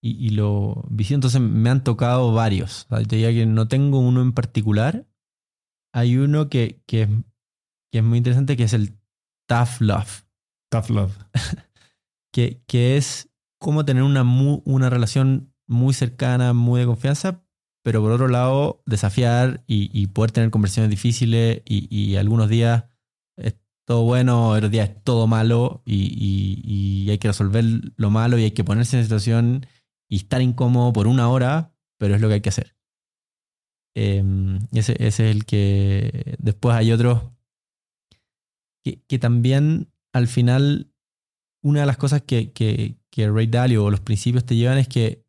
[0.03, 2.87] y, y lo visité, entonces me han tocado varios.
[2.91, 5.07] O sea, te diría que no tengo uno en particular.
[5.93, 7.09] Hay uno que, que, es-
[7.93, 8.99] que es muy interesante, que es el
[9.47, 10.25] Tough Love,
[10.71, 11.13] Tough love.
[12.33, 17.45] que, que es cómo tener una, mu- una relación muy cercana, muy de confianza,
[17.85, 22.85] pero por otro lado desafiar y, poder tener conversaciones difíciles y, algunos días
[23.37, 23.57] es
[23.87, 27.65] todo bueno, otros días es todo malo y, hay que resolver
[27.97, 29.67] lo malo y hay que ponerse en situación
[30.11, 32.77] y estar incómodo por una hora, pero es lo que hay que hacer.
[33.97, 34.23] Eh,
[34.73, 37.23] ese, ese es el que después hay otros
[38.85, 40.91] que también al final
[41.63, 44.89] una de las cosas que, que, que Ray Dalio o los principios te llevan es
[44.89, 45.25] que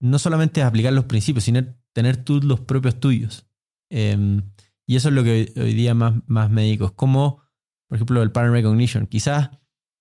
[0.00, 3.46] no solamente es aplicar los principios, sino tener tú los propios tuyos.
[3.90, 4.42] Eh,
[4.86, 6.50] y eso es lo que hoy, día más, más.
[6.56, 7.42] Es como,
[7.88, 9.06] por ejemplo, el pattern recognition.
[9.06, 9.50] Quizás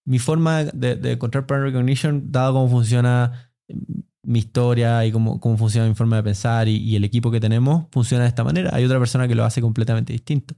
[0.05, 3.75] mi forma de, de encontrar pattern recognition, dado cómo funciona eh,
[4.23, 7.39] mi historia y cómo, cómo funciona mi forma de pensar y, y el equipo que
[7.39, 8.71] tenemos, funciona de esta manera.
[8.73, 10.55] Hay otra persona que lo hace completamente distinto.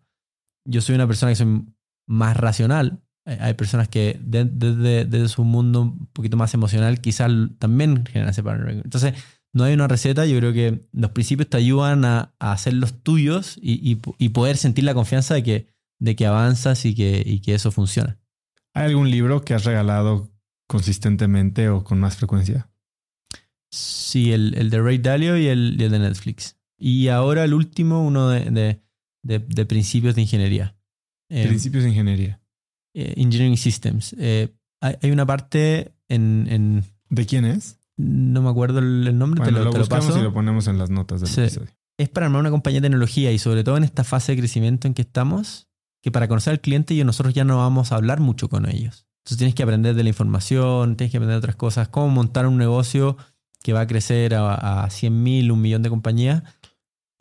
[0.66, 1.66] Yo soy una persona que soy
[2.08, 3.02] más racional.
[3.26, 8.44] Hay personas que de- desde su mundo un poquito más emocional quizás también generan ese
[8.44, 8.82] pattern.
[8.84, 9.14] Entonces,
[9.54, 10.26] no hay una receta.
[10.26, 14.30] Yo creo que los principios te ayudan a, a hacer los tuyos y, y- y
[14.30, 15.68] poder sentir la confianza de que,
[16.00, 18.20] de que avanzas y que, y que eso funciona.
[18.74, 20.30] ¿Hay algún libro que has regalado
[20.68, 22.70] consistentemente o con más frecuencia?
[23.72, 26.58] Sí, el, el de Ray Dalio y el, el de Netflix.
[26.78, 28.82] Y ahora el último, uno de, de-
[29.24, 30.76] de- de principios de ingeniería.
[31.30, 32.42] Eh, Principios de ingeniería.
[32.94, 34.16] Eh, Engineering Systems.
[34.20, 37.80] Eh, hay, hay una parte en, en- ¿De quién es?
[37.98, 40.18] No me acuerdo el, el nombre, Bueno, te lo, lo te lo paso.
[40.20, 41.42] y lo ponemos en las notas del Sí.
[41.42, 41.70] episodio.
[41.98, 44.88] es para armar una compañía de tecnología y sobre todo en esta fase de crecimiento
[44.88, 45.68] en que estamos,
[46.02, 49.06] que para conocer al cliente y nosotros ya no vamos a hablar mucho con ellos.
[49.20, 52.48] Entonces tienes que aprender de la información, tienes que aprender de otras cosas, cómo montar
[52.48, 53.16] un negocio
[53.62, 56.44] que va a crecer a, a 100 mil, un millón de compañías.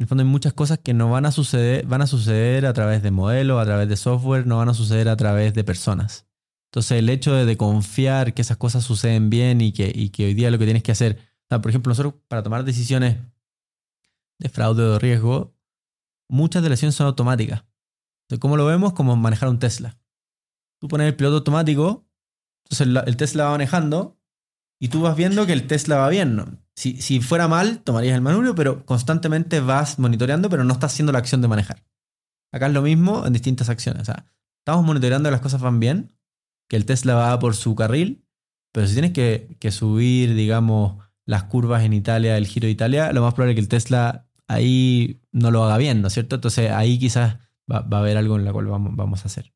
[0.02, 2.72] En el fondo hay muchas cosas que no van a suceder, van a suceder a
[2.72, 6.26] través de modelos, a través de software, no van a suceder a través de personas.
[6.72, 9.92] Entonces el hecho de, confiar que esas cosas suceden bien y que,
[10.24, 13.18] hoy día lo que tienes que hacer, por ejemplo, nosotros para tomar decisiones
[14.40, 15.54] de fraude o de riesgo,
[16.28, 17.62] muchas de las decisiones son automáticas.
[18.24, 18.94] Entonces, ¿cómo lo vemos?
[18.94, 20.00] Como manejar un Tesla.
[20.80, 22.08] Tú pones el piloto automático,
[22.64, 24.18] entonces la- el Tesla va manejando
[24.80, 26.34] y tú vas viendo que el Tesla va bien.
[26.34, 26.61] ¿no?
[26.74, 31.18] Si, fuera mal, tomarías el manubrio, pero constantemente vas monitoreando, pero no estás haciendo la
[31.18, 31.84] acción de manejar.
[32.50, 34.02] Acá es lo mismo en distintas acciones.
[34.02, 34.26] O sea,
[34.58, 36.16] estamos monitoreando que las cosas van bien,
[36.68, 38.26] que el Tesla va por su carril,
[38.72, 43.22] pero si tienes que, subir, digamos, las curvas en Italia, el giro de Italia, lo
[43.22, 46.36] más probable es que el Tesla ahí no lo haga bien, ¿no es cierto?
[46.36, 47.36] Entonces ahí quizás
[47.70, 49.52] va, a haber algo en lo cual vamos a hacer.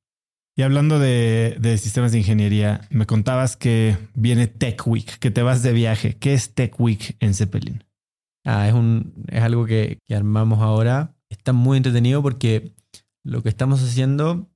[0.59, 5.43] Y hablando de, de sistemas de ingeniería, me contabas que viene Tech Week, que te
[5.43, 6.17] vas de viaje.
[6.17, 7.85] ¿Qué es Tech Week en Zeppelin?
[8.43, 11.15] Ah, es, un, es algo que, armamos ahora.
[11.29, 12.75] Está muy entretenido porque
[13.23, 14.49] lo que estamos haciendo,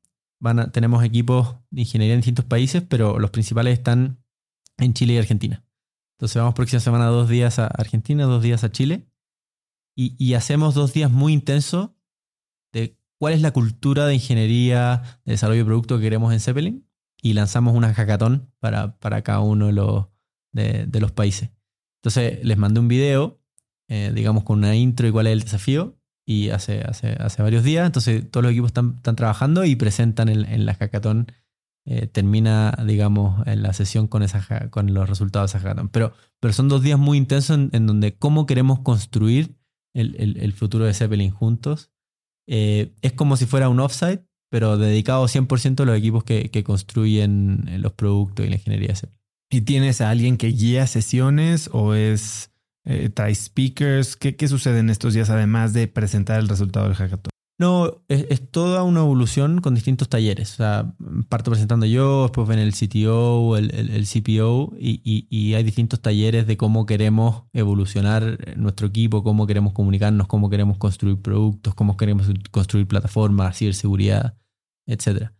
[0.73, 4.25] tenemos equipos de ingeniería en distintos países, pero los principales están
[4.79, 5.67] en Chile y Argentina.
[6.17, 9.07] Entonces vamos próxima semana dos días a Argentina, dos días a Chile.
[9.95, 11.91] Y, y hacemos dos días muy intensos
[13.21, 16.87] cuál es la cultura de ingeniería, de desarrollo de producto que queremos en Zeppelin.
[17.23, 20.07] Y lanzamos una hackathon para, para cada uno de los,
[20.53, 21.51] de, los países.
[21.99, 23.41] Entonces les mandé un video
[23.91, 25.99] eh, digamos, con una intro y cuál es el desafío.
[26.25, 30.65] Y hace, hace, hace varios días, entonces todos los equipos están, trabajando y presentan en,
[30.65, 31.27] la hackathon
[31.87, 35.89] eh, termina, digamos, en la sesión con, esa, con los resultados de esa hackathon.
[35.89, 39.57] Pero, pero son dos días muy intensos en, donde cómo queremos construir
[39.93, 41.90] el, futuro de Zeppelin juntos.
[42.53, 47.81] Eh, es como si fuera un offsite, pero dedicado 100% a los equipos que, construyen
[47.81, 48.95] los productos y la ingeniería.
[49.49, 52.51] ¿Y tienes a alguien que guía sesiones o es
[52.85, 54.17] eh, speakers?
[54.17, 57.31] ¿Qué, ¿Qué, sucede en estos días además de presentar el resultado del hackathon?
[57.61, 60.55] No, es, toda una evolución con distintos talleres.
[60.55, 60.95] O sea,
[61.28, 66.47] parto presentando yo, después ven el CTO, el, el, CPO, y, y, hay distintos talleres
[66.47, 72.28] de cómo queremos evolucionar nuestro equipo, cómo queremos comunicarnos, cómo queremos construir productos, cómo queremos
[72.51, 74.39] construir plataformas, ciberseguridad,
[74.87, 75.31] etc.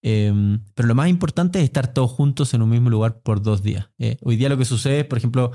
[0.00, 3.64] Em, pero lo más importante es estar todos juntos en un mismo lugar por dos
[3.64, 3.90] días.
[3.98, 5.50] Eh, hoy día lo que sucede, por ejemplo,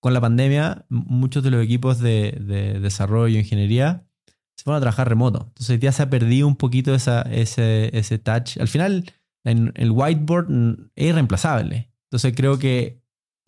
[0.00, 4.05] con la pandemia, muchos de los equipos de, de desarrollo, ingeniería,
[4.56, 5.44] se fueron a trabajar remoto.
[5.48, 8.58] Entonces ya se ha perdido un poquito esa, ese, ese touch.
[8.58, 9.04] Al final,
[9.44, 10.48] el whiteboard
[10.94, 11.90] es irreemplazable.
[12.04, 13.02] Entonces creo que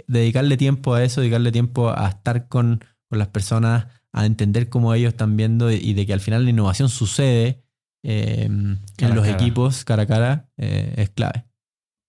[0.07, 4.95] dedicarle tiempo a eso, dedicarle tiempo a estar con, con las personas, a entender cómo
[4.95, 7.63] ellos están viendo y de que al final la innovación sucede
[8.03, 11.45] eh, en los equipos cara a cara eh, es clave.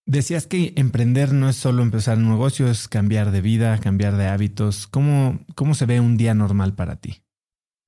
[0.06, 4.28] Decías que emprender no es solo empezar un negocio, es cambiar de vida, cambiar de
[4.28, 4.88] hábitos.
[4.88, 7.22] ¿Cómo, cómo se ve un día normal para ti?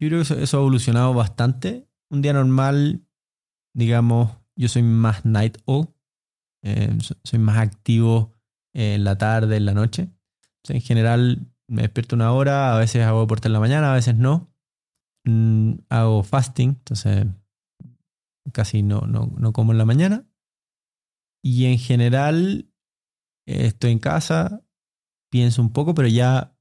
[0.01, 1.87] Yo creo que eso, ha evolucionado bastante.
[2.09, 3.05] Un día normal,
[3.75, 5.93] digamos, yo soy más night owl.
[6.63, 8.33] Eh, soy más activo
[8.73, 10.09] en la tarde, en la noche.
[10.67, 14.15] en general me despierto una hora, a veces hago deporte en la mañana, a veces
[14.15, 14.51] no.
[15.23, 17.27] Mm, hago fasting, entonces
[18.53, 20.27] casi no, no, no, como en la mañana.
[21.43, 22.71] Y en general
[23.45, 24.63] estoy en casa,
[25.31, 26.57] pienso un poco, pero ya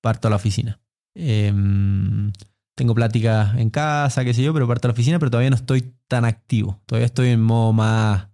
[0.00, 0.80] parto a la oficina.
[1.16, 1.52] Eh,
[2.74, 5.56] tengo pláticas en casa, qué sé yo, pero parto a la oficina, pero todavía no
[5.56, 6.80] estoy tan activo.
[6.86, 8.28] Todavía estoy en modo más,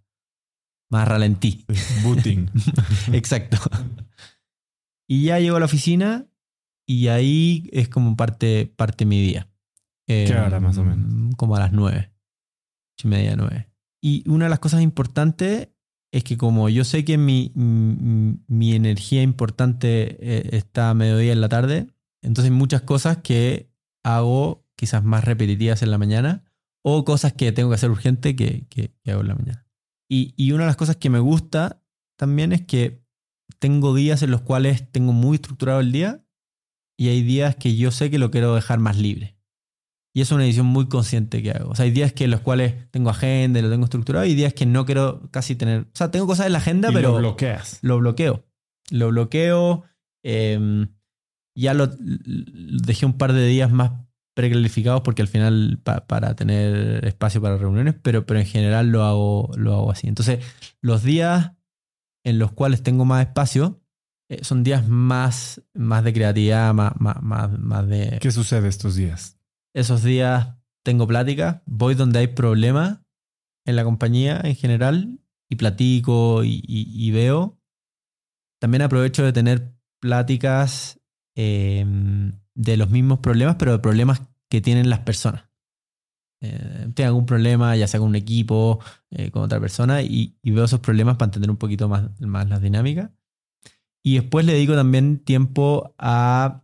[0.90, 1.64] más ralentí.
[2.02, 2.50] Booting.
[3.12, 3.58] Exacto.
[5.06, 6.26] Y ya llego a la oficina
[6.86, 9.48] y ahí es como parte, parte de mi día.
[10.06, 11.08] ¿Qué hora más o menos?
[11.08, 12.12] Em, como a las nueve.
[13.02, 13.68] Y media, nueve.
[14.02, 15.68] Y una de las cosas importantes
[16.12, 21.40] es que como yo sé que mi, mi energía importante eh, está a mediodía en
[21.40, 21.86] la tarde,
[22.22, 23.69] entonces hay muchas cosas que
[24.02, 26.44] hago quizás más repetitivas en la mañana
[26.82, 29.66] o cosas que tengo que hacer urgente que, que, hago en la mañana.
[30.08, 31.82] Y, y, una de las cosas que me gusta
[32.16, 33.04] también es que
[33.58, 36.24] tengo días en los cuales tengo muy estructurado el día
[36.98, 39.36] y hay días que yo sé que lo quiero dejar más libre.
[40.12, 41.70] Y es una decisión muy consciente que hago.
[41.70, 44.54] O sea, hay días que en los cuales tengo agenda lo tengo estructurado y días
[44.54, 45.82] que no quiero casi tener...
[45.82, 47.12] O sea, tengo cosas en la agenda, pero...
[47.12, 47.78] Lo bloqueas.
[47.82, 48.44] Lo bloqueo.
[48.90, 49.84] Lo bloqueo.
[50.24, 50.88] Eh,
[51.60, 53.92] ya lo, dejé un par de días más
[54.34, 59.50] preclarificados porque al final para tener espacio para reuniones, pero, pero en general lo hago,
[59.56, 60.08] lo hago así.
[60.08, 60.44] Entonces,
[60.80, 61.52] los días
[62.24, 63.82] en los cuales tengo más espacio
[64.30, 67.20] eh, son días más, más de creatividad, más, más,
[67.58, 68.18] más, de...
[68.20, 69.38] ¿Qué sucede estos días?
[69.74, 70.54] Esos días
[70.84, 73.00] tengo plática, voy donde hay problemas
[73.66, 77.58] en la compañía en general y platico y, y veo.
[78.60, 80.99] También aprovecho de tener pláticas
[81.42, 85.48] Em, de los mismos problemas, pero de problemas que tienen las personas.
[86.42, 88.78] Eh, tengo algún problema, ya sea con un equipo,
[89.10, 92.60] eh, con otra persona, y, veo esos problemas para entender un poquito más, más las
[92.60, 93.10] dinámicas.
[94.04, 96.62] Y después le dedico también tiempo a,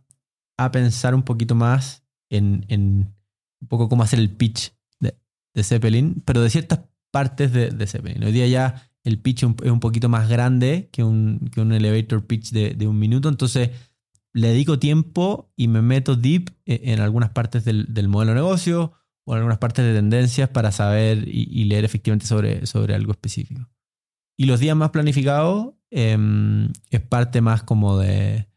[0.59, 3.15] a pensar un poquito más en, en,
[3.59, 5.17] un poco cómo hacer el pitch de,
[5.55, 8.23] de Zeppelin, pero de ciertas partes de, de, Zeppelin.
[8.23, 12.27] Hoy día ya el pitch es un poquito más grande que un, que un elevator
[12.27, 13.71] pitch de, de un minuto, entonces
[14.37, 18.93] le dedico tiempo y me meto deep e, en algunas partes del, modelo de negocio
[19.25, 23.67] o en algunas partes de tendencias para saber y, leer efectivamente sobre, sobre algo específico.
[24.37, 28.47] Y los días más planificados em, es parte más como de,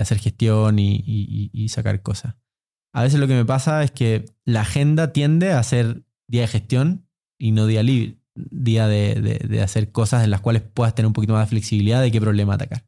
[0.00, 2.36] hacer gestión y, sacar cosas.
[2.92, 6.48] A veces lo que me pasa es que la agenda tiende a ser día de
[6.48, 7.06] gestión
[7.38, 11.34] y no día libre, día de, hacer cosas en las cuales puedas tener un poquito
[11.34, 12.86] más de flexibilidad de qué problema atacar.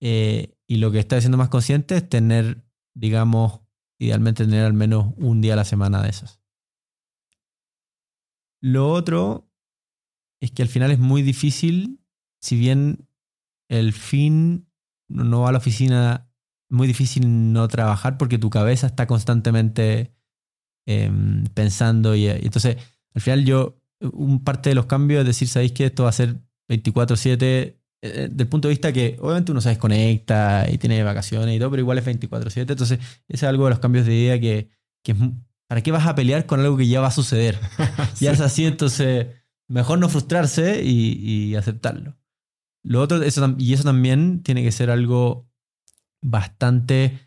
[0.00, 2.64] Eh, y lo que está siendo más consciente es tener,
[2.94, 3.60] digamos,
[3.98, 6.40] idealmente tener al menos un día a la semana de esos.
[8.60, 9.50] Lo otro
[10.40, 12.00] es que al final es muy difícil,
[12.40, 13.08] si bien
[13.68, 14.70] el fin
[15.08, 16.30] no va a la oficina,
[16.70, 20.14] muy difícil no trabajar porque tu cabeza está constantemente
[20.86, 22.76] em, pensando y, y, entonces
[23.14, 26.12] al final yo, un parte de los cambios es decir, sabéis que esto va a
[26.12, 26.36] ser
[26.68, 31.58] 24/7 eh, del punto de vista que obviamente uno se desconecta y tiene vacaciones y
[31.58, 32.72] todo, pero igual es 24/7.
[32.72, 34.68] Entonces, ese es algo de los cambios de idea que,
[35.02, 35.16] que
[35.66, 37.58] ¿para qué vas a pelear con algo que ya va a suceder?
[38.20, 39.28] Ya es así, entonces
[39.68, 42.18] mejor no frustrarse y, y aceptarlo.
[42.82, 45.48] Lo otro, eso, y eso también tiene que ser algo
[46.22, 47.18] bastante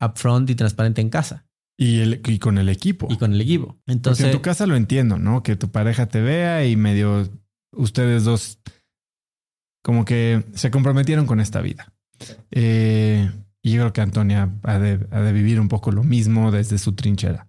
[0.00, 1.46] upfront y transparente en casa.
[1.76, 3.06] Y, el, y con el equipo.
[3.10, 3.78] Y con el equipo.
[3.86, 5.42] Entonces, Porque en tu casa lo entiendo, ¿no?
[5.42, 7.28] Que tu pareja te vea y medio
[7.72, 8.58] ustedes dos
[9.82, 11.92] como que se comprometieron con esta vida.
[12.50, 13.30] Eh,
[13.62, 16.78] y yo creo que Antonia ha de, ha de vivir un poco lo mismo desde
[16.78, 17.48] su trinchera.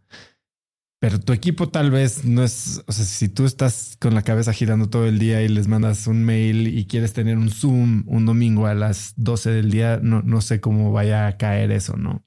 [1.00, 4.54] Pero tu equipo tal vez no es, o sea, si tú estás con la cabeza
[4.54, 8.26] girando todo el día y les mandas un mail y quieres tener un Zoom un
[8.26, 12.24] domingo a las 12 del día, no, no sé cómo vaya a caer eso, ¿no?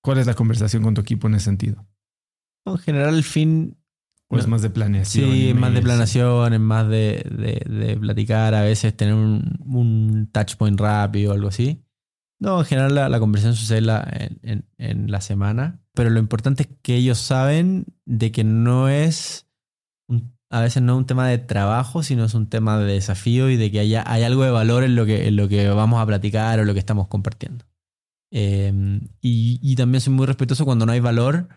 [0.00, 1.84] ¿Cuál es la conversación con tu equipo en ese sentido?
[2.66, 3.76] en general, el fin.
[4.32, 5.30] ¿O es más de planeación?
[5.30, 10.28] Sí, más de planeación, es más de, de- de platicar, a veces tener un, un
[10.32, 11.82] touch point rápido o algo así.
[12.40, 16.10] No, en general la, la conversación sucede en la, en, en- en la semana, pero
[16.10, 19.46] lo importante es que ellos saben de que no es,
[20.08, 23.48] un- a veces no es un tema de trabajo, sino es un tema de desafío
[23.50, 26.00] y de que haya, hay algo de valor en lo, que, en lo que vamos
[26.00, 27.64] a platicar o lo que estamos compartiendo.
[28.32, 28.72] Eh,
[29.20, 31.48] y, y también soy muy respetuoso cuando no hay valor,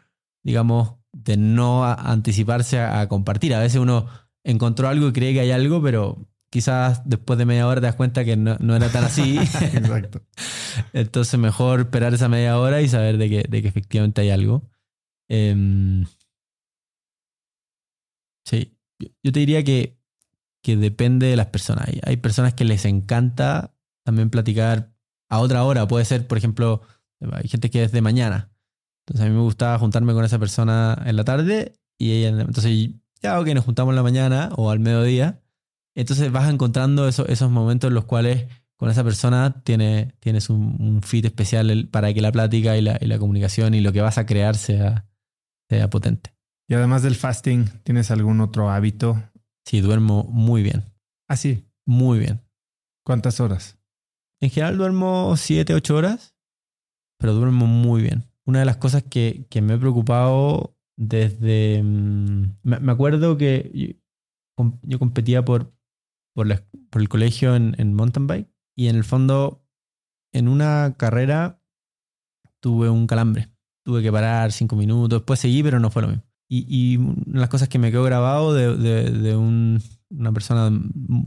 [0.44, 3.54] digamos, de no anticiparse a, a compartir.
[3.54, 4.08] A veces uno
[4.44, 7.96] encontró algo y cree que hay algo, pero quizás después de media hora te das
[7.96, 9.38] cuenta que no, no era tan así.
[9.74, 10.22] Exacto.
[10.94, 14.70] Entonces mejor esperar esa media hora y saber de que, de que efectivamente hay algo.
[15.30, 16.06] Em,
[18.46, 19.98] sí, yo, yo te diría que,
[20.62, 21.88] que depende de las personas.
[21.88, 23.74] Hay, hay personas que les encanta
[24.04, 24.94] también platicar
[25.30, 25.88] a otra hora.
[25.88, 26.82] Puede ser, por ejemplo,
[27.32, 28.55] hay gente que es de mañana.
[29.08, 32.38] Entonces a mí me gustaba juntarme con esa persona en la tarde y ella, en
[32.38, 32.90] la- entonces
[33.22, 35.42] ya, ok, nos juntamos en la mañana o al mediodía.
[35.96, 40.76] Entonces vas encontrando esos, esos momentos en los cuales con esa persona tiene, tienes un,
[40.80, 44.02] un fit especial para que la plática y la, y la comunicación y lo que
[44.02, 45.06] vas a crear sea,
[45.70, 46.36] sea potente.
[46.68, 49.22] Y además del fasting, ¿tienes algún otro hábito?
[49.66, 50.84] Sí, duermo muy bien,
[51.30, 51.64] Ah, sí.
[51.86, 52.42] muy bien.
[53.06, 53.78] ¿Cuántas horas?
[54.42, 56.36] En general duermo 7, 8 horas,
[57.18, 58.26] pero duermo muy bien.
[58.48, 61.82] Una de las cosas que, que me he preocupado desde...
[61.84, 63.88] mm, Me, me acuerdo que yo,
[64.56, 65.74] com- yo competía por,
[66.36, 69.66] por, el colegio en, en mountain bike y en el fondo
[70.34, 71.62] en una carrera
[72.62, 73.50] tuve un calambre.
[73.86, 76.24] Tuve que parar cinco minutos, después seguí, pero no fue lo mismo.
[76.50, 80.32] Y, y una de las cosas que me quedó grabado de, de- de un- una
[80.32, 80.72] persona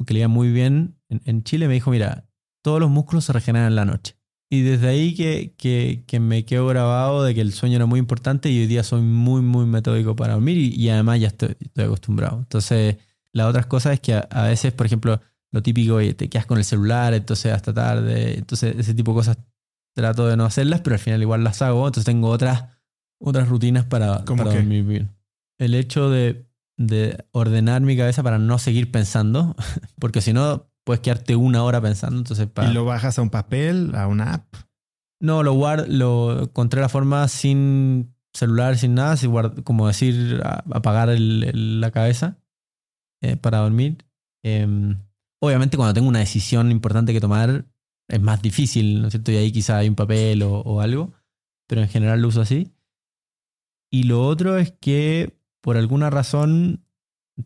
[0.07, 2.28] que leía muy bien en, en Chile me dijo, mira,
[2.65, 4.18] todos los músculos se regeneran en la noche.
[4.50, 8.00] Y desde ahí que, que, que me quedó grabado de que el sueño era muy
[8.00, 11.54] importante y hoy día soy muy, muy metódico para dormir y, y además ya estoy,
[11.60, 12.38] estoy acostumbrado.
[12.38, 12.96] Entonces,
[13.32, 15.20] la otra cosa es que a, a veces, por ejemplo,
[15.50, 19.16] lo típico, oye, te quedas con el celular, entonces hasta tarde, entonces ese tipo de
[19.16, 19.38] cosas
[19.94, 22.66] trato de no hacerlas, pero al final igual las hago, entonces tengo otras,
[23.18, 25.10] otras rutinas para, ¿Cómo para dormir bien.
[25.58, 26.46] El hecho de,
[26.76, 29.56] de ordenar mi cabeza para no seguir pensando,
[29.98, 32.70] porque si no puedes quedarte una hora pensando, entonces para...
[32.70, 34.55] ¿Y lo bajas a un papel, a una app?
[35.20, 40.40] No, lo guard, lo encontré la forma sin celular, sin nada, sin guard- como decir,
[40.43, 42.39] a- apagar el- el- la cabeza
[43.23, 43.98] eh, para dormir.
[44.43, 44.97] Em,
[45.43, 47.66] obviamente cuando tengo una decisión importante que tomar
[48.09, 49.31] es más difícil, ¿no es cierto?
[49.31, 51.12] Y ahí quizá hay un papel o, o algo,
[51.69, 52.73] pero en general lo uso así.
[53.93, 56.82] Y lo otro es que por alguna razón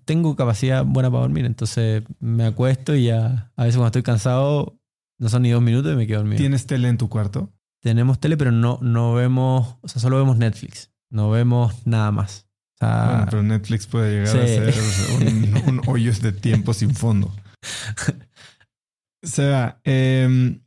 [0.04, 4.78] tengo capacidad buena para dormir, entonces me acuesto y ya a veces cuando estoy cansado
[5.18, 6.38] no son ni dos minutos y me quedo dormido.
[6.38, 7.52] ¿Tienes tele en tu cuarto?
[7.80, 10.90] Tenemos tele, pero no, no vemos, o sea, solo vemos Netflix.
[11.10, 12.46] No vemos nada más.
[12.74, 14.38] O sea, Bueno, pero Netflix puede llegar sí.
[14.38, 17.34] a ser un, un hoyos de tiempo sin fondo.
[19.22, 20.62] Seba, em,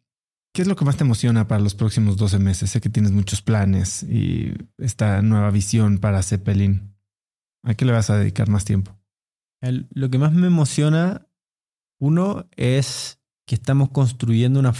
[0.53, 2.69] ¿qué es lo que más te emociona para los próximos 12 meses?
[2.69, 6.95] Sé que tienes muchos planes y esta nueva visión para Zeppelin.
[7.63, 8.95] ¿A qué le vas a dedicar más tiempo?
[9.61, 11.27] Lo que más me emociona,
[11.99, 14.73] uno, es que estamos construyendo una,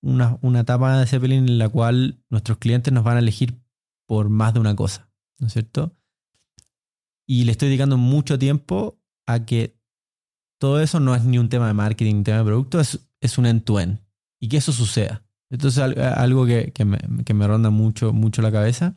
[0.00, 3.60] una, una etapa de Zeppelin en la cual nuestros clientes nos van a elegir
[4.06, 5.96] por más de una cosa, ¿no es cierto?
[7.26, 9.78] Y le estoy dedicando mucho tiempo a que
[10.58, 13.08] todo eso no es ni un tema de marketing, ni un tema de producto, es,
[13.20, 14.00] es un end-to-end.
[14.40, 15.24] Y que eso suceda.
[15.50, 18.96] Entonces, al- algo que, que me, que me ronda mucho, mucho la cabeza.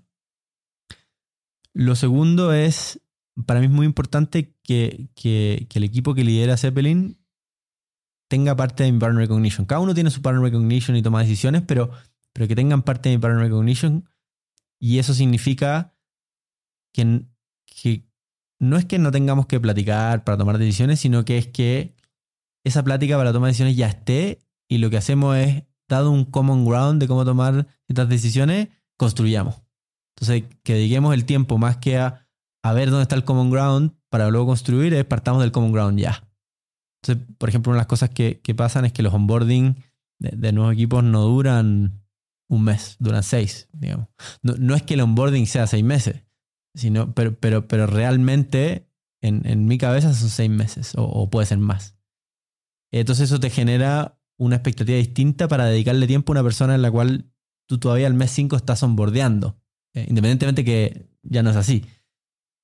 [1.74, 3.02] Lo segundo es,
[3.45, 7.18] para mí es muy importante que, que- el equipo que lidera Zeppelin
[8.30, 9.66] tenga parte de mi pattern recognition.
[9.66, 11.91] Cada uno tiene su pattern recognition y toma decisiones, pero,
[12.34, 14.10] pero que tengan parte de mi pattern recognition.
[14.80, 15.95] Y eso significa
[16.94, 17.26] que,
[17.66, 18.07] que
[18.60, 21.95] no es que no tengamos que platicar para tomar decisiones, sino que es que
[22.64, 26.66] esa plática para tomar decisiones ya esté y lo que hacemos es, dado un common
[26.66, 29.62] ground de cómo tomar estas decisiones, construyamos.
[30.16, 32.24] Entonces, que dediquemos el tiempo más que a,
[32.65, 35.99] a ver dónde está el common ground para luego construir es partamos del common ground
[35.99, 36.27] ya.
[37.03, 39.83] Entonces, por ejemplo, una de las cosas que, que pasan es que los onboarding
[40.17, 42.03] de, nuevos equipos no duran
[42.49, 44.07] un mes, duran seis, digamos.
[44.41, 46.23] No, no, es que el onboarding sea seis meses,
[46.73, 48.89] sino, pero, pero, pero realmente
[49.21, 51.95] en, en mi cabeza son seis meses o, puede ser más.
[52.91, 56.89] Entonces eso te genera una expectativa distinta para dedicarle tiempo a una persona en la
[56.89, 57.31] cual
[57.67, 59.55] tú todavía al mes 5 estás onboardeando,
[59.93, 61.85] eh, independientemente que ya no es así.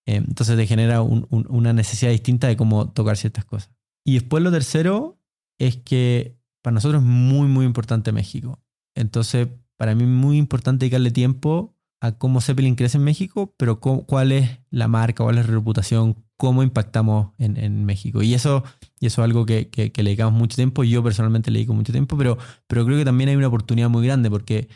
[0.05, 3.71] Eh, entonces te genera un, un, una necesidad distinta de cómo tocar ciertas cosas.
[4.03, 5.19] Y después lo tercero
[5.59, 8.59] es que para nosotros es muy, muy importante México.
[8.95, 9.47] Entonces,
[9.77, 14.31] para mí es muy importante dedicarle tiempo a cómo Zeppelin crece en México, pero cuál
[14.31, 18.23] es la marca, cuál es la reputación, cómo impactamos en, México.
[18.23, 18.63] Y eso,
[18.99, 20.83] y eso es algo que, que, que, le dedicamos mucho tiempo.
[20.83, 24.03] Yo personalmente le dedico mucho tiempo, pero, pero creo que también hay una oportunidad muy
[24.05, 24.67] grande porque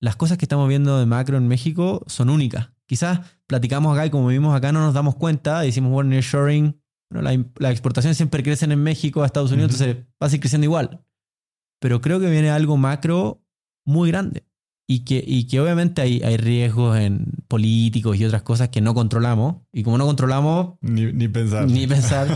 [0.00, 2.68] las cosas que estamos viendo de macro en México son únicas.
[2.86, 6.80] Quizás platicamos acá y como vivimos acá no nos damos cuenta, decimos, bueno, nearshoring,
[7.10, 9.82] bueno, la, la exportación siempre crecen en México a Estados Unidos, uh -huh.
[9.84, 11.04] entonces va a seguir creciendo igual.
[11.80, 13.42] Pero creo que viene algo macro
[13.84, 14.44] muy grande
[14.88, 18.94] y que, y que obviamente hay, hay riesgos en políticos y otras cosas que no
[18.94, 19.56] controlamos.
[19.72, 20.78] Y como no controlamos...
[20.80, 21.66] Ni, ni pensar.
[21.68, 22.28] Ni pensar.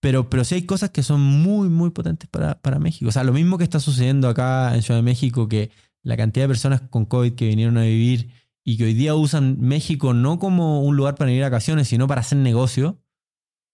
[0.00, 3.08] pero, pero sí hay cosas que son muy, muy potentes para, para México.
[3.08, 5.70] O sea, lo mismo que está sucediendo acá en Ciudad de México, que
[6.04, 8.30] la cantidad de personas con COVID que vinieron a vivir
[8.64, 12.06] y que hoy día usan México no como un lugar para ir a vacaciones, sino
[12.06, 13.02] para hacer negocio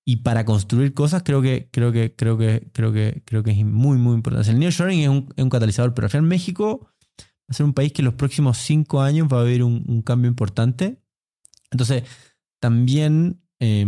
[0.06, 3.65] y para construir cosas, creo que, creo que, creo que, creo que, creo que es
[3.65, 4.51] muy, muy importante.
[4.51, 6.89] El nearshoring es un, es un catalizador, pero al final México
[7.20, 9.85] va a ser un país que en los próximos cinco años va a haber un,
[9.86, 11.02] un cambio importante.
[11.70, 12.05] Entonces,
[12.59, 13.85] también eh,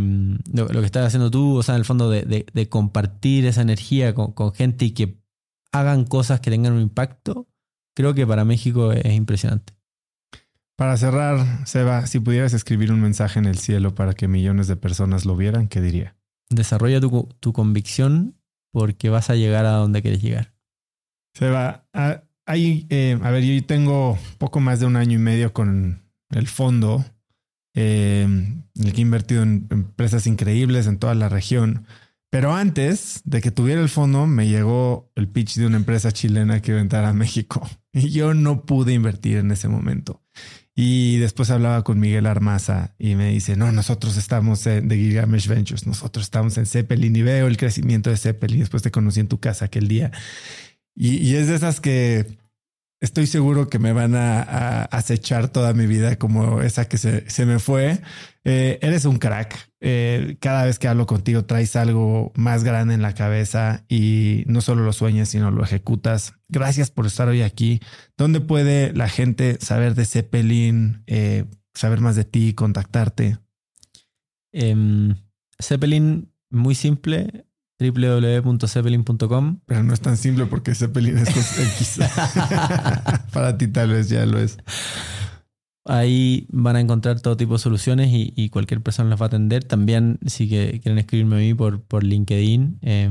[0.52, 3.46] lo, lo, que estás haciendo tú, o sea, en el fondo de, de, de compartir
[3.46, 5.22] esa energía con, con, gente y que
[5.72, 7.48] hagan cosas que tengan un impacto,
[7.94, 9.79] creo que para México es impresionante.
[10.80, 14.76] Para cerrar, Seba, si pudieras escribir un mensaje en el cielo para que millones de
[14.76, 16.16] personas lo vieran, ¿qué diría?
[16.48, 18.40] Desarrolla tu, tu convicción
[18.72, 20.54] porque vas a llegar a donde quieres llegar.
[21.34, 21.84] Seba,
[22.46, 26.46] hay, eh, a ver, yo tengo poco más de un año y medio con el
[26.46, 27.04] fondo,
[27.74, 31.84] eh, en el que he invertido en empresas increíbles en toda la región.
[32.30, 36.62] Pero antes de que tuviera el fondo, me llegó el pitch de una empresa chilena
[36.62, 40.22] que iba a entrar a México y yo no pude invertir en ese momento.
[40.74, 45.48] Y después hablaba con Miguel Armaza y me dice, no, nosotros estamos en, de Gigamesh
[45.48, 48.60] Ventures, nosotros estamos en Zeppelin y veo el crecimiento de Zeppelin.
[48.60, 50.12] Después te conocí en tu casa aquel día.
[50.94, 52.38] Y, y es de esas que
[53.00, 57.28] estoy seguro que me van a, a, acechar toda mi vida como esa que se,
[57.28, 58.00] se me fue.
[58.44, 59.69] Eh, eres un crack.
[59.82, 64.60] Eh, cada vez que hablo contigo traes algo más grande en la cabeza y no
[64.60, 66.34] solo lo sueñas, sino lo ejecutas.
[66.48, 67.80] Gracias por estar hoy aquí.
[68.16, 73.38] ¿Dónde puede la gente saber de Zeppelin, eh, saber más de ti, contactarte?
[74.52, 75.14] Um,
[75.62, 77.46] Zeppelin, muy simple,
[77.78, 79.60] www.zeppelin.com.
[79.64, 81.28] Pero no es tan simple porque Zeppelin es
[81.58, 82.00] X.
[83.32, 84.58] Para ti tal vez ya lo es.
[85.90, 89.28] Ahí van a encontrar todo tipo de soluciones y, y cualquier persona las va a
[89.28, 89.64] atender.
[89.64, 93.10] También si que, quieren escribirme a mí por, por LinkedIn eh,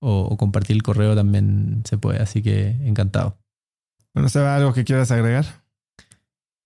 [0.00, 2.20] o, o, compartir el correo también se puede.
[2.20, 3.36] Así que encantado.
[4.14, 5.44] Bueno, ¿se va algo que quieras agregar?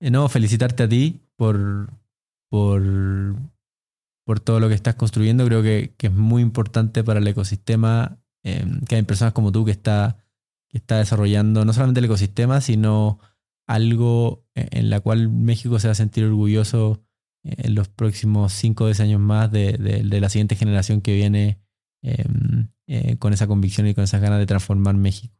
[0.00, 1.90] Eh, no, felicitarte a ti por,
[2.48, 2.82] por
[4.30, 5.44] por todo lo que estás construyendo.
[5.44, 9.64] Creo que, que es muy importante para el ecosistema eh, que hay personas como tú
[9.64, 10.18] que está,
[10.68, 13.18] que está desarrollando no solamente el ecosistema, sino
[13.70, 17.04] algo en la cual México se va a sentir orgulloso
[17.44, 21.14] en los próximos 5 o 10 años más de, de, de, la siguiente generación que
[21.14, 21.60] viene
[22.02, 22.24] eh,
[22.86, 25.34] eh, con esa convicción y con esas ganas de transformar México.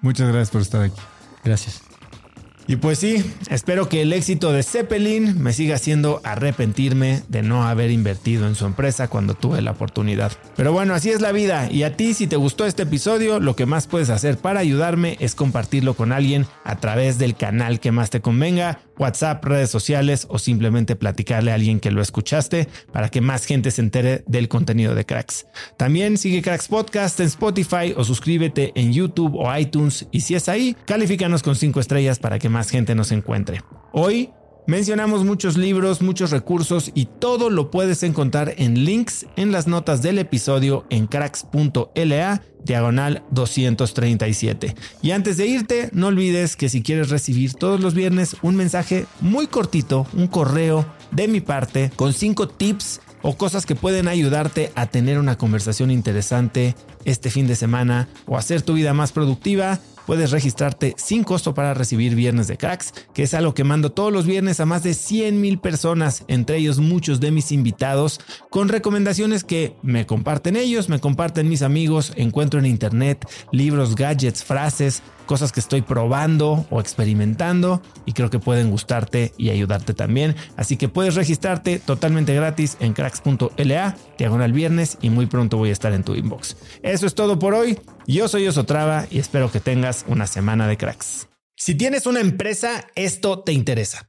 [0.00, 1.00] Muchas gracias por estar aquí.
[1.44, 1.82] Gracias.
[2.66, 7.64] Y pues sí, espero que el éxito de Zeppelin me siga haciendo arrepentirme de no
[7.64, 10.32] haber invertido en su empresa cuando tuve la oportunidad.
[10.56, 13.56] Pero bueno, así es la vida y a ti si te gustó este episodio, lo
[13.56, 17.92] que más puedes hacer para ayudarme es compartirlo con alguien a través del canal que
[17.92, 23.08] más te convenga, WhatsApp, redes sociales o simplemente platicarle a alguien que lo escuchaste para
[23.10, 25.46] que más gente se entere del contenido de Cracks.
[25.76, 30.48] También sigue Cracks Podcast en Spotify o suscríbete en YouTube o iTunes y si es
[30.48, 33.60] ahí, califícanos con 5 estrellas para que más gente nos encuentre.
[33.92, 34.30] Hoy
[34.66, 40.02] mencionamos muchos libros, muchos recursos y todo lo puedes encontrar en links en las notas
[40.02, 44.74] del episodio en cracks.la diagonal 237.
[45.02, 49.06] Y antes de irte, no olvides que si quieres recibir todos los viernes un mensaje
[49.20, 54.72] muy cortito, un correo de mi parte con 5 tips o cosas que pueden ayudarte
[54.74, 56.74] a tener una conversación interesante
[57.04, 61.74] este fin de semana o hacer tu vida más productiva, puedes registrarte sin costo para
[61.74, 64.94] recibir Viernes de Cracks, que es algo que mando todos los viernes a más de
[64.94, 68.20] 100 mil personas, entre ellos muchos de mis invitados,
[68.50, 74.44] con recomendaciones que me comparten ellos, me comparten mis amigos, encuentro en internet libros, gadgets,
[74.44, 80.36] frases, cosas que estoy probando o experimentando y creo que pueden gustarte y ayudarte también.
[80.56, 85.72] Así que puedes registrarte totalmente gratis en cracks.la, diagonal viernes y muy pronto voy a
[85.72, 86.56] estar en tu inbox.
[86.82, 87.78] Eso es todo por hoy.
[88.06, 91.28] Yo soy Osotrava y espero que tengas una semana de cracks.
[91.56, 94.08] Si tienes una empresa, esto te interesa.